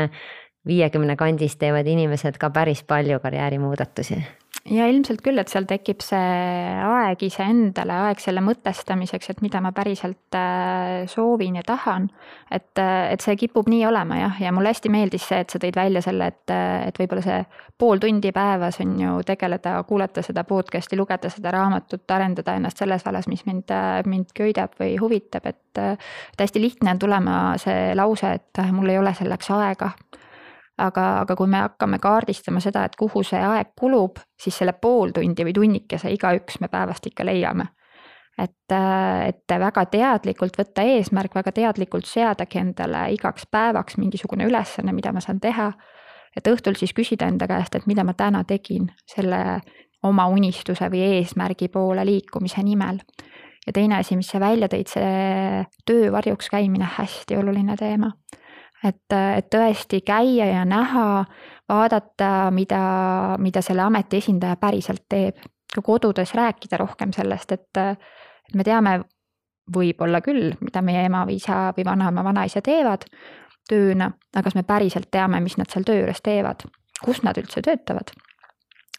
viiekümne 0.67 1.17
kandis 1.17 1.57
teevad 1.57 1.89
inimesed 1.89 2.37
ka 2.41 2.51
päris 2.53 2.83
palju 2.87 3.19
karjäärimuudatusi 3.23 4.21
ja 4.69 4.85
ilmselt 4.87 5.21
küll, 5.25 5.39
et 5.41 5.49
seal 5.49 5.65
tekib 5.69 6.03
see 6.05 6.19
aeg 6.85 7.23
iseendale, 7.25 7.95
aeg 8.07 8.21
selle 8.21 8.43
mõtestamiseks, 8.45 9.31
et 9.33 9.41
mida 9.41 9.61
ma 9.63 9.71
päriselt 9.73 10.37
äh, 10.37 11.07
soovin 11.09 11.57
ja 11.57 11.63
tahan. 11.65 12.09
et, 12.51 12.77
äh, 12.77 13.11
et 13.13 13.21
see 13.21 13.35
kipub 13.39 13.69
nii 13.71 13.85
olema 13.89 14.19
jah, 14.19 14.37
ja 14.41 14.51
mulle 14.53 14.73
hästi 14.73 14.91
meeldis 14.93 15.25
see, 15.27 15.41
et 15.41 15.49
sa 15.49 15.59
tõid 15.61 15.75
välja 15.75 16.03
selle, 16.05 16.27
et, 16.29 16.53
äh, 16.53 16.87
et 16.87 17.01
võib-olla 17.01 17.25
see 17.25 17.41
pool 17.81 18.01
tundi 18.01 18.31
päevas 18.31 18.77
on 18.85 18.93
ju 19.01 19.17
tegeleda, 19.25 19.79
kuulata 19.89 20.21
seda 20.21 20.43
podcast'i, 20.45 20.97
lugeda 20.99 21.29
seda 21.33 21.51
raamatut, 21.55 22.05
arendada 22.11 22.55
ennast 22.55 22.77
selles 22.77 23.05
vallas, 23.05 23.27
mis 23.31 23.45
mind, 23.49 23.73
mind 24.05 24.35
köidab 24.37 24.77
või 24.79 24.97
huvitab, 25.01 25.45
et. 25.49 25.57
et 25.71 26.41
hästi 26.41 26.61
lihtne 26.61 26.91
on 26.91 26.99
tulema 26.99 27.35
see 27.61 27.95
lause, 27.95 28.27
et 28.37 28.59
mul 28.75 28.89
ei 28.91 28.99
ole 28.99 29.13
selleks 29.17 29.49
aega 29.55 29.93
aga, 30.77 31.05
aga 31.21 31.35
kui 31.35 31.49
me 31.49 31.61
hakkame 31.61 31.99
kaardistama 32.01 32.61
seda, 32.63 32.85
et 32.85 32.95
kuhu 32.99 33.23
see 33.27 33.41
aeg 33.41 33.73
kulub, 33.79 34.19
siis 34.39 34.57
selle 34.61 34.73
pool 34.73 35.13
tundi 35.15 35.45
või 35.45 35.53
tunnikese 35.55 36.11
igaüks 36.13 36.59
me 36.61 36.71
päevast 36.71 37.07
ikka 37.11 37.25
leiame. 37.27 37.67
et, 38.41 38.73
et 39.27 39.53
väga 39.59 39.85
teadlikult 39.85 40.55
võtta 40.57 40.81
eesmärk, 40.87 41.35
väga 41.35 41.51
teadlikult 41.51 42.05
seadagi 42.05 42.57
endale 42.57 43.11
igaks 43.13 43.45
päevaks 43.51 43.97
mingisugune 43.97 44.47
ülesanne, 44.47 44.93
mida 44.93 45.11
ma 45.11 45.21
saan 45.21 45.39
teha. 45.39 45.71
et 46.35 46.47
õhtul 46.47 46.75
siis 46.79 46.93
küsida 46.93 47.27
enda 47.27 47.47
käest, 47.47 47.75
et 47.75 47.87
mida 47.87 48.03
ma 48.03 48.13
täna 48.13 48.43
tegin 48.43 48.91
selle 49.05 49.61
oma 50.03 50.27
unistuse 50.27 50.89
või 50.89 51.03
eesmärgi 51.17 51.67
poole 51.67 52.05
liikumise 52.05 52.63
nimel 52.63 53.01
ja 53.67 53.73
teine 53.73 53.99
asi, 53.99 54.15
mis 54.15 54.31
sa 54.31 54.39
välja 54.39 54.67
tõid, 54.71 54.89
see 54.89 55.65
töö 55.85 56.11
varjuks 56.11 56.49
käimine, 56.49 56.87
hästi 56.97 57.37
oluline 57.37 57.75
teema 57.77 58.11
et, 58.83 59.13
et 59.13 59.49
tõesti 59.53 60.01
käia 60.05 60.47
ja 60.51 60.65
näha, 60.65 61.23
vaadata, 61.69 62.51
mida, 62.55 62.81
mida 63.39 63.61
selle 63.65 63.85
ameti 63.85 64.21
esindaja 64.21 64.57
päriselt 64.61 65.05
teeb. 65.09 65.41
ka 65.71 65.81
kodudes 65.81 66.33
rääkida 66.35 66.77
rohkem 66.77 67.13
sellest, 67.15 67.51
et, 67.51 67.77
et 67.77 68.55
me 68.55 68.63
teame 68.63 68.97
võib-olla 69.71 70.19
küll, 70.21 70.51
mida 70.59 70.81
meie 70.83 71.05
ema 71.07 71.21
või 71.25 71.37
isa 71.39 71.69
või 71.77 71.85
vanaema, 71.87 72.23
vanaisa 72.23 72.61
teevad 72.61 73.05
tööna, 73.69 74.09
aga 74.35 74.43
kas 74.43 74.57
me 74.57 74.65
päriselt 74.67 75.07
teame, 75.11 75.39
mis 75.39 75.55
nad 75.57 75.71
seal 75.71 75.85
töö 75.87 76.01
juures 76.01 76.19
teevad, 76.21 76.65
kus 77.05 77.23
nad 77.23 77.39
üldse 77.39 77.63
töötavad? 77.63 78.11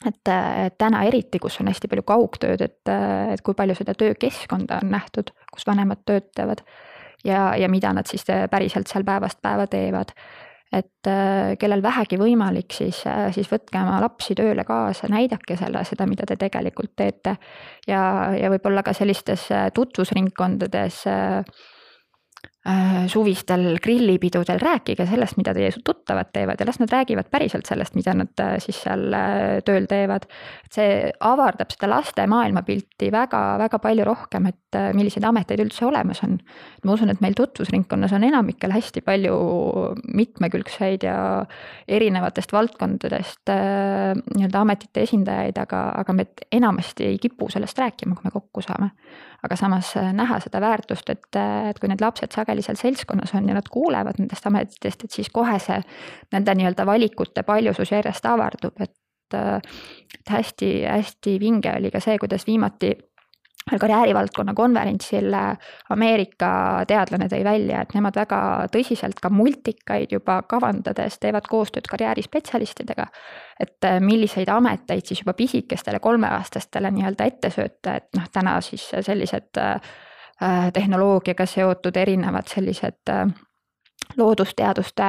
Et 0.09 0.30
täna 0.78 1.05
eriti, 1.07 1.39
kus 1.39 1.61
on 1.61 1.68
hästi 1.70 1.91
palju 1.93 2.03
kaugtööd, 2.09 2.64
et, 2.64 2.89
et 2.89 3.43
kui 3.45 3.55
palju 3.55 3.76
seda 3.78 3.95
töökeskkonda 3.95 4.80
on 4.83 4.91
nähtud, 4.97 5.30
kus 5.53 5.66
vanemad 5.68 6.03
töötavad 6.09 6.64
ja, 7.25 7.53
ja 7.57 7.68
mida 7.68 7.93
nad 7.93 8.09
siis 8.11 8.25
äh, 8.31 8.47
päriselt 8.51 8.91
seal 8.91 9.05
päevast 9.05 9.43
päeva 9.43 9.66
teevad. 9.66 10.14
et 10.73 11.07
äh, 11.07 11.53
kellel 11.61 11.83
vähegi 11.83 12.16
võimalik, 12.16 12.73
siis, 12.73 13.03
äh, 13.07 13.27
siis 13.33 13.51
võtke 13.53 13.77
oma 13.83 14.01
lapsi 14.01 14.35
tööle 14.35 14.64
kaasa, 14.64 15.09
näidake 15.12 15.57
selle, 15.61 15.85
seda, 15.85 16.07
mida 16.09 16.27
te 16.27 16.37
tegelikult 16.37 16.97
teete. 16.97 17.37
ja, 17.87 18.03
ja 18.39 18.51
võib-olla 18.51 18.83
ka 18.83 18.95
sellistes 18.97 19.49
tutvusringkondades 19.75 21.05
Äh, 21.07 21.45
suvistel 23.10 23.78
grillipidudel, 23.82 24.60
rääkige 24.62 25.06
sellest, 25.06 25.36
mida 25.36 25.50
teie 25.54 25.72
tuttavad 25.84 26.28
teevad 26.32 26.60
ja 26.60 26.66
las 26.66 26.78
nad 26.78 26.92
räägivad 26.92 27.26
päriselt 27.30 27.66
sellest, 27.66 27.94
mida 27.98 28.14
nad 28.14 28.40
äh, 28.40 28.54
siis 28.62 28.78
seal 28.84 29.08
äh, 29.12 29.58
tööl 29.66 29.88
teevad. 29.90 30.28
see 30.72 31.10
avardab 31.20 31.72
seda 31.74 31.88
laste 31.90 32.24
maailmapilti 32.30 33.10
väga-väga 33.12 33.78
palju 33.82 34.04
rohkem, 34.06 34.46
et 34.48 34.78
milliseid 34.96 35.24
ameteid 35.28 35.60
üldse 35.60 35.84
olemas 35.84 36.22
on. 36.24 36.38
ma 36.84 36.94
usun, 36.94 37.10
et 37.10 37.20
meil 37.20 37.34
tutvusringkonnas 37.36 38.14
on 38.14 38.24
enamikel 38.24 38.72
hästi 38.72 39.02
palju 39.04 39.34
mitmekülgseid 40.14 41.02
ja 41.02 41.16
erinevatest 41.88 42.52
valdkondadest 42.52 43.52
nii-öelda 43.52 44.62
ametite 44.62 45.02
esindajaid, 45.02 45.58
aga, 45.58 45.82
aga 45.98 46.16
me 46.16 46.26
enamasti 46.52 47.10
ei 47.10 47.18
kipu 47.18 47.50
sellest 47.50 47.78
rääkima, 47.78 48.14
kui 48.14 48.30
me 48.30 48.30
kokku 48.30 48.62
saame. 48.62 48.92
aga 49.42 49.56
samas 49.56 49.92
näha 50.12 50.38
seda 50.40 50.60
väärtust, 50.62 51.08
et, 51.10 51.36
et 51.68 51.78
kui 51.82 51.88
need 51.90 52.00
lapsed 52.00 52.30
sageli 52.30 52.51
sageli 52.53 52.62
seal 52.62 52.76
seltskonnas 52.76 53.34
on 53.34 53.48
ja 53.48 53.55
nad 53.55 53.68
kuulevad 53.70 54.18
nendest 54.18 54.46
ametitest, 54.46 55.05
et 55.05 55.11
siis 55.11 55.30
kohe 55.32 55.59
see 55.59 55.80
nende 56.32 56.55
nii-öelda 56.55 56.86
valikute 56.86 57.42
paljusus 57.42 57.92
järjest 57.92 58.26
avardub, 58.26 58.74
et 58.80 58.92
hästi-hästi 60.28 61.38
vinge 61.40 61.72
oli 61.78 61.90
ka 61.90 62.00
see, 62.00 62.18
kuidas 62.18 62.46
viimati 62.46 62.92
karjäärivaldkonna 63.80 64.55
konverentsil 64.59 65.32
Ameerika 65.94 66.82
teadlane 66.86 67.28
tõi 67.30 67.44
välja, 67.46 67.80
et 67.82 67.94
nemad 67.94 68.16
väga 68.18 68.40
tõsiselt 68.74 69.22
ka 69.22 69.30
multikaid 69.30 70.12
juba 70.12 70.40
kavandades 70.50 71.20
teevad 71.22 71.46
koostööd 71.48 71.86
karjäärispetsialistidega. 71.88 73.07
et 73.61 73.86
milliseid 74.00 74.48
ameteid 74.48 75.07
siis 75.07 75.20
juba 75.20 75.32
pisikestele 75.32 76.00
kolmeaastastele 76.00 76.90
nii-öelda 76.90 77.24
ette 77.24 77.50
sööta, 77.50 77.94
et 77.94 78.09
noh, 78.16 78.26
täna 78.32 78.61
siis 78.61 78.90
sellised 79.00 79.57
Äh, 79.57 79.80
tehnoloogiaga 80.72 81.47
seotud 81.47 81.97
erinevad 81.97 82.49
sellised 82.51 83.11
äh, 83.11 83.26
loodusteaduste 84.16 85.05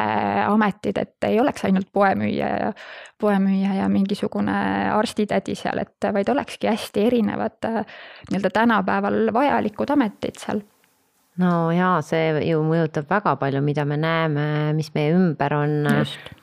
ametid, 0.47 0.97
et 1.01 1.27
ei 1.27 1.39
oleks 1.41 1.65
ainult 1.65 1.89
poemüüja 1.93 2.49
ja 2.49 2.73
poemüüja 3.21 3.73
ja 3.81 3.88
mingisugune 3.89 4.55
arstitädi 4.93 5.55
seal, 5.59 5.81
et 5.84 6.07
vaid 6.13 6.29
olekski 6.29 6.69
hästi 6.69 7.07
erinevad 7.07 7.69
äh, 7.69 7.81
nii-öelda 8.29 8.53
tänapäeval 8.53 9.34
vajalikud 9.34 9.95
ametid 9.95 10.39
seal. 10.39 10.63
No 11.41 11.71
jaa, 11.73 11.97
see 12.05 12.27
ju 12.45 12.59
mõjutab 12.61 13.07
väga 13.09 13.31
palju, 13.41 13.63
mida 13.65 13.88
me 13.89 13.95
näeme, 13.97 14.43
mis 14.77 14.91
meie 14.93 15.15
ümber 15.15 15.55
on, 15.57 15.88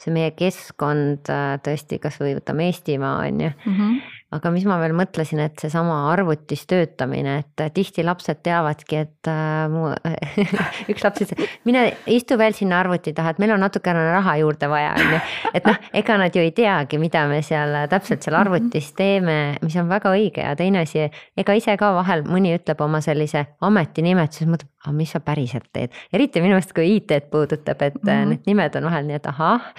see 0.03 0.11
meie 0.11 0.33
keskkond 0.35 1.31
tõesti, 1.63 2.01
kasvõi 2.03 2.35
võtame 2.41 2.67
Eestimaa 2.73 3.21
on 3.29 3.45
ju. 3.47 3.53
Mm. 3.67 3.77
-hmm 3.77 4.20
aga 4.31 4.51
mis 4.55 4.65
ma 4.69 4.77
veel 4.79 4.95
mõtlesin, 4.95 5.41
et 5.43 5.59
seesama 5.59 5.97
arvutis 6.13 6.63
töötamine, 6.71 7.41
et 7.43 7.63
tihti 7.75 8.05
lapsed 8.07 8.43
teavadki, 8.47 9.01
et 9.03 9.31
äh, 9.31 9.65
mu 9.73 9.89
üks 10.93 11.05
laps 11.05 11.25
ütles, 11.25 11.57
mine 11.67 11.87
istu 12.11 12.39
veel 12.41 12.55
sinna 12.57 12.79
arvuti 12.85 13.15
taha, 13.17 13.35
et 13.35 13.43
meil 13.43 13.55
on 13.57 13.63
natukene 13.65 14.05
raha 14.15 14.37
juurde 14.43 14.71
vaja, 14.71 14.93
on 14.95 15.17
ju. 15.17 15.21
et 15.59 15.67
noh, 15.67 15.81
ega 16.03 16.19
nad 16.23 16.37
ju 16.37 16.45
ei 16.45 16.55
teagi, 16.57 17.01
mida 17.03 17.25
me 17.31 17.41
seal 17.47 17.75
täpselt 17.91 18.27
seal 18.27 18.39
arvutis 18.39 18.93
teeme, 18.99 19.39
mis 19.65 19.79
on 19.81 19.91
väga 19.91 20.15
õige 20.15 20.47
ja 20.47 20.55
teine 20.59 20.85
asi, 20.87 21.09
ega 21.41 21.59
ise 21.59 21.75
ka 21.81 21.91
vahel 21.99 22.23
mõni 22.29 22.55
ütleb 22.55 22.87
oma 22.87 23.03
sellise 23.05 23.49
ametinimetuse, 23.67 24.47
mõtleb, 24.51 24.71
aga 24.85 24.95
mis 24.97 25.11
sa 25.13 25.21
päriselt 25.25 25.69
teed, 25.75 25.97
eriti 26.15 26.41
minu 26.41 26.55
meelest, 26.55 26.73
kui 26.77 26.95
IT-d 26.97 27.27
puudutab, 27.33 27.83
et 27.83 27.99
mm 27.99 28.09
-hmm. 28.09 28.31
need 28.31 28.47
nimed 28.47 28.79
on 28.79 28.87
vahel 28.89 29.11
nii, 29.11 29.19
et 29.19 29.27
ahah, 29.27 29.73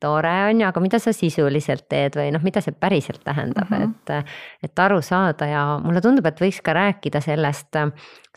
tore 0.00 0.34
on 0.50 0.60
ju, 0.60 0.66
aga 0.68 0.80
mida 0.82 1.00
sa 1.02 1.12
sisuliselt 1.16 1.86
teed 1.90 2.16
või 2.18 2.30
noh, 2.34 2.42
mida 2.44 2.62
see 2.64 2.74
päriselt 2.74 3.22
tähendab 3.26 3.70
mm, 3.70 3.76
-hmm. 3.82 4.18
et, 4.18 4.68
et 4.68 4.84
aru 4.84 5.00
saada 5.02 5.46
ja 5.46 5.64
mulle 5.84 6.02
tundub, 6.04 6.26
et 6.26 6.40
võiks 6.40 6.60
ka 6.64 6.74
rääkida 6.76 7.20
sellest 7.24 7.80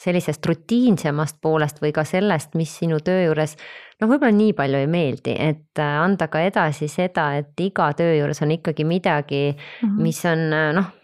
sellisest 0.01 0.45
rutiinsemast 0.45 1.37
poolest 1.41 1.81
või 1.81 1.91
ka 1.93 2.03
sellest, 2.07 2.55
mis 2.55 2.71
sinu 2.77 2.99
töö 3.05 3.25
juures 3.25 3.57
noh, 4.01 4.09
võib-olla 4.09 4.33
nii 4.33 4.53
palju 4.57 4.81
ei 4.81 4.87
meeldi, 4.87 5.35
et 5.37 5.83
anda 5.83 6.27
ka 6.27 6.41
edasi 6.41 6.87
seda, 6.87 7.35
et 7.37 7.59
iga 7.61 7.91
töö 7.93 8.15
juures 8.17 8.41
on 8.41 8.51
ikkagi 8.57 8.85
midagi 8.85 9.51
mm, 9.51 9.87
-hmm. 9.87 10.01
mis 10.01 10.25
on 10.25 10.49
noh 10.79 11.00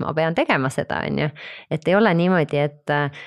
ma 0.00 0.14
pean 0.16 0.34
tegema 0.34 0.70
seda, 0.72 1.02
on 1.06 1.22
ju. 1.24 1.30
et 1.70 1.88
ei 1.88 1.96
ole 1.96 2.12
niimoodi, 2.14 2.58
et 2.58 2.94
äh, 2.94 3.24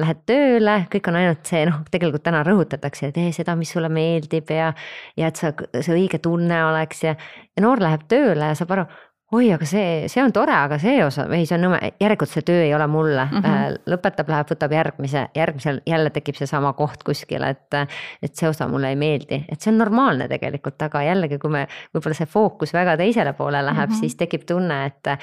lähed 0.00 0.24
tööle, 0.26 0.76
kõik 0.92 1.08
on 1.10 1.20
ainult 1.20 1.46
see, 1.48 1.64
noh, 1.68 1.82
tegelikult 1.90 2.24
täna 2.26 2.42
rõhutatakse, 2.46 3.12
tee 3.14 3.32
seda, 3.36 3.56
mis 3.56 3.72
sulle 3.74 3.88
meeldib 3.92 4.50
ja. 4.54 4.72
ja 5.16 5.32
et 5.32 5.40
sa, 5.40 5.54
see 5.80 5.96
õige 5.96 6.20
tunne 6.24 6.64
oleks 6.70 7.04
ja, 7.06 7.16
ja 7.56 7.64
noor 7.64 7.82
läheb 7.84 8.08
tööle 8.10 8.52
ja 8.52 8.58
saab 8.58 8.76
aru 8.76 8.88
oi, 9.34 9.48
aga 9.54 9.66
see, 9.68 10.08
see 10.10 10.22
on 10.22 10.32
tore, 10.34 10.52
aga 10.54 10.78
see 10.80 10.98
osa 11.04 11.24
või 11.30 11.44
see 11.48 11.56
on 11.56 11.64
nõme, 11.66 11.78
järelikult 12.00 12.30
see 12.30 12.44
töö 12.46 12.64
ei 12.66 12.74
ole 12.76 12.86
mulle 12.90 13.24
mm. 13.24 13.40
-hmm. 13.44 13.78
lõpetab, 13.90 14.30
läheb, 14.30 14.50
võtab 14.52 14.74
järgmise, 14.76 15.24
järgmisel 15.36 15.80
jälle 15.88 16.12
tekib 16.14 16.38
seesama 16.38 16.74
koht 16.78 17.02
kuskil, 17.06 17.42
et. 17.48 17.80
et 18.22 18.34
see 18.34 18.48
osa 18.48 18.68
mulle 18.68 18.92
ei 18.92 18.98
meeldi, 18.98 19.44
et 19.48 19.60
see 19.60 19.72
on 19.72 19.78
normaalne 19.80 20.28
tegelikult, 20.28 20.80
aga 20.82 21.02
jällegi, 21.06 21.38
kui 21.42 21.50
me 21.50 21.66
võib-olla 21.94 22.16
see 22.18 22.30
fookus 22.30 22.74
väga 22.74 22.96
teisele 23.00 23.32
poole 23.32 23.62
läheb 23.64 23.88
mm, 23.88 23.94
-hmm. 23.94 24.00
siis 24.00 24.16
tekib 24.20 24.46
tunne, 24.46 24.84
et 24.86 25.14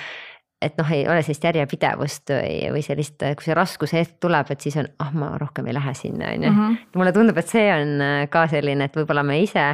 et 0.62 0.78
noh, 0.78 0.91
ei 0.93 1.05
ole 1.09 1.24
sellist 1.26 1.45
järjepidevust 1.47 2.32
või, 2.36 2.57
või 2.76 2.84
sellist, 2.86 3.18
kui 3.18 3.47
see 3.47 3.57
raskuse 3.57 3.97
hetk 3.97 4.20
tuleb, 4.24 4.51
et 4.53 4.62
siis 4.62 4.78
on, 4.82 4.89
ah 5.01 5.09
ma 5.18 5.32
rohkem 5.41 5.68
ei 5.70 5.76
lähe 5.78 5.93
sinna, 5.97 6.30
on 6.36 6.45
ju. 6.45 6.51
Mhm. 6.51 6.78
mulle 6.95 7.14
tundub, 7.16 7.41
et 7.41 7.49
see 7.49 7.66
on 7.74 8.05
äh, 8.05 8.22
ka 8.32 8.45
selline, 8.51 8.88
et 8.88 9.01
võib-olla 9.01 9.26
me 9.26 9.39
ise, 9.41 9.72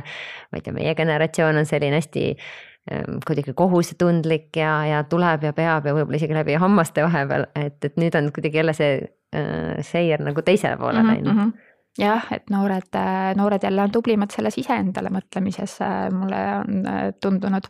ma 0.51 0.59
ei 0.59 0.65
tea, 0.65 0.75
meie 0.75 0.95
generatsioon 0.97 1.61
on 1.61 1.69
selline 1.69 1.99
hästi 1.99 2.25
ähm, 2.31 3.19
kuidagi 3.27 3.53
kohusetundlik 3.57 4.55
ja, 4.55 4.73
ja 4.87 5.03
tuleb 5.09 5.47
ja 5.49 5.53
peab 5.57 5.87
ja 5.89 5.95
võib-olla 5.97 6.21
isegi 6.21 6.37
läbi 6.37 6.57
hammaste 6.61 7.05
vahepeal, 7.05 7.49
et, 7.55 7.79
et 7.83 7.99
nüüd 7.99 8.15
on 8.19 8.31
kuidagi 8.35 8.63
jälle 8.63 8.75
see 8.77 8.99
äh, 9.35 9.77
seier 9.85 10.23
nagu 10.23 10.45
teisele 10.45 10.79
poole 10.79 11.03
läinud 11.03 11.33
mm 11.33 11.39
-hmm 11.41 11.66
jah, 11.97 12.25
et 12.31 12.49
noored, 12.53 12.97
noored 13.37 13.63
jälle 13.63 13.81
on 13.81 13.93
tublimad 13.93 14.33
selles 14.33 14.57
iseendale 14.61 15.11
mõtlemises, 15.13 15.77
mulle 16.13 16.41
on 16.59 16.89
tundunud. 17.21 17.69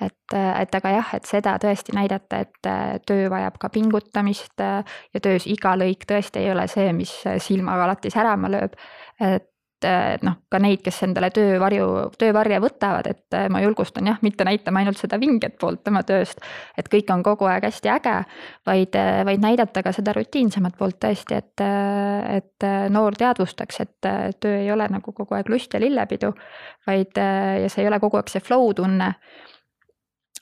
et, 0.00 0.34
et 0.34 0.74
aga 0.78 0.90
jah, 0.94 1.14
et 1.14 1.26
seda 1.26 1.56
tõesti 1.62 1.94
näidata, 1.96 2.42
et 2.44 2.70
töö 3.06 3.30
vajab 3.30 3.58
ka 3.58 3.70
pingutamist 3.74 4.60
ja 4.62 5.22
töös 5.22 5.46
iga 5.46 5.74
lõik 5.78 6.06
tõesti 6.06 6.44
ei 6.44 6.52
ole 6.52 6.68
see, 6.70 6.92
mis 6.92 7.14
silmaga 7.42 7.88
alati 7.88 8.10
särama 8.14 8.50
lööb. 8.52 8.76
et 9.20 9.47
et 9.86 10.24
noh, 10.26 10.38
ka 10.50 10.58
neid, 10.62 10.80
kes 10.84 11.02
endale 11.06 11.30
töövarju, 11.34 11.86
töövarje 12.18 12.58
võtavad, 12.62 13.08
et 13.10 13.36
äh, 13.36 13.46
ma 13.52 13.60
julgustan 13.62 14.08
jah, 14.10 14.18
mitte 14.24 14.46
näitama 14.46 14.82
ainult 14.82 15.00
seda 15.00 15.18
vinget 15.20 15.58
poolt 15.60 15.84
tema 15.86 16.02
tööst. 16.06 16.40
et 16.78 16.88
kõik 16.88 17.10
on 17.14 17.22
kogu 17.22 17.46
aeg 17.50 17.68
hästi 17.68 17.92
äge, 17.92 18.14
vaid, 18.66 18.96
äh, 18.98 19.24
vaid 19.28 19.42
näidata 19.44 19.82
ka 19.82 19.92
seda 19.92 20.14
rutiinsemat 20.16 20.78
poolt 20.78 20.98
tõesti, 21.04 21.38
et, 21.38 21.60
äh, 21.64 22.38
et 22.40 22.68
noor 22.90 23.14
teadvustaks, 23.18 23.80
et 23.80 24.10
töö 24.40 24.56
ei 24.62 24.72
ole 24.72 24.88
nagu 24.90 25.12
kogu 25.12 25.34
aeg 25.34 25.48
lust 25.48 25.74
ja 25.74 25.80
lillepidu. 25.80 26.32
vaid, 26.86 27.16
ja 27.16 27.68
see 27.68 27.82
ei 27.82 27.88
ole 27.88 27.98
kogu 28.00 28.16
aeg 28.16 28.28
see 28.32 28.40
flow 28.40 28.72
tunne 28.72 29.12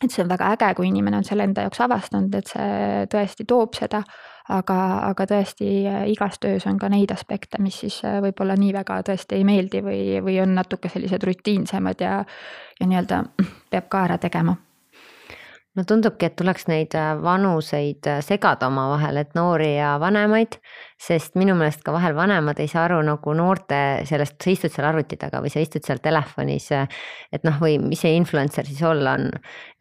et 0.04 0.12
see 0.12 0.22
on 0.22 0.28
väga 0.30 0.52
äge, 0.54 0.74
kui 0.76 0.88
inimene 0.88 1.16
on 1.16 1.24
selle 1.24 1.46
enda 1.48 1.64
jaoks 1.66 1.80
avastanud, 1.80 2.34
et 2.34 2.50
see 2.52 3.06
tõesti 3.12 3.46
toob 3.48 3.74
seda 3.74 4.02
aga, 4.48 4.78
aga 5.10 5.26
tõesti 5.26 5.70
äh, 5.86 6.02
igas 6.12 6.38
töös 6.42 6.66
on 6.66 6.78
ka 6.78 6.90
neid 6.92 7.12
aspekte, 7.14 7.60
mis 7.62 7.80
siis 7.84 7.98
äh, 8.04 8.20
võib-olla 8.24 8.56
nii 8.58 8.72
väga 8.76 9.00
tõesti 9.08 9.40
ei 9.40 9.46
meeldi 9.48 9.82
või, 9.84 10.02
või 10.24 10.38
on 10.42 10.54
natuke 10.58 10.90
sellised 10.92 11.26
rutiinsemad 11.26 12.04
ja, 12.04 12.20
ja 12.80 12.86
nii-öelda 12.86 13.24
peab 13.72 13.90
ka 13.90 14.04
ära 14.08 14.18
tegema 14.22 14.56
no 15.76 15.84
tundubki, 15.84 16.28
et 16.28 16.36
tuleks 16.38 16.66
neid 16.70 16.94
äh, 16.96 17.10
vanuseid 17.20 18.06
äh, 18.08 18.20
segada 18.24 18.68
omavahel, 18.70 19.20
et 19.20 19.34
noori 19.36 19.74
ja 19.74 19.94
vanemaid, 20.00 20.56
sest 21.00 21.36
minu 21.36 21.56
meelest 21.58 21.82
ka 21.84 21.92
vahel 21.92 22.16
vanemad 22.16 22.60
ei 22.62 22.70
saa 22.70 22.86
aru 22.86 23.02
nagu 23.04 23.34
noorte 23.36 23.78
sellest, 24.08 24.38
sa 24.40 24.52
istud 24.52 24.72
seal 24.72 24.88
arvuti 24.88 25.18
taga 25.20 25.42
või 25.44 25.52
sa 25.52 25.60
istud 25.60 25.84
seal 25.84 26.00
telefonis. 26.04 26.70
Äh, 26.76 26.88
et 27.36 27.44
noh, 27.46 27.58
või 27.60 27.76
mis 27.82 28.00
see 28.04 28.14
influencer 28.16 28.68
siis 28.68 28.80
olla 28.88 29.16
on, 29.18 29.28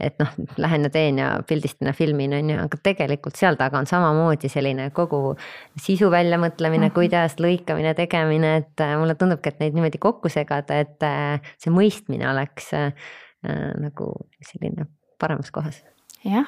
et 0.03 0.19
noh, 0.19 0.35
lähen 0.61 0.87
ja 0.87 0.91
teen 0.91 1.21
ja 1.23 1.29
pildistan 1.47 1.91
ja 1.91 1.95
filmin 1.95 2.35
on 2.41 2.51
ju, 2.51 2.59
aga 2.67 2.81
tegelikult 2.89 3.39
seal 3.39 3.59
taga 3.59 3.79
on 3.79 3.87
samamoodi 3.89 4.51
selline 4.51 4.89
kogu 4.95 5.37
sisu 5.79 6.11
väljamõtlemine 6.11 6.89
mm, 6.89 6.91
-hmm. 6.91 6.97
kuidas 6.97 7.39
lõikamine, 7.39 7.95
tegemine, 7.95 8.57
et 8.63 8.85
mulle 8.99 9.15
tundubki, 9.15 9.53
et 9.53 9.63
neid 9.63 9.77
niimoodi 9.77 10.01
kokku 10.01 10.29
segada, 10.33 10.81
et 10.83 11.07
see 11.61 11.71
mõistmine 11.71 12.27
oleks 12.31 12.73
nagu 13.45 14.11
selline 14.43 14.89
paremas 15.19 15.51
kohas. 15.51 15.81
jah, 16.25 16.47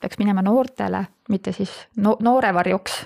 peaks 0.00 0.18
minema 0.18 0.42
noortele, 0.42 1.04
mitte 1.28 1.52
siis 1.52 1.72
no 2.00 2.16
noore 2.24 2.52
varjuks 2.56 2.96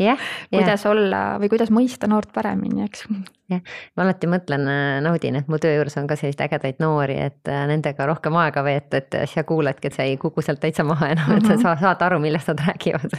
yeah, 0.00 0.18
kuidas 0.54 0.84
yeah. 0.84 0.90
olla 0.90 1.22
või 1.40 1.50
kuidas 1.52 1.72
mõista 1.74 2.08
noort 2.10 2.32
paremini, 2.34 2.84
eks. 2.86 3.06
jah, 3.52 3.62
ma 3.96 4.06
alati 4.06 4.30
mõtlen, 4.30 4.68
naudin, 5.04 5.40
et 5.40 5.48
mu 5.52 5.60
töö 5.62 5.76
juures 5.76 5.98
on 6.00 6.08
ka 6.10 6.18
selliseid 6.18 6.46
ägedaid 6.48 6.82
noori, 6.82 7.18
et 7.30 7.50
äh, 7.52 7.64
nendega 7.70 8.08
rohkem 8.08 8.36
aega 8.40 8.64
veeta, 8.66 9.02
et 9.02 9.20
sa 9.32 9.44
kuuledki, 9.48 9.90
et 9.90 9.98
sa 9.98 10.08
ei 10.08 10.16
kuku 10.20 10.44
sealt 10.44 10.62
täitsa 10.64 10.86
maha 10.86 11.12
enam 11.16 11.36
et 11.36 11.48
sa 11.48 11.56
mhm. 11.58 11.82
saad 11.84 12.06
aru, 12.08 12.22
millest 12.22 12.52
nad 12.52 12.64
räägivad 12.70 13.18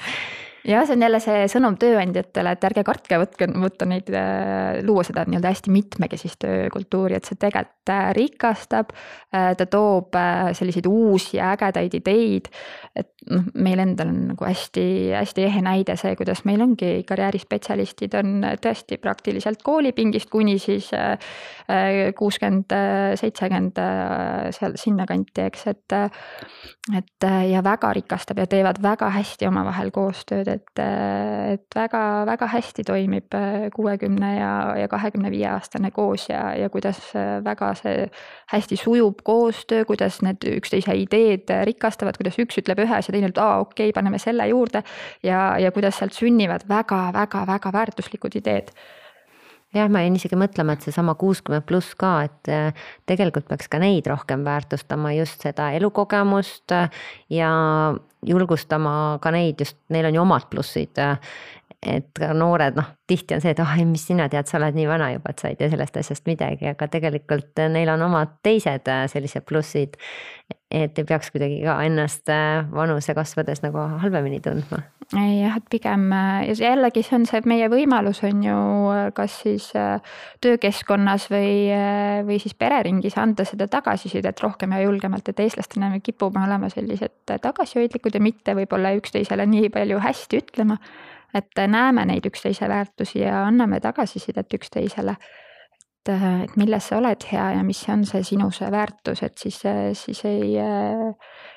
jah, 0.66 0.86
see 0.86 0.96
on 0.96 1.04
jälle 1.06 1.20
see 1.24 1.46
sõnum 1.50 1.78
tööandjatele, 1.82 2.54
et 2.56 2.66
ärge 2.70 2.84
kartke, 2.86 3.18
võtke, 3.22 3.48
võtta 3.64 3.88
neid, 3.90 4.10
äh, 4.14 4.82
luua 4.86 5.04
seda 5.08 5.24
nii-öelda 5.26 5.54
hästi 5.54 5.74
mitmekesist 5.74 6.40
töökultuuri, 6.44 7.18
et 7.18 7.30
see 7.30 7.40
tegelikult 7.42 7.92
äh, 7.94 8.12
rikastab. 8.18 8.94
Äh, 9.34 9.52
ta 9.58 9.66
toob 9.72 10.18
selliseid 10.58 10.88
uusi 10.90 11.40
ägedaid 11.42 11.96
ideid. 11.98 12.52
et 12.96 13.08
noh, 13.32 13.46
meil 13.56 13.80
endal 13.80 14.10
on 14.12 14.18
nagu 14.34 14.46
hästi-hästi 14.46 15.46
ehe 15.48 15.62
näide 15.64 15.96
see, 15.96 16.12
kuidas 16.20 16.42
meil 16.46 16.62
ongi 16.62 17.06
karjäärispetsialistid 17.08 18.18
on 18.20 18.44
tõesti 18.60 18.98
praktiliselt 19.00 19.62
koolipingist 19.64 20.30
kuni 20.30 20.58
siis 20.60 20.90
kuuskümmend, 22.18 22.76
seitsekümmend 23.22 23.80
seal 24.58 24.76
sinnakanti, 24.76 25.46
eks, 25.48 25.68
et. 25.72 25.96
et 26.98 27.30
ja 27.48 27.64
väga 27.64 27.94
rikastab 27.96 28.42
ja 28.42 28.48
teevad 28.52 28.82
väga 28.84 29.08
hästi 29.16 29.48
omavahel 29.48 29.94
koostööd 29.96 30.51
et, 30.52 30.82
et 30.82 31.78
väga-väga 31.78 32.48
hästi 32.52 32.86
toimib 32.88 33.38
kuuekümne 33.76 34.32
ja, 34.38 34.52
ja 34.82 34.88
kahekümne 34.92 35.32
viie 35.34 35.48
aastane 35.52 35.92
koos 35.96 36.28
ja, 36.30 36.44
ja 36.58 36.70
kuidas 36.74 37.00
väga 37.46 37.74
see 37.80 38.08
hästi 38.54 38.80
sujub 38.80 39.24
koostöö, 39.28 39.86
kuidas 39.90 40.22
need 40.26 40.46
üksteise 40.58 40.96
ideed 41.00 41.52
rikastavad, 41.68 42.18
kuidas 42.20 42.40
üks 42.42 42.62
ütleb 42.62 42.84
ühes 42.86 43.10
ja 43.10 43.16
teine 43.16 43.32
ütleb, 43.32 43.44
aa 43.44 43.62
okei 43.66 43.90
okay,, 43.90 43.98
paneme 43.98 44.20
selle 44.22 44.48
juurde. 44.52 44.84
ja, 45.24 45.58
ja 45.60 45.72
kuidas 45.72 46.00
sealt 46.00 46.18
sünnivad 46.18 46.68
väga-väga-väga 46.70 47.74
väärtuslikud 47.74 48.36
ideed 48.42 48.74
jah, 49.76 49.90
ma 49.92 50.04
jäin 50.04 50.18
isegi 50.20 50.38
mõtlema, 50.40 50.76
et 50.76 50.86
seesama 50.86 51.16
kuuskümmend 51.20 51.66
pluss 51.68 51.96
ka, 52.00 52.14
et 52.28 52.52
äh, 52.52 52.88
tegelikult 53.10 53.48
peaks 53.50 53.72
ka 53.72 53.80
neid 53.82 54.08
rohkem 54.12 54.46
väärtustama, 54.48 55.14
just 55.18 55.44
seda 55.46 55.72
elukogemust 55.78 56.76
äh, 56.76 57.04
ja 57.32 57.52
julgustama 58.28 59.18
ka 59.22 59.34
neid 59.34 59.64
just, 59.64 59.80
neil 59.90 60.10
on 60.10 60.20
ju 60.20 60.24
omad 60.26 60.48
plussid. 60.52 61.00
Äh, 61.82 61.98
et 61.98 62.12
ka 62.18 62.32
noored, 62.38 62.78
noh, 62.78 62.92
tihti 63.10 63.36
on 63.36 63.42
see, 63.42 63.56
et 63.56 63.60
ah 63.64 63.74
oh,, 63.74 63.86
mis 63.90 64.04
sina 64.06 64.28
tead, 64.30 64.50
sa 64.50 64.60
oled 64.60 64.78
nii 64.78 64.88
vana 64.90 65.12
juba, 65.16 65.34
et 65.34 65.42
sa 65.42 65.50
ei 65.50 65.58
tea 65.60 65.70
sellest 65.72 65.98
asjast 65.98 66.28
midagi, 66.30 66.70
aga 66.72 66.88
tegelikult 66.92 67.64
neil 67.74 67.90
on 67.96 68.06
omad 68.06 68.38
teised 68.46 68.90
sellised 69.12 69.48
plussid. 69.50 69.98
et 70.72 70.98
ei 71.00 71.04
peaks 71.04 71.32
kuidagi 71.34 71.58
ka 71.66 71.82
ennast 71.84 72.30
vanuse 72.72 73.16
kasvades 73.16 73.60
nagu 73.64 73.82
halvemini 74.00 74.40
tundma 74.40 74.80
jah, 75.12 75.58
et 75.58 75.68
pigem 75.72 76.08
ja 76.14 76.56
jällegi 76.56 77.04
see 77.04 77.18
on 77.18 77.26
see 77.28 77.42
meie 77.50 77.68
võimalus 77.72 78.22
on 78.28 78.44
ju 78.46 78.58
kas 79.16 79.36
siis 79.44 79.68
äh, 79.76 80.00
töökeskkonnas 80.44 81.28
või, 81.32 81.68
äh, 81.76 82.22
või 82.28 82.40
siis 82.42 82.56
pereringis 82.56 83.18
anda 83.20 83.46
seda 83.48 83.68
tagasisidet 83.72 84.40
rohkem 84.44 84.76
ja 84.76 84.84
julgemalt, 84.86 85.28
et 85.30 85.40
eestlastena 85.44 85.92
me 85.92 86.00
kipume 86.04 86.44
olema 86.46 86.70
sellised 86.72 87.36
tagasihoidlikud 87.42 88.16
ja 88.16 88.24
mitte 88.24 88.56
võib-olla 88.58 88.94
üksteisele 89.00 89.48
nii 89.50 89.72
palju 89.74 90.00
hästi 90.04 90.44
ütlema. 90.44 90.80
Et 91.34 91.62
näeme 91.68 92.06
neid 92.06 92.26
üksteise 92.26 92.70
väärtusi 92.70 93.20
ja 93.20 93.46
anname 93.46 93.80
tagasisidet 93.80 94.54
üksteisele. 94.54 95.16
et, 96.02 96.10
äh, 96.10 96.44
et 96.44 96.56
milles 96.58 96.88
sa 96.88 96.98
oled 96.98 97.24
hea 97.32 97.52
ja 97.52 97.64
mis 97.64 97.86
on 97.90 98.06
see 98.06 98.24
sinu 98.24 98.52
see 98.52 98.72
väärtus, 98.72 99.24
et 99.24 99.38
siis, 99.38 99.62
siis 99.94 100.26
ei, 100.26 100.56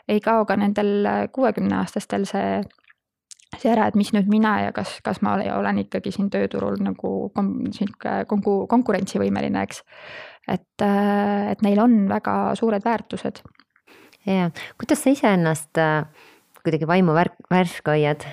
ei 0.08 0.20
kao 0.20 0.44
ka 0.44 0.56
nendel 0.56 1.06
kuuekümne 1.32 1.76
aastastel 1.76 2.26
see 2.28 2.60
see 3.60 3.72
ära, 3.72 3.88
et 3.88 3.98
mis 3.98 4.10
nüüd 4.14 4.28
mina 4.30 4.54
ja 4.64 4.74
kas, 4.74 4.98
kas 5.04 5.20
ma 5.24 5.36
olen 5.56 5.80
ikkagi 5.84 6.12
siin 6.14 6.30
tööturul 6.32 6.78
nagu 6.82 7.14
sihuke 7.74 8.22
konku-, 8.30 8.64
konkurentsivõimeline, 8.70 9.64
eks. 9.66 9.82
et, 10.48 10.84
äh, 10.84 11.50
et 11.52 11.64
neil 11.66 11.82
on 11.82 12.04
väga 12.10 12.54
suured 12.58 12.84
väärtused. 12.84 13.42
ja, 14.26 14.50
kuidas 14.80 15.04
sa 15.04 15.14
iseennast 15.14 15.82
äh, 15.82 16.06
kuidagi 16.62 16.88
vaimu 16.88 17.16
värk, 17.16 17.38
värske 17.52 17.94
hoiad? 17.94 18.26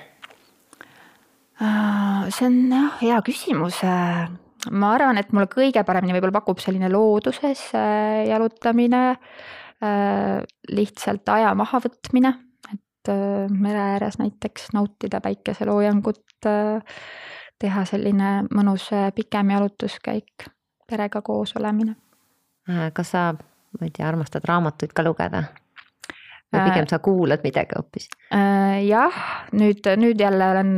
Äh, 1.62 2.30
see 2.34 2.48
on 2.50 2.60
jah, 2.74 2.94
hea 3.02 3.22
küsimus. 3.26 3.82
ma 4.72 4.94
arvan, 4.94 5.18
et 5.18 5.32
mulle 5.34 5.50
kõige 5.50 5.84
paremini 5.86 6.14
võib-olla 6.14 6.40
pakub 6.40 6.60
selline 6.62 6.90
looduses 6.90 7.64
jalutamine, 7.74 9.16
lihtsalt 10.70 11.30
aja 11.34 11.56
mahavõtmine 11.58 12.36
Äh, 13.10 13.50
mere 13.50 13.80
ääres 13.80 14.20
näiteks 14.20 14.68
nautida 14.74 15.22
päikeseloojangut, 15.22 16.46
äh, 16.46 16.84
teha 17.60 17.86
selline 17.86 18.44
mõnus 18.54 18.92
äh, 18.94 19.08
pikem 19.16 19.50
jalutuskäik, 19.50 20.46
perega 20.90 21.22
koos 21.22 21.56
olemine. 21.58 21.96
kas 22.94 23.12
sa, 23.12 23.24
ma 23.80 23.88
ei 23.88 23.90
tea, 23.90 24.06
armastad 24.08 24.46
raamatuid 24.46 24.94
ka 24.94 25.04
lugeda? 25.04 25.44
Või 26.52 26.64
pigem 26.68 26.88
sa 26.92 27.00
kuulad 27.00 27.44
midagi 27.46 27.78
hoopis? 27.78 28.10
jah, 28.86 29.20
nüüd, 29.56 29.88
nüüd 29.98 30.20
jälle 30.20 30.50
olen 30.54 30.74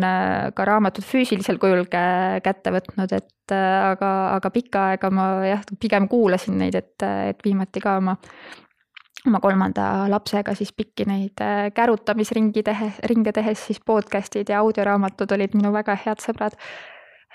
ka 0.56 0.66
raamatut 0.70 1.06
füüsilisel 1.08 1.58
kujul 1.62 1.86
kätte 1.90 2.74
võtnud, 2.74 3.16
et 3.18 3.54
aga, 3.54 4.12
aga 4.38 4.52
pikka 4.54 4.90
aega 4.94 5.10
ma 5.14 5.28
jah, 5.46 5.64
pigem 5.82 6.08
kuulasin 6.12 6.60
neid, 6.62 6.78
et, 6.78 7.08
et 7.34 7.42
viimati 7.46 7.82
ka 7.84 7.98
oma 8.02 8.18
oma 9.28 9.40
kolmanda 9.40 9.84
lapsega 10.12 10.56
siis 10.58 10.74
pikki 10.76 11.06
neid 11.08 11.44
äh, 11.44 11.68
kärutamisringi 11.76 12.64
tehe, 12.64 12.90
ringe 13.10 13.32
tehes 13.36 13.68
siis 13.68 13.80
podcast'id 13.86 14.52
ja 14.52 14.60
audioraamatud 14.64 15.32
olid 15.36 15.56
minu 15.58 15.72
väga 15.74 15.96
head 16.06 16.24
sõbrad. 16.24 16.58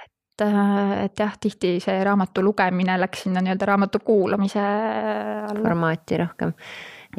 et, 0.04 0.44
äh, 0.44 0.92
et 1.06 1.18
jah, 1.18 1.34
tihti 1.40 1.78
see 1.80 2.04
raamatu 2.04 2.44
lugemine 2.44 2.98
läks 3.00 3.24
sinna 3.26 3.40
nii-öelda 3.44 3.72
raamatu 3.72 4.02
kuulamise 4.04 4.60
alla. 4.60 5.62
formaati 5.62 6.20
rohkem 6.24 6.52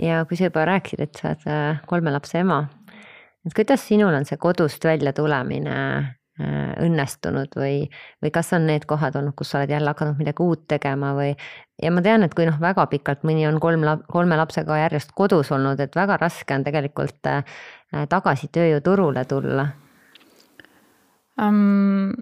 ja 0.02 0.24
kui 0.26 0.38
sa 0.38 0.50
juba 0.50 0.66
rääkisid, 0.70 1.02
et 1.06 1.20
sa 1.20 1.32
oled 1.32 1.50
äh, 1.50 1.82
kolme 1.89 2.14
lapse 2.14 2.39
ema, 2.39 2.64
et 3.45 3.56
kuidas 3.56 3.84
sinul 3.88 4.16
on 4.16 4.26
see 4.28 4.39
kodust 4.41 4.86
välja 4.86 5.14
tulemine 5.14 5.76
õnnestunud 6.39 7.56
või, 7.60 7.89
või 8.24 8.32
kas 8.32 8.54
on 8.56 8.64
need 8.70 8.86
kohad 8.88 9.18
olnud, 9.20 9.36
kus 9.36 9.52
sa 9.52 9.60
oled 9.60 9.74
jälle 9.74 9.91
hakanud 9.91 10.20
midagi 10.22 10.43
uut 10.43 10.62
tegema 10.72 11.12
või 11.18 11.34
ja 11.84 11.91
ma 11.91 12.04
tean, 12.06 12.24
et 12.24 12.34
kui 12.36 12.47
noh, 12.47 12.56
väga 12.62 12.86
pikalt 12.91 13.26
mõni 13.28 13.43
on 13.50 13.60
kolm, 13.60 13.84
kolme 14.08 14.38
lapsega 14.39 14.78
järjest 14.86 15.12
kodus 15.18 15.52
olnud, 15.52 15.80
et 15.84 15.95
väga 15.95 16.16
raske 16.22 16.56
on 16.56 16.64
tegelikult 16.64 17.28
äh, 17.28 17.43
tagasi 18.10 18.47
tööjõuturule 18.56 19.26
tulla 19.28 19.68
um,. 21.43 22.14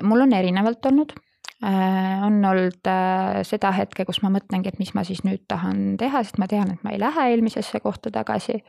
mul 0.00 0.24
on 0.24 0.32
erinevalt 0.32 0.86
olnud 0.86 1.12
äh, 1.12 1.29
on 1.62 2.38
olnud 2.44 2.88
äh, 2.88 3.42
seda 3.44 3.72
hetke, 3.76 4.06
kus 4.08 4.22
ma 4.24 4.30
mõtlengi, 4.32 4.70
et 4.70 4.78
mis 4.80 4.94
ma 4.96 5.04
siis 5.04 5.20
nüüd 5.26 5.44
tahan 5.50 5.98
teha, 6.00 6.22
sest 6.24 6.40
ma 6.40 6.48
tean, 6.48 6.72
et 6.72 6.86
ma 6.86 6.94
ei 6.94 7.00
lähe 7.02 7.26
eelmisesse 7.34 7.82
kohta 7.84 8.12
tagasi. 8.14 8.62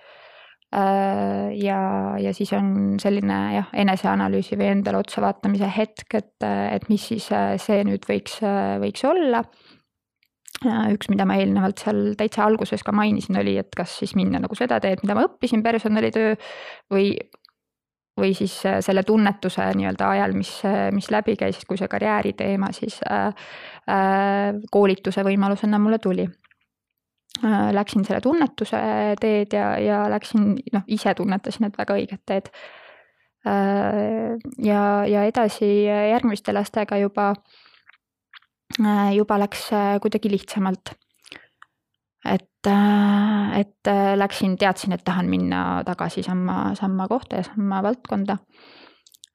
Äh, 0.72 1.52
ja, 1.60 1.82
ja 2.20 2.34
siis 2.36 2.52
on 2.56 2.98
selline 3.02 3.40
jah, 3.56 3.72
eneseanalüüsi 3.84 4.60
või 4.60 4.74
endale 4.76 5.00
otsa 5.04 5.24
vaatamise 5.24 5.72
hetk, 5.72 6.08
et, 6.20 6.36
et 6.44 6.88
mis 6.92 7.10
siis 7.14 7.30
see 7.32 7.84
nüüd 7.88 8.08
võiks, 8.08 8.42
võiks 8.84 9.08
olla. 9.08 9.46
üks, 10.62 11.08
mida 11.10 11.26
ma 11.26 11.40
eelnevalt 11.42 11.80
seal 11.82 12.12
täitsa 12.20 12.44
alguses 12.46 12.84
ka 12.86 12.94
mainisin, 12.94 13.40
oli, 13.40 13.56
et 13.58 13.72
kas 13.76 13.96
siis 14.04 14.14
minna 14.20 14.40
nagu 14.44 14.56
seda 14.56 14.78
teed, 14.84 15.00
mida 15.02 15.16
ma 15.18 15.24
õppisin 15.26 15.64
personalitöö 15.66 16.36
või 16.92 17.16
või 18.20 18.34
siis 18.36 18.54
äh, 18.66 18.80
selle 18.84 19.04
tunnetuse 19.08 19.70
nii-öelda 19.76 20.10
ajal, 20.16 20.36
mis, 20.36 20.52
äh, 20.68 20.90
mis 20.92 21.10
läbi 21.12 21.36
käis, 21.40 21.64
kui 21.68 21.80
see 21.80 21.90
karjääri 21.92 22.34
teema 22.38 22.72
siis 22.76 23.00
äh, 23.08 23.32
äh, 23.90 24.60
koolituse 24.72 25.24
võimalusena 25.28 25.80
mulle 25.80 26.00
tuli 26.00 26.28
äh,. 26.28 27.72
Läksin 27.74 28.06
selle 28.06 28.22
tunnetuse 28.22 28.78
teed 29.22 29.54
ja, 29.56 29.74
ja 29.80 30.04
läksin, 30.12 30.56
noh, 30.74 30.84
ise 30.88 31.14
tunnetasin, 31.16 31.70
et 31.70 31.78
väga 31.80 31.96
õiget 31.98 32.24
teed 32.26 32.52
äh,. 33.48 34.38
ja, 34.60 34.82
ja 35.08 35.24
edasi 35.30 35.72
järgmiste 35.86 36.54
lastega 36.54 37.00
juba 37.00 37.32
äh,, 38.82 39.14
juba 39.16 39.40
läks 39.40 39.70
kuidagi 40.04 40.36
lihtsamalt 40.36 40.96
et, 42.26 42.68
äh, 42.68 43.41
et 43.58 43.88
äh, 43.90 44.14
läksin, 44.18 44.58
teadsin, 44.60 44.94
et 44.96 45.04
tahan 45.06 45.30
minna 45.30 45.82
tagasi 45.88 46.24
samma, 46.24 46.76
samma 46.78 47.08
kohta 47.12 47.42
ja 47.42 47.48
samma 47.48 47.82
valdkonda. 47.84 48.38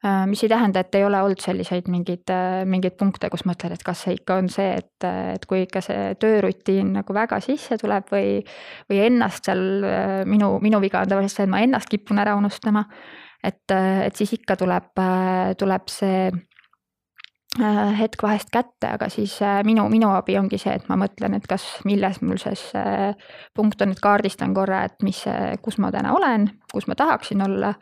Äh, 0.04 0.24
mis 0.30 0.42
ei 0.44 0.50
tähenda, 0.52 0.80
et 0.80 0.94
ei 0.94 1.04
ole 1.04 1.20
olnud 1.22 1.42
selliseid 1.42 1.90
mingeid, 1.92 2.32
mingeid 2.68 2.98
punkte, 3.00 3.30
kus 3.32 3.46
mõtled, 3.48 3.76
et 3.76 3.84
kas 3.86 4.06
see 4.06 4.16
ikka 4.18 4.40
on 4.42 4.50
see, 4.52 4.74
et, 4.80 5.08
et 5.34 5.46
kui 5.48 5.64
ikka 5.66 5.82
see 5.84 6.16
töörutiin 6.22 6.94
nagu 6.98 7.16
väga 7.16 7.40
sisse 7.44 7.78
tuleb 7.80 8.10
või, 8.12 8.40
või 8.90 9.04
ennast 9.06 9.48
seal, 9.50 9.62
minu, 10.28 10.56
minu 10.64 10.82
viga 10.84 11.04
on 11.04 11.14
tavaliselt 11.14 11.40
see, 11.40 11.48
et 11.48 11.54
ma 11.54 11.62
ennast 11.64 11.92
kipun 11.92 12.22
ära 12.22 12.36
unustama. 12.38 12.86
et, 13.44 13.70
et 13.70 14.16
siis 14.16 14.32
ikka 14.38 14.56
tuleb, 14.58 14.92
tuleb 15.58 15.90
see 15.92 16.28
Äh, 16.30 16.55
hetk 17.98 18.22
vahest 18.22 18.50
kätte, 18.52 18.90
aga 18.96 19.08
siis 19.12 19.36
äh, 19.42 19.60
minu, 19.64 19.86
minu 19.92 20.10
abi 20.16 20.36
ongi 20.38 20.58
see, 20.60 20.74
et 20.76 20.88
ma 20.90 20.98
mõtlen, 21.00 21.36
et 21.38 21.46
kas, 21.48 21.64
milles 21.88 22.20
mul 22.22 22.40
see 22.42 23.12
punkt 23.56 23.82
on, 23.82 23.94
et 23.94 24.02
kaardistan 24.02 24.54
korra, 24.56 24.84
et 24.88 25.02
mis, 25.06 25.22
kus 25.62 25.78
ma 25.82 25.92
täna 25.94 26.14
olen, 26.16 26.50
kus 26.76 26.88
ma 26.90 26.98
tahaksin 26.98 27.42
olla 27.42 27.74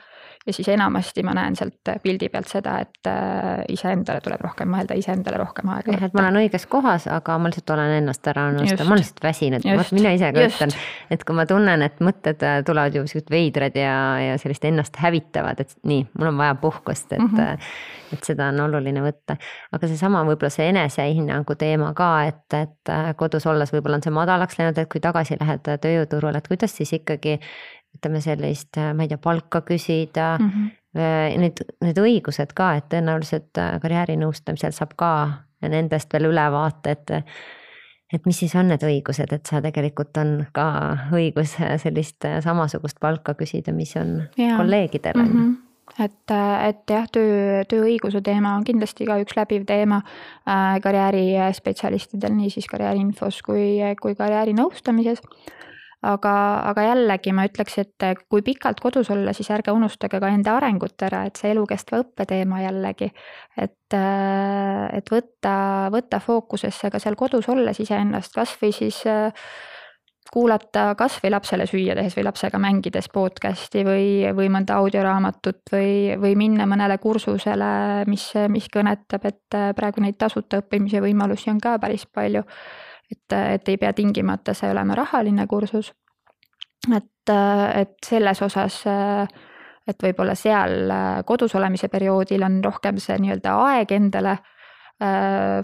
ja 0.46 0.52
siis 0.52 0.68
enamasti 0.68 1.22
ma 1.22 1.32
näen 1.34 1.56
sealt 1.56 1.90
pildi 2.02 2.28
pealt 2.28 2.48
seda, 2.48 2.76
et 2.84 3.08
äh, 3.08 3.62
iseendale 3.72 4.20
tuleb 4.24 4.42
rohkem 4.44 4.68
mõelda, 4.74 4.96
iseendale 4.98 5.38
rohkem 5.40 5.70
aega 5.72 5.94
võtta. 5.94 6.10
et 6.10 6.16
ma 6.16 6.26
olen 6.26 6.40
õiges 6.42 6.66
kohas, 6.70 7.06
aga 7.12 7.38
ma 7.40 7.50
lihtsalt 7.50 7.72
olen 7.76 7.94
ennast 8.00 8.28
ära 8.28 8.46
unustanud, 8.52 8.84
ma 8.84 8.96
olen 8.96 9.02
lihtsalt 9.02 9.24
väsinud, 9.24 9.66
vot 9.80 9.92
mina 9.96 10.12
ise 10.16 10.32
ka 10.36 10.46
ütlen, 10.50 10.76
et 11.16 11.24
kui 11.24 11.38
ma 11.38 11.46
tunnen, 11.48 11.86
et 11.86 12.00
mõtted 12.04 12.44
äh, 12.44 12.60
tulevad 12.66 12.98
ju 12.98 13.06
siuksed 13.08 13.32
veidrad 13.32 13.78
ja, 13.80 13.96
ja 14.20 14.38
sellist 14.40 14.68
ennast 14.68 15.00
hävitavad, 15.00 15.64
et 15.64 15.76
nii, 15.88 16.04
mul 16.18 16.32
on 16.34 16.40
vaja 16.42 16.58
puhkust, 16.60 17.12
et 17.12 17.22
mm, 17.22 17.38
-hmm. 17.38 17.68
et 18.12 18.28
seda 18.28 18.50
on 18.52 18.60
oluline 18.66 19.00
võtta. 19.04 19.38
aga 19.72 19.88
seesama 19.88 20.26
võib-olla 20.28 20.52
see 20.52 20.68
enesehinnangu 20.74 21.56
teema 21.56 21.94
ka, 21.96 22.10
et, 22.28 22.58
et 22.60 22.92
kodus 23.16 23.46
olles 23.46 23.72
võib-olla 23.72 23.96
on 23.96 24.04
see 24.04 24.12
madalaks 24.12 24.58
läinud, 24.58 24.78
et 24.78 24.92
kui 24.92 25.00
tagasi 25.00 25.40
lähed 25.40 25.64
tööjõuturule, 25.64 26.36
et 26.36 26.48
kuidas 26.48 26.76
siis 26.76 26.92
ikkagi 26.92 27.38
ütleme 27.94 28.20
sellist, 28.20 28.76
äh, 28.78 28.92
ma 28.94 29.04
ei 29.04 29.10
tea, 29.12 29.18
palka 29.22 29.62
küsida 29.66 30.36
mm. 30.38 30.48
-hmm. 30.48 30.80
Need, 30.94 31.58
need 31.82 31.96
õigused 31.98 32.52
ka, 32.54 32.76
et 32.78 32.84
tõenäoliselt 32.92 33.58
äh, 33.58 33.72
karjäärinõustamisel 33.82 34.70
saab 34.70 34.92
ka 34.96 35.08
nendest 35.60 36.12
veel 36.12 36.28
ülevaate, 36.28 36.90
et. 36.90 37.10
et 38.14 38.26
mis 38.26 38.38
siis 38.38 38.54
on 38.54 38.68
need 38.68 38.82
õigused, 38.86 39.32
et 39.32 39.46
sa 39.46 39.58
tegelikult 39.62 40.16
on 40.22 40.46
ka 40.52 40.66
õigus 41.10 41.56
sellist 41.82 42.22
samasugust 42.44 43.00
palka 43.00 43.34
küsida, 43.34 43.72
mis 43.72 43.96
on 43.96 44.28
ja. 44.38 44.56
kolleegidel 44.56 45.18
on 45.18 45.28
mm. 45.28 45.40
-hmm 45.40 45.56
et, 45.98 46.32
et 46.68 46.90
jah, 46.90 47.08
töö, 47.12 47.64
tööõiguse 47.68 48.22
teema 48.24 48.54
on 48.56 48.64
kindlasti 48.64 49.04
ka 49.04 49.18
üks 49.20 49.36
läbiv 49.36 49.66
teema 49.68 50.00
karjäärispetsialistidel, 50.82 52.32
nii 52.32 52.50
siis 52.50 52.66
karjääriinfos 52.66 53.42
kui, 53.42 53.78
kui 54.00 54.14
karjäärinõustamises 54.14 55.20
aga, 56.04 56.34
aga 56.70 56.86
jällegi 56.88 57.32
ma 57.36 57.46
ütleks, 57.48 57.78
et 57.82 58.06
kui 58.30 58.44
pikalt 58.46 58.80
kodus 58.84 59.10
olla, 59.14 59.32
siis 59.36 59.50
ärge 59.54 59.74
unustage 59.74 60.20
ka 60.20 60.30
enda 60.32 60.56
arengut 60.58 61.06
ära, 61.06 61.24
et 61.28 61.40
see 61.40 61.52
elukestva 61.54 62.02
õppe 62.04 62.26
teema 62.28 62.62
jällegi. 62.64 63.10
et, 63.56 63.96
et 63.98 65.14
võtta, 65.16 65.54
võtta 65.94 66.20
fookusesse 66.20 66.90
ka 66.90 67.00
seal 67.02 67.16
kodus 67.16 67.48
olles 67.48 67.80
iseennast, 67.80 68.34
kasvõi 68.34 68.72
siis 68.74 69.02
kuulata 70.34 70.94
kasvõi 70.98 71.30
lapsele 71.30 71.66
süüa 71.68 71.94
tehes 71.94 72.16
või 72.16 72.24
lapsega 72.26 72.58
mängides 72.58 73.06
podcast'i 73.12 73.84
või, 73.86 74.06
või 74.34 74.48
mõnda 74.50 74.78
audioraamatut 74.80 75.70
või, 75.72 76.16
või 76.20 76.32
minna 76.38 76.66
mõnele 76.66 76.96
kursusele, 77.02 77.68
mis, 78.10 78.30
mis 78.50 78.66
kõnetab, 78.72 79.28
et 79.30 79.58
praegu 79.76 80.02
neid 80.02 80.18
tasuta 80.18 80.62
õppimise 80.64 81.04
võimalusi 81.04 81.52
on 81.52 81.60
ka 81.62 81.76
päris 81.82 82.08
palju 82.10 82.42
et, 83.10 83.36
et 83.36 83.68
ei 83.68 83.76
pea 83.76 83.92
tingimata 83.92 84.54
see 84.54 84.70
olema 84.70 84.94
rahaline 84.94 85.46
kursus. 85.46 85.92
et, 86.94 87.30
et 87.80 87.94
selles 88.04 88.42
osas, 88.42 88.82
et 89.88 90.02
võib-olla 90.02 90.34
seal 90.34 90.92
kodus 91.26 91.54
olemise 91.54 91.88
perioodil 91.88 92.42
on 92.44 92.60
rohkem 92.64 92.98
see 92.98 93.16
nii-öelda 93.18 93.54
aeg 93.68 93.92
endale 93.92 94.36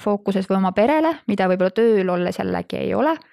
fookuses 0.00 0.48
või 0.50 0.56
oma 0.56 0.72
perele, 0.72 1.12
mida 1.28 1.46
võib-olla 1.48 1.70
tööl 1.70 2.08
olles 2.10 2.38
jällegi 2.40 2.80
ei 2.80 2.94
ole 2.94 3.14
Äh, 3.14 3.29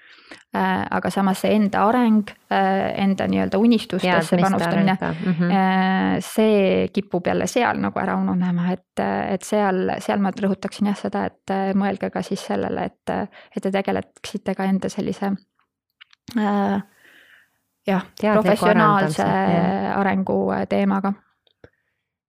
aga 0.58 1.10
samas 1.14 1.42
see 1.44 1.54
enda 1.56 1.84
areng, 1.88 2.32
äh, 2.52 2.94
enda 3.04 3.28
nii-öelda 3.30 3.60
unistustesse 3.62 4.40
panustamine 4.42 4.98
mm, 5.00 5.34
-hmm. 5.34 6.22
see 6.24 6.88
kipub 6.94 7.28
jälle 7.28 7.48
seal 7.48 7.80
nagu 7.82 8.00
ära 8.00 8.16
ununema, 8.18 8.72
et, 8.72 9.04
et 9.34 9.44
seal, 9.44 9.92
seal 10.00 10.20
ma 10.24 10.32
rõhutaksin 10.32 10.90
jah 10.92 10.98
seda, 10.98 11.26
et 11.26 11.76
mõelge 11.76 12.10
ka 12.10 12.22
siis 12.22 12.46
sellele, 12.46 12.86
et, 12.86 13.32
et 13.56 13.64
te 13.64 13.72
tegeleksite 13.72 14.56
ka 14.56 14.66
enda 14.66 14.90
sellise 14.90 15.32
äh, 16.38 16.82
jah, 17.88 18.04
professionaalse 18.34 19.24
arengu 19.96 20.42
teemaga. 20.70 21.14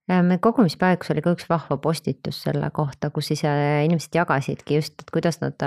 Me 0.09 0.39
kogumispäevikus 0.41 1.11
oli 1.13 1.21
ka 1.21 1.35
üks 1.37 1.49
vahva 1.51 1.77
postitus 1.77 2.39
selle 2.43 2.71
kohta, 2.73 3.11
kus 3.11 3.27
siis 3.29 3.43
inimesed 3.45 4.15
jagasidki 4.17 4.79
just, 4.79 4.95
et 5.03 5.11
kuidas 5.13 5.41
nad 5.43 5.61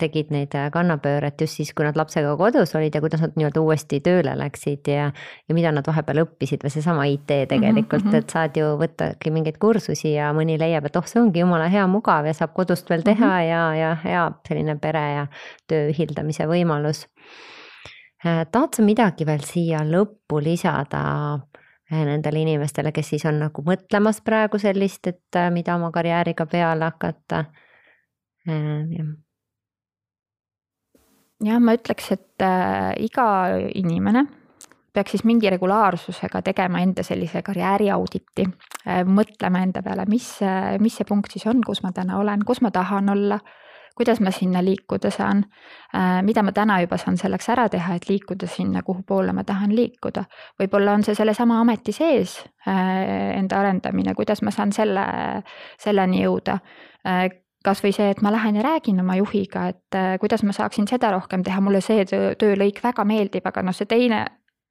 tegid 0.00 0.30
neid 0.34 0.52
äh, 0.56 0.68
kannapööret 0.72 1.40
just 1.40 1.58
siis, 1.58 1.72
kui 1.76 1.86
nad 1.86 1.96
lapsega 1.96 2.34
kodus 2.36 2.74
olid 2.76 2.94
ja 2.94 3.00
kuidas 3.00 3.22
nad 3.24 3.36
nii-öelda 3.38 3.62
uuesti 3.64 4.00
tööle 4.04 4.34
läksid 4.36 4.88
ja. 4.92 5.08
ja 5.48 5.56
mida 5.56 5.72
nad 5.72 5.86
vahepeal 5.88 6.22
õppisid 6.26 6.64
või 6.66 6.74
seesama 6.74 7.06
IT 7.08 7.32
tegelikult 7.52 8.04
mm, 8.04 8.12
-hmm. 8.12 8.18
et 8.20 8.36
saad 8.36 8.60
ju 8.60 8.74
võttagi 8.80 9.32
mingeid 9.32 9.58
kursusi 9.62 10.12
ja 10.12 10.32
mõni 10.36 10.58
leiab, 10.60 10.88
et 10.88 11.00
oh, 11.00 11.08
see 11.08 11.20
ongi 11.22 11.40
jumala 11.40 11.70
hea, 11.72 11.86
mugav 11.88 12.28
ja 12.28 12.36
saab 12.36 12.52
kodust 12.56 12.90
veel 12.90 13.04
teha 13.06 13.26
mm 13.26 13.32
-hmm. 13.32 13.48
ja, 13.48 13.74
ja 13.74 13.96
hea 14.04 14.30
selline 14.48 14.76
pere 14.80 15.04
ja 15.14 15.26
töö 15.68 15.90
ühildamise 15.90 16.46
võimalus. 16.46 17.06
Äh, 18.26 18.46
tahad 18.52 18.76
sa 18.76 18.82
midagi 18.82 19.26
veel 19.26 19.44
siia 19.44 19.80
lõppu 19.84 20.42
lisada 20.44 21.04
äh, 21.92 22.04
nendele 22.04 22.44
inimestele, 22.44 22.92
kes 22.92 23.08
siis 23.08 23.24
on 23.24 23.38
nagu 23.38 23.62
mõtlemas 23.62 24.20
praegu 24.20 24.58
sellist, 24.58 25.06
et 25.06 25.40
mida 25.50 25.74
oma 25.74 25.90
karjääriga 25.90 26.46
peale 26.46 26.84
hakata? 26.84 27.44
jah 28.46 29.25
jah, 31.44 31.60
ma 31.60 31.76
ütleks, 31.76 32.12
et 32.16 32.44
äh, 32.44 32.92
iga 33.04 33.28
inimene 33.74 34.26
peaks 34.96 35.12
siis 35.12 35.26
mingi 35.28 35.50
regulaarsusega 35.52 36.40
tegema 36.42 36.80
enda 36.80 37.04
sellise 37.04 37.42
karjääriauditi 37.44 38.46
äh,, 38.46 39.04
mõtlema 39.04 39.60
enda 39.66 39.82
peale, 39.84 40.06
mis, 40.08 40.30
mis 40.80 40.96
see 40.96 41.08
punkt 41.08 41.36
siis 41.36 41.46
on, 41.50 41.60
kus 41.66 41.82
ma 41.84 41.92
täna 41.92 42.20
olen, 42.22 42.44
kus 42.48 42.62
ma 42.64 42.72
tahan 42.72 43.12
olla, 43.12 43.38
kuidas 43.96 44.20
ma 44.24 44.32
sinna 44.32 44.64
liikuda 44.64 45.12
saan 45.12 45.44
äh,, 45.92 46.22
mida 46.24 46.42
ma 46.46 46.56
täna 46.56 46.80
juba 46.84 46.96
saan 47.00 47.20
selleks 47.20 47.48
ära 47.52 47.68
teha, 47.72 47.96
et 47.96 48.08
liikuda 48.08 48.48
sinna, 48.48 48.82
kuhu 48.86 49.04
poole 49.06 49.36
ma 49.36 49.44
tahan 49.44 49.76
liikuda. 49.76 50.24
võib-olla 50.60 50.96
on 50.96 51.04
see 51.04 51.14
sellesama 51.18 51.60
ameti 51.60 51.92
sees 51.92 52.38
äh, 52.68 53.36
enda 53.36 53.60
arendamine, 53.60 54.14
kuidas 54.16 54.42
ma 54.42 54.54
saan 54.54 54.72
selle, 54.72 55.04
selleni 55.82 56.24
jõuda 56.24 56.60
äh, 57.04 57.26
kasvõi 57.66 57.92
see, 57.96 58.08
et 58.14 58.22
ma 58.24 58.32
lähen 58.34 58.56
ja 58.60 58.64
räägin 58.66 59.02
oma 59.02 59.18
juhiga, 59.18 59.68
et 59.74 59.98
äh, 59.98 60.16
kuidas 60.22 60.46
ma 60.46 60.54
saaksin 60.56 60.88
seda 60.90 61.12
rohkem 61.14 61.44
teha, 61.46 61.60
mulle 61.60 61.82
see 61.84 62.06
töö, 62.08 62.34
töölõik 62.38 62.82
väga 62.84 63.04
meeldib, 63.04 63.46
aga 63.46 63.66
noh, 63.66 63.76
see 63.76 63.90
teine 63.90 64.24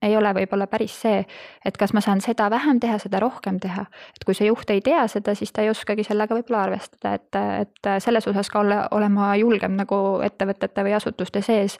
ei 0.05 0.17
ole 0.17 0.31
võib-olla 0.35 0.67
päris 0.69 0.95
see, 1.01 1.21
et 1.65 1.77
kas 1.79 1.93
ma 1.95 2.01
saan 2.03 2.21
seda 2.23 2.47
vähem 2.51 2.79
teha, 2.83 2.97
seda 3.01 3.19
rohkem 3.23 3.59
teha. 3.63 3.85
et 4.15 4.25
kui 4.25 4.35
see 4.37 4.47
juht 4.47 4.69
ei 4.69 4.81
tea 4.85 5.05
seda, 5.11 5.35
siis 5.35 5.51
ta 5.55 5.63
ei 5.63 5.71
oskagi 5.71 6.03
sellega 6.05 6.35
võib-olla 6.37 6.65
arvestada, 6.67 7.15
et, 7.15 7.39
et 7.61 7.91
selles 8.03 8.27
osas 8.27 8.49
ka 8.51 8.59
olla, 8.61 8.81
olema 8.95 9.33
julgem 9.39 9.77
nagu 9.79 10.01
ettevõtete 10.25 10.85
või 10.85 10.95
asutuste 10.97 11.41
sees 11.45 11.79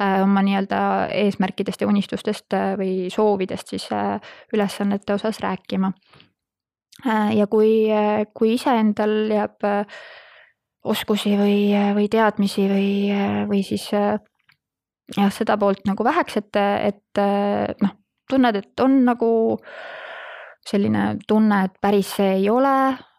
äh, 0.00 0.22
oma 0.22 0.44
nii-öelda 0.46 0.82
eesmärkidest 1.24 1.82
ja 1.82 1.90
unistustest 1.90 2.56
äh, 2.56 2.74
või 2.80 3.10
soovidest 3.12 3.74
siis 3.74 3.88
äh, 3.92 4.20
ülesannete 4.54 5.18
osas 5.18 5.40
rääkima. 5.44 5.92
Ja 7.04 7.44
kui, 7.52 7.90
kui 8.32 8.54
iseendal 8.54 9.10
jääb 9.28 9.66
oskusi 10.86 11.34
või, 11.38 11.58
või 11.96 12.08
teadmisi 12.12 12.66
või, 12.70 12.88
või 13.50 13.62
siis 13.66 13.88
jah, 13.92 15.30
seda 15.34 15.56
poolt 15.58 15.84
nagu 15.88 16.06
väheks, 16.06 16.38
et, 16.40 16.58
et 16.58 17.22
noh, 17.82 17.94
tunned, 18.30 18.58
et 18.58 18.84
on 18.84 19.00
nagu 19.06 19.30
selline 20.66 21.12
tunne, 21.28 21.62
et 21.68 21.76
päris 21.82 22.16
see 22.18 22.32
ei 22.40 22.48
ole, 22.50 22.74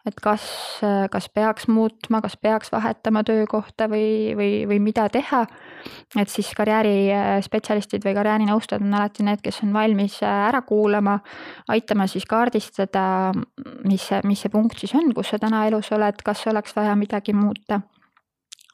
et 0.07 0.19
kas, 0.23 0.43
kas 1.11 1.27
peaks 1.33 1.67
muutma, 1.71 2.21
kas 2.23 2.37
peaks 2.41 2.71
vahetama 2.71 3.23
töökohta 3.27 3.87
või, 3.91 4.33
või, 4.37 4.51
või 4.69 4.79
mida 4.83 5.07
teha. 5.13 5.45
et 6.19 6.29
siis 6.29 6.49
karjäärispetsialistid 6.57 8.05
või 8.05 8.15
karjäärinõustajad 8.17 8.83
on 8.85 8.95
alati 8.99 9.25
need, 9.27 9.41
kes 9.43 9.61
on 9.63 9.73
valmis 9.73 10.19
ära 10.23 10.61
kuulama, 10.67 11.19
aitama 11.67 12.07
siis 12.07 12.25
kaardistada, 12.25 13.33
mis 13.85 14.07
see, 14.09 14.21
mis 14.23 14.41
see 14.41 14.53
punkt 14.53 14.79
siis 14.79 14.95
on, 14.95 15.13
kus 15.15 15.33
sa 15.33 15.39
täna 15.39 15.65
elus 15.67 15.91
oled, 15.95 16.23
kas 16.23 16.45
oleks 16.47 16.75
vaja 16.75 16.95
midagi 16.95 17.35
muuta 17.37 17.81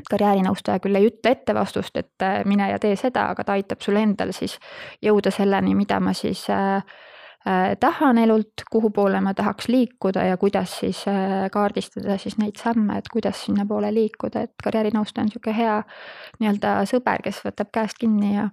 karjäärinõustaja 0.10 0.82
küll 0.84 0.98
ei 0.98 1.08
ütle 1.08 1.32
ette 1.32 1.54
vastust, 1.56 1.96
et 1.96 2.26
mine 2.50 2.66
ja 2.72 2.80
tee 2.82 2.96
seda, 3.00 3.30
aga 3.32 3.46
ta 3.46 3.56
aitab 3.56 3.82
sul 3.86 3.96
endal 4.02 4.34
siis 4.36 4.58
jõuda 5.02 5.32
selleni, 5.32 5.76
mida 5.78 6.00
ma 6.04 6.12
siis 6.18 6.42
äh, 6.52 6.82
Äh, 6.82 7.13
tahan 7.80 8.18
elult, 8.18 8.64
kuhu 8.72 8.90
poole 8.96 9.20
ma 9.22 9.34
tahaks 9.34 9.68
liikuda 9.68 10.24
ja 10.30 10.38
kuidas 10.38 10.78
siis 10.80 11.02
äh, 11.08 11.50
kaardistada 11.52 12.18
siis 12.18 12.38
neid 12.38 12.56
samme, 12.56 12.98
et 12.98 13.10
kuidas 13.12 13.46
sinnapoole 13.46 13.94
liikuda, 13.94 14.46
et 14.48 14.64
karjäärinõustaja 14.64 15.26
on 15.26 15.32
niisugune 15.32 15.58
hea 15.58 15.82
nii-öelda 16.40 16.78
sõber, 16.88 17.26
kes 17.26 17.42
võtab 17.44 17.74
käest 17.76 18.00
kinni 18.00 18.36
ja, 18.36 18.48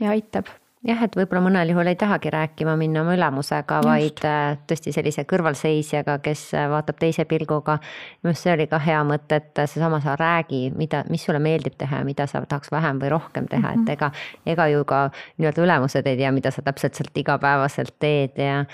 ja 0.00 0.12
aitab 0.12 0.52
jah, 0.84 1.02
et 1.06 1.16
võib-olla 1.16 1.42
mõnel 1.46 1.72
juhul 1.72 1.88
ei 1.90 1.96
tahagi 1.98 2.30
rääkima 2.32 2.74
minna 2.80 3.02
oma 3.02 3.14
ülemusega, 3.16 3.80
vaid 3.84 4.20
äh, 4.28 4.56
tõesti 4.68 4.92
sellise 4.94 5.24
kõrvalseisjaga, 5.28 6.18
kes 6.24 6.42
äh, 6.58 6.66
vaatab 6.70 6.98
teise 7.00 7.24
pilguga. 7.28 7.78
minu 8.22 8.32
arust 8.32 8.46
see 8.46 8.52
oli 8.54 8.66
ka 8.70 8.80
hea 8.84 9.00
mõte, 9.08 9.40
et 9.40 9.62
seesama 9.64 10.00
sa 10.04 10.16
räägi, 10.20 10.68
mida, 10.76 11.04
mis 11.10 11.24
sulle 11.24 11.40
meeldib 11.42 11.78
teha 11.80 12.02
ja 12.02 12.08
mida 12.08 12.28
sa 12.30 12.44
tahaks 12.44 12.72
vähem 12.72 13.00
või 13.00 13.14
rohkem 13.14 13.48
teha 13.48 13.62
mm, 13.62 13.74
-hmm. 13.74 13.82
et 13.82 13.96
ega, 13.96 14.10
ega 14.46 14.68
ju 14.68 14.84
ka 14.84 15.00
nii-öelda 15.38 15.64
ülemused 15.64 16.06
ei 16.06 16.20
tea, 16.20 16.32
mida 16.32 16.50
sa 16.50 16.62
täpselt 16.62 16.94
sealt 16.94 17.16
igapäevaselt 17.24 17.96
teed 17.98 18.38
ja 18.38 18.64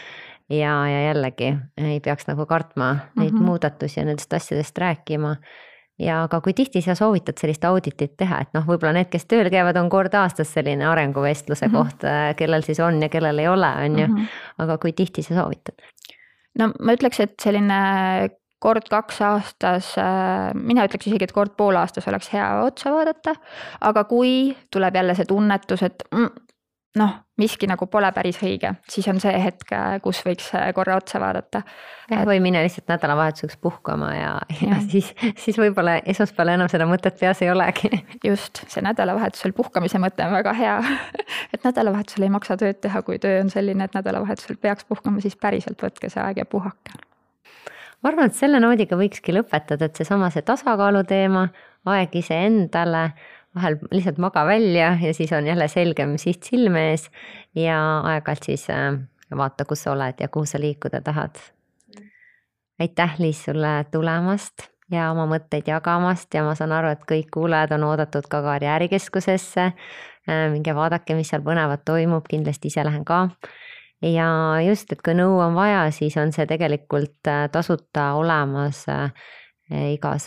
ja, 0.51 0.75
ja 0.89 1.03
jällegi 1.07 1.55
ei 1.79 2.01
peaks 2.01 2.27
nagu 2.27 2.47
kartma 2.47 2.97
neid 3.17 3.33
mm 3.33 3.39
-hmm. 3.39 3.43
muudatusi 3.43 4.01
ja 4.01 4.07
nendest 4.07 4.33
asjadest 4.33 4.79
rääkima 4.79 5.37
ja 6.01 6.23
aga 6.25 6.41
kui 6.45 6.55
tihti 6.57 6.83
sa 6.85 6.97
soovitad 6.99 7.39
sellist 7.41 7.65
auditit 7.69 8.17
teha, 8.21 8.41
et 8.45 8.57
noh, 8.57 8.65
võib-olla 8.69 8.95
need, 8.97 9.11
kes 9.13 9.27
tööl 9.31 9.51
käivad, 9.53 9.79
on 9.81 9.91
kord 9.93 10.15
aastas 10.17 10.53
selline 10.57 10.87
arenguvestluse 10.89 11.69
mm 11.69 11.73
-hmm. 11.75 11.93
koht, 11.93 12.05
äh, 12.05 12.35
kellel 12.37 12.65
siis 12.67 12.81
on 12.81 13.03
ja 13.03 13.09
kellel 13.09 13.39
ei 13.39 13.49
ole, 13.49 13.73
on 13.85 13.99
ju. 13.99 14.07
Mhm. 14.07 14.29
aga 14.59 14.79
kui 14.79 14.93
tihti 14.93 15.23
sa 15.23 15.35
soovitad? 15.35 15.75
no 16.59 16.73
ma 16.81 16.93
ütleks, 16.93 17.21
et 17.21 17.35
selline 17.43 17.81
kord 18.61 18.89
kaks 18.93 19.21
aastas, 19.25 19.95
äh, 19.99 20.53
mina 20.55 20.85
ütleks 20.85 21.07
isegi, 21.09 21.25
et 21.25 21.33
kord 21.33 21.57
poole 21.57 21.79
aastas 21.81 22.09
oleks 22.09 22.33
hea 22.33 22.49
otsa 22.63 22.93
vaadata. 22.93 23.35
aga 23.81 24.05
kui 24.05 24.57
tuleb 24.71 24.95
jälle 24.95 25.15
see 25.15 25.25
tunnetus, 25.25 25.83
et 25.83 26.03
mm, 26.11 26.29
noh, 26.99 27.13
miski 27.39 27.69
nagu 27.71 27.87
pole 27.91 28.09
päris 28.15 28.41
õige, 28.43 28.73
siis 28.91 29.07
on 29.11 29.21
see 29.23 29.33
hetk, 29.43 29.71
kus 30.03 30.23
võiks 30.27 30.49
korra 30.75 30.97
otsa 30.99 31.21
vaadata. 31.23 31.63
jah, 32.11 32.25
või 32.27 32.41
minna 32.43 32.63
lihtsalt 32.65 32.91
nädalavahetuseks 32.91 33.61
puhkama 33.63 34.09
ja, 34.17 34.33
ja, 34.57 34.73
ja 34.73 34.81
siis, 34.91 35.13
siis 35.39 35.59
võib-olla 35.61 36.01
esmaspäeval 36.01 36.57
enam 36.57 36.71
seda 36.73 36.89
mõtet 36.91 37.19
peas 37.21 37.43
ei 37.45 37.53
olegi. 37.53 37.93
just, 38.29 38.65
see 38.69 38.83
nädalavahetusel 38.85 39.55
puhkamise 39.57 40.03
mõte 40.03 40.27
on 40.27 40.35
väga 40.35 40.57
hea 40.59 40.79
et 41.55 41.63
nädalavahetusel 41.65 42.27
ei 42.27 42.35
maksa 42.35 42.59
tööd 42.61 42.83
teha, 42.83 43.05
kui 43.07 43.23
töö 43.23 43.39
on 43.45 43.55
selline, 43.55 43.87
et 43.87 43.95
nädalavahetusel 43.95 44.59
peaks 44.61 44.89
puhkama, 44.89 45.23
siis 45.23 45.39
päriselt 45.39 45.83
võtke 45.83 46.11
see 46.11 46.23
aeg 46.25 46.43
ja 46.43 46.49
puhake 46.51 46.99
ma 48.01 48.11
arvan, 48.11 48.31
et 48.31 48.37
selle 48.39 48.59
noodiga 48.63 48.97
võikski 48.99 49.35
lõpetada, 49.37 49.87
et 49.87 49.99
seesama 50.01 50.31
see 50.33 50.43
tasakaalu 50.47 51.05
teema, 51.09 51.51
aeg 51.89 52.15
iseendale 52.19 53.11
vahel 53.55 53.79
lihtsalt 53.91 54.19
maga 54.19 54.45
välja 54.47 54.99
ja 55.03 55.15
siis 55.15 55.33
on 55.33 55.47
jälle 55.47 55.69
selgem 55.69 56.19
siht 56.19 56.43
silme 56.43 56.91
ees 56.91 57.09
ja 57.55 57.79
aeg-ajalt 57.99 58.47
siis 58.47 58.69
äh, 58.71 58.95
vaata, 59.37 59.65
kus 59.65 59.85
sa 59.85 59.95
oled 59.95 60.21
ja 60.21 60.29
kuhu 60.29 60.47
sa 60.47 60.61
liikuda 60.61 61.01
tahad. 61.01 61.39
aitäh, 62.81 63.15
Liis, 63.19 63.45
sulle 63.45 63.85
tulemast 63.91 64.71
ja 64.91 65.11
oma 65.11 65.27
mõtteid 65.27 65.69
jagamast 65.69 66.35
ja 66.35 66.45
ma 66.47 66.55
saan 66.55 66.73
aru, 66.73 66.95
et 66.95 67.03
kõik 67.09 67.31
kuulajad 67.35 67.75
on 67.77 67.85
oodatud 67.91 68.27
ka 68.31 68.43
karjäärikeskusesse. 68.43 69.73
Äh, 70.31 70.47
minge 70.53 70.75
vaadake, 70.75 71.15
mis 71.15 71.29
seal 71.29 71.43
põnevat 71.43 71.85
toimub, 71.85 72.27
kindlasti 72.31 72.71
ise 72.71 72.85
lähen 72.85 73.05
ka. 73.05 73.29
ja 74.03 74.31
just, 74.65 74.93
et 74.93 75.03
kui 75.03 75.15
nõu 75.15 75.41
on 75.43 75.55
vaja, 75.55 75.91
siis 75.91 76.17
on 76.17 76.33
see 76.33 76.47
tegelikult 76.47 77.27
äh, 77.29 77.49
tasuta 77.53 78.13
olemas 78.15 78.87
igas 79.71 80.25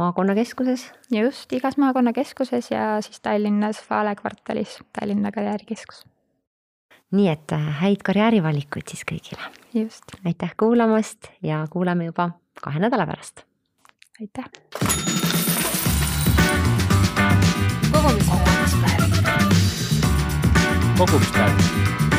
maakonnakeskuses. 0.00 0.92
just, 1.12 1.52
igas 1.52 1.76
maakonnakeskuses 1.76 2.70
ja 2.70 3.00
siis 3.04 3.20
Tallinnas 3.20 3.82
Vale 3.90 4.14
kvartalis 4.16 4.78
Tallinna 4.98 5.32
Karjäärikeskus. 5.32 6.04
nii 7.10 7.28
et 7.28 7.52
äh, 7.52 7.68
häid 7.82 8.04
karjäärivalikuid 8.06 8.88
siis 8.88 9.04
kõigile. 9.12 9.42
just. 9.74 10.16
aitäh 10.24 10.54
kuulamast 10.56 11.30
ja 11.42 11.66
kuuleme 11.70 12.04
juba 12.10 12.30
kahe 12.62 12.80
nädala 12.80 13.06
pärast. 13.06 13.44
aitäh. 14.20 14.44
kogumispäev. 17.92 19.10
kogumispäev 20.98 22.09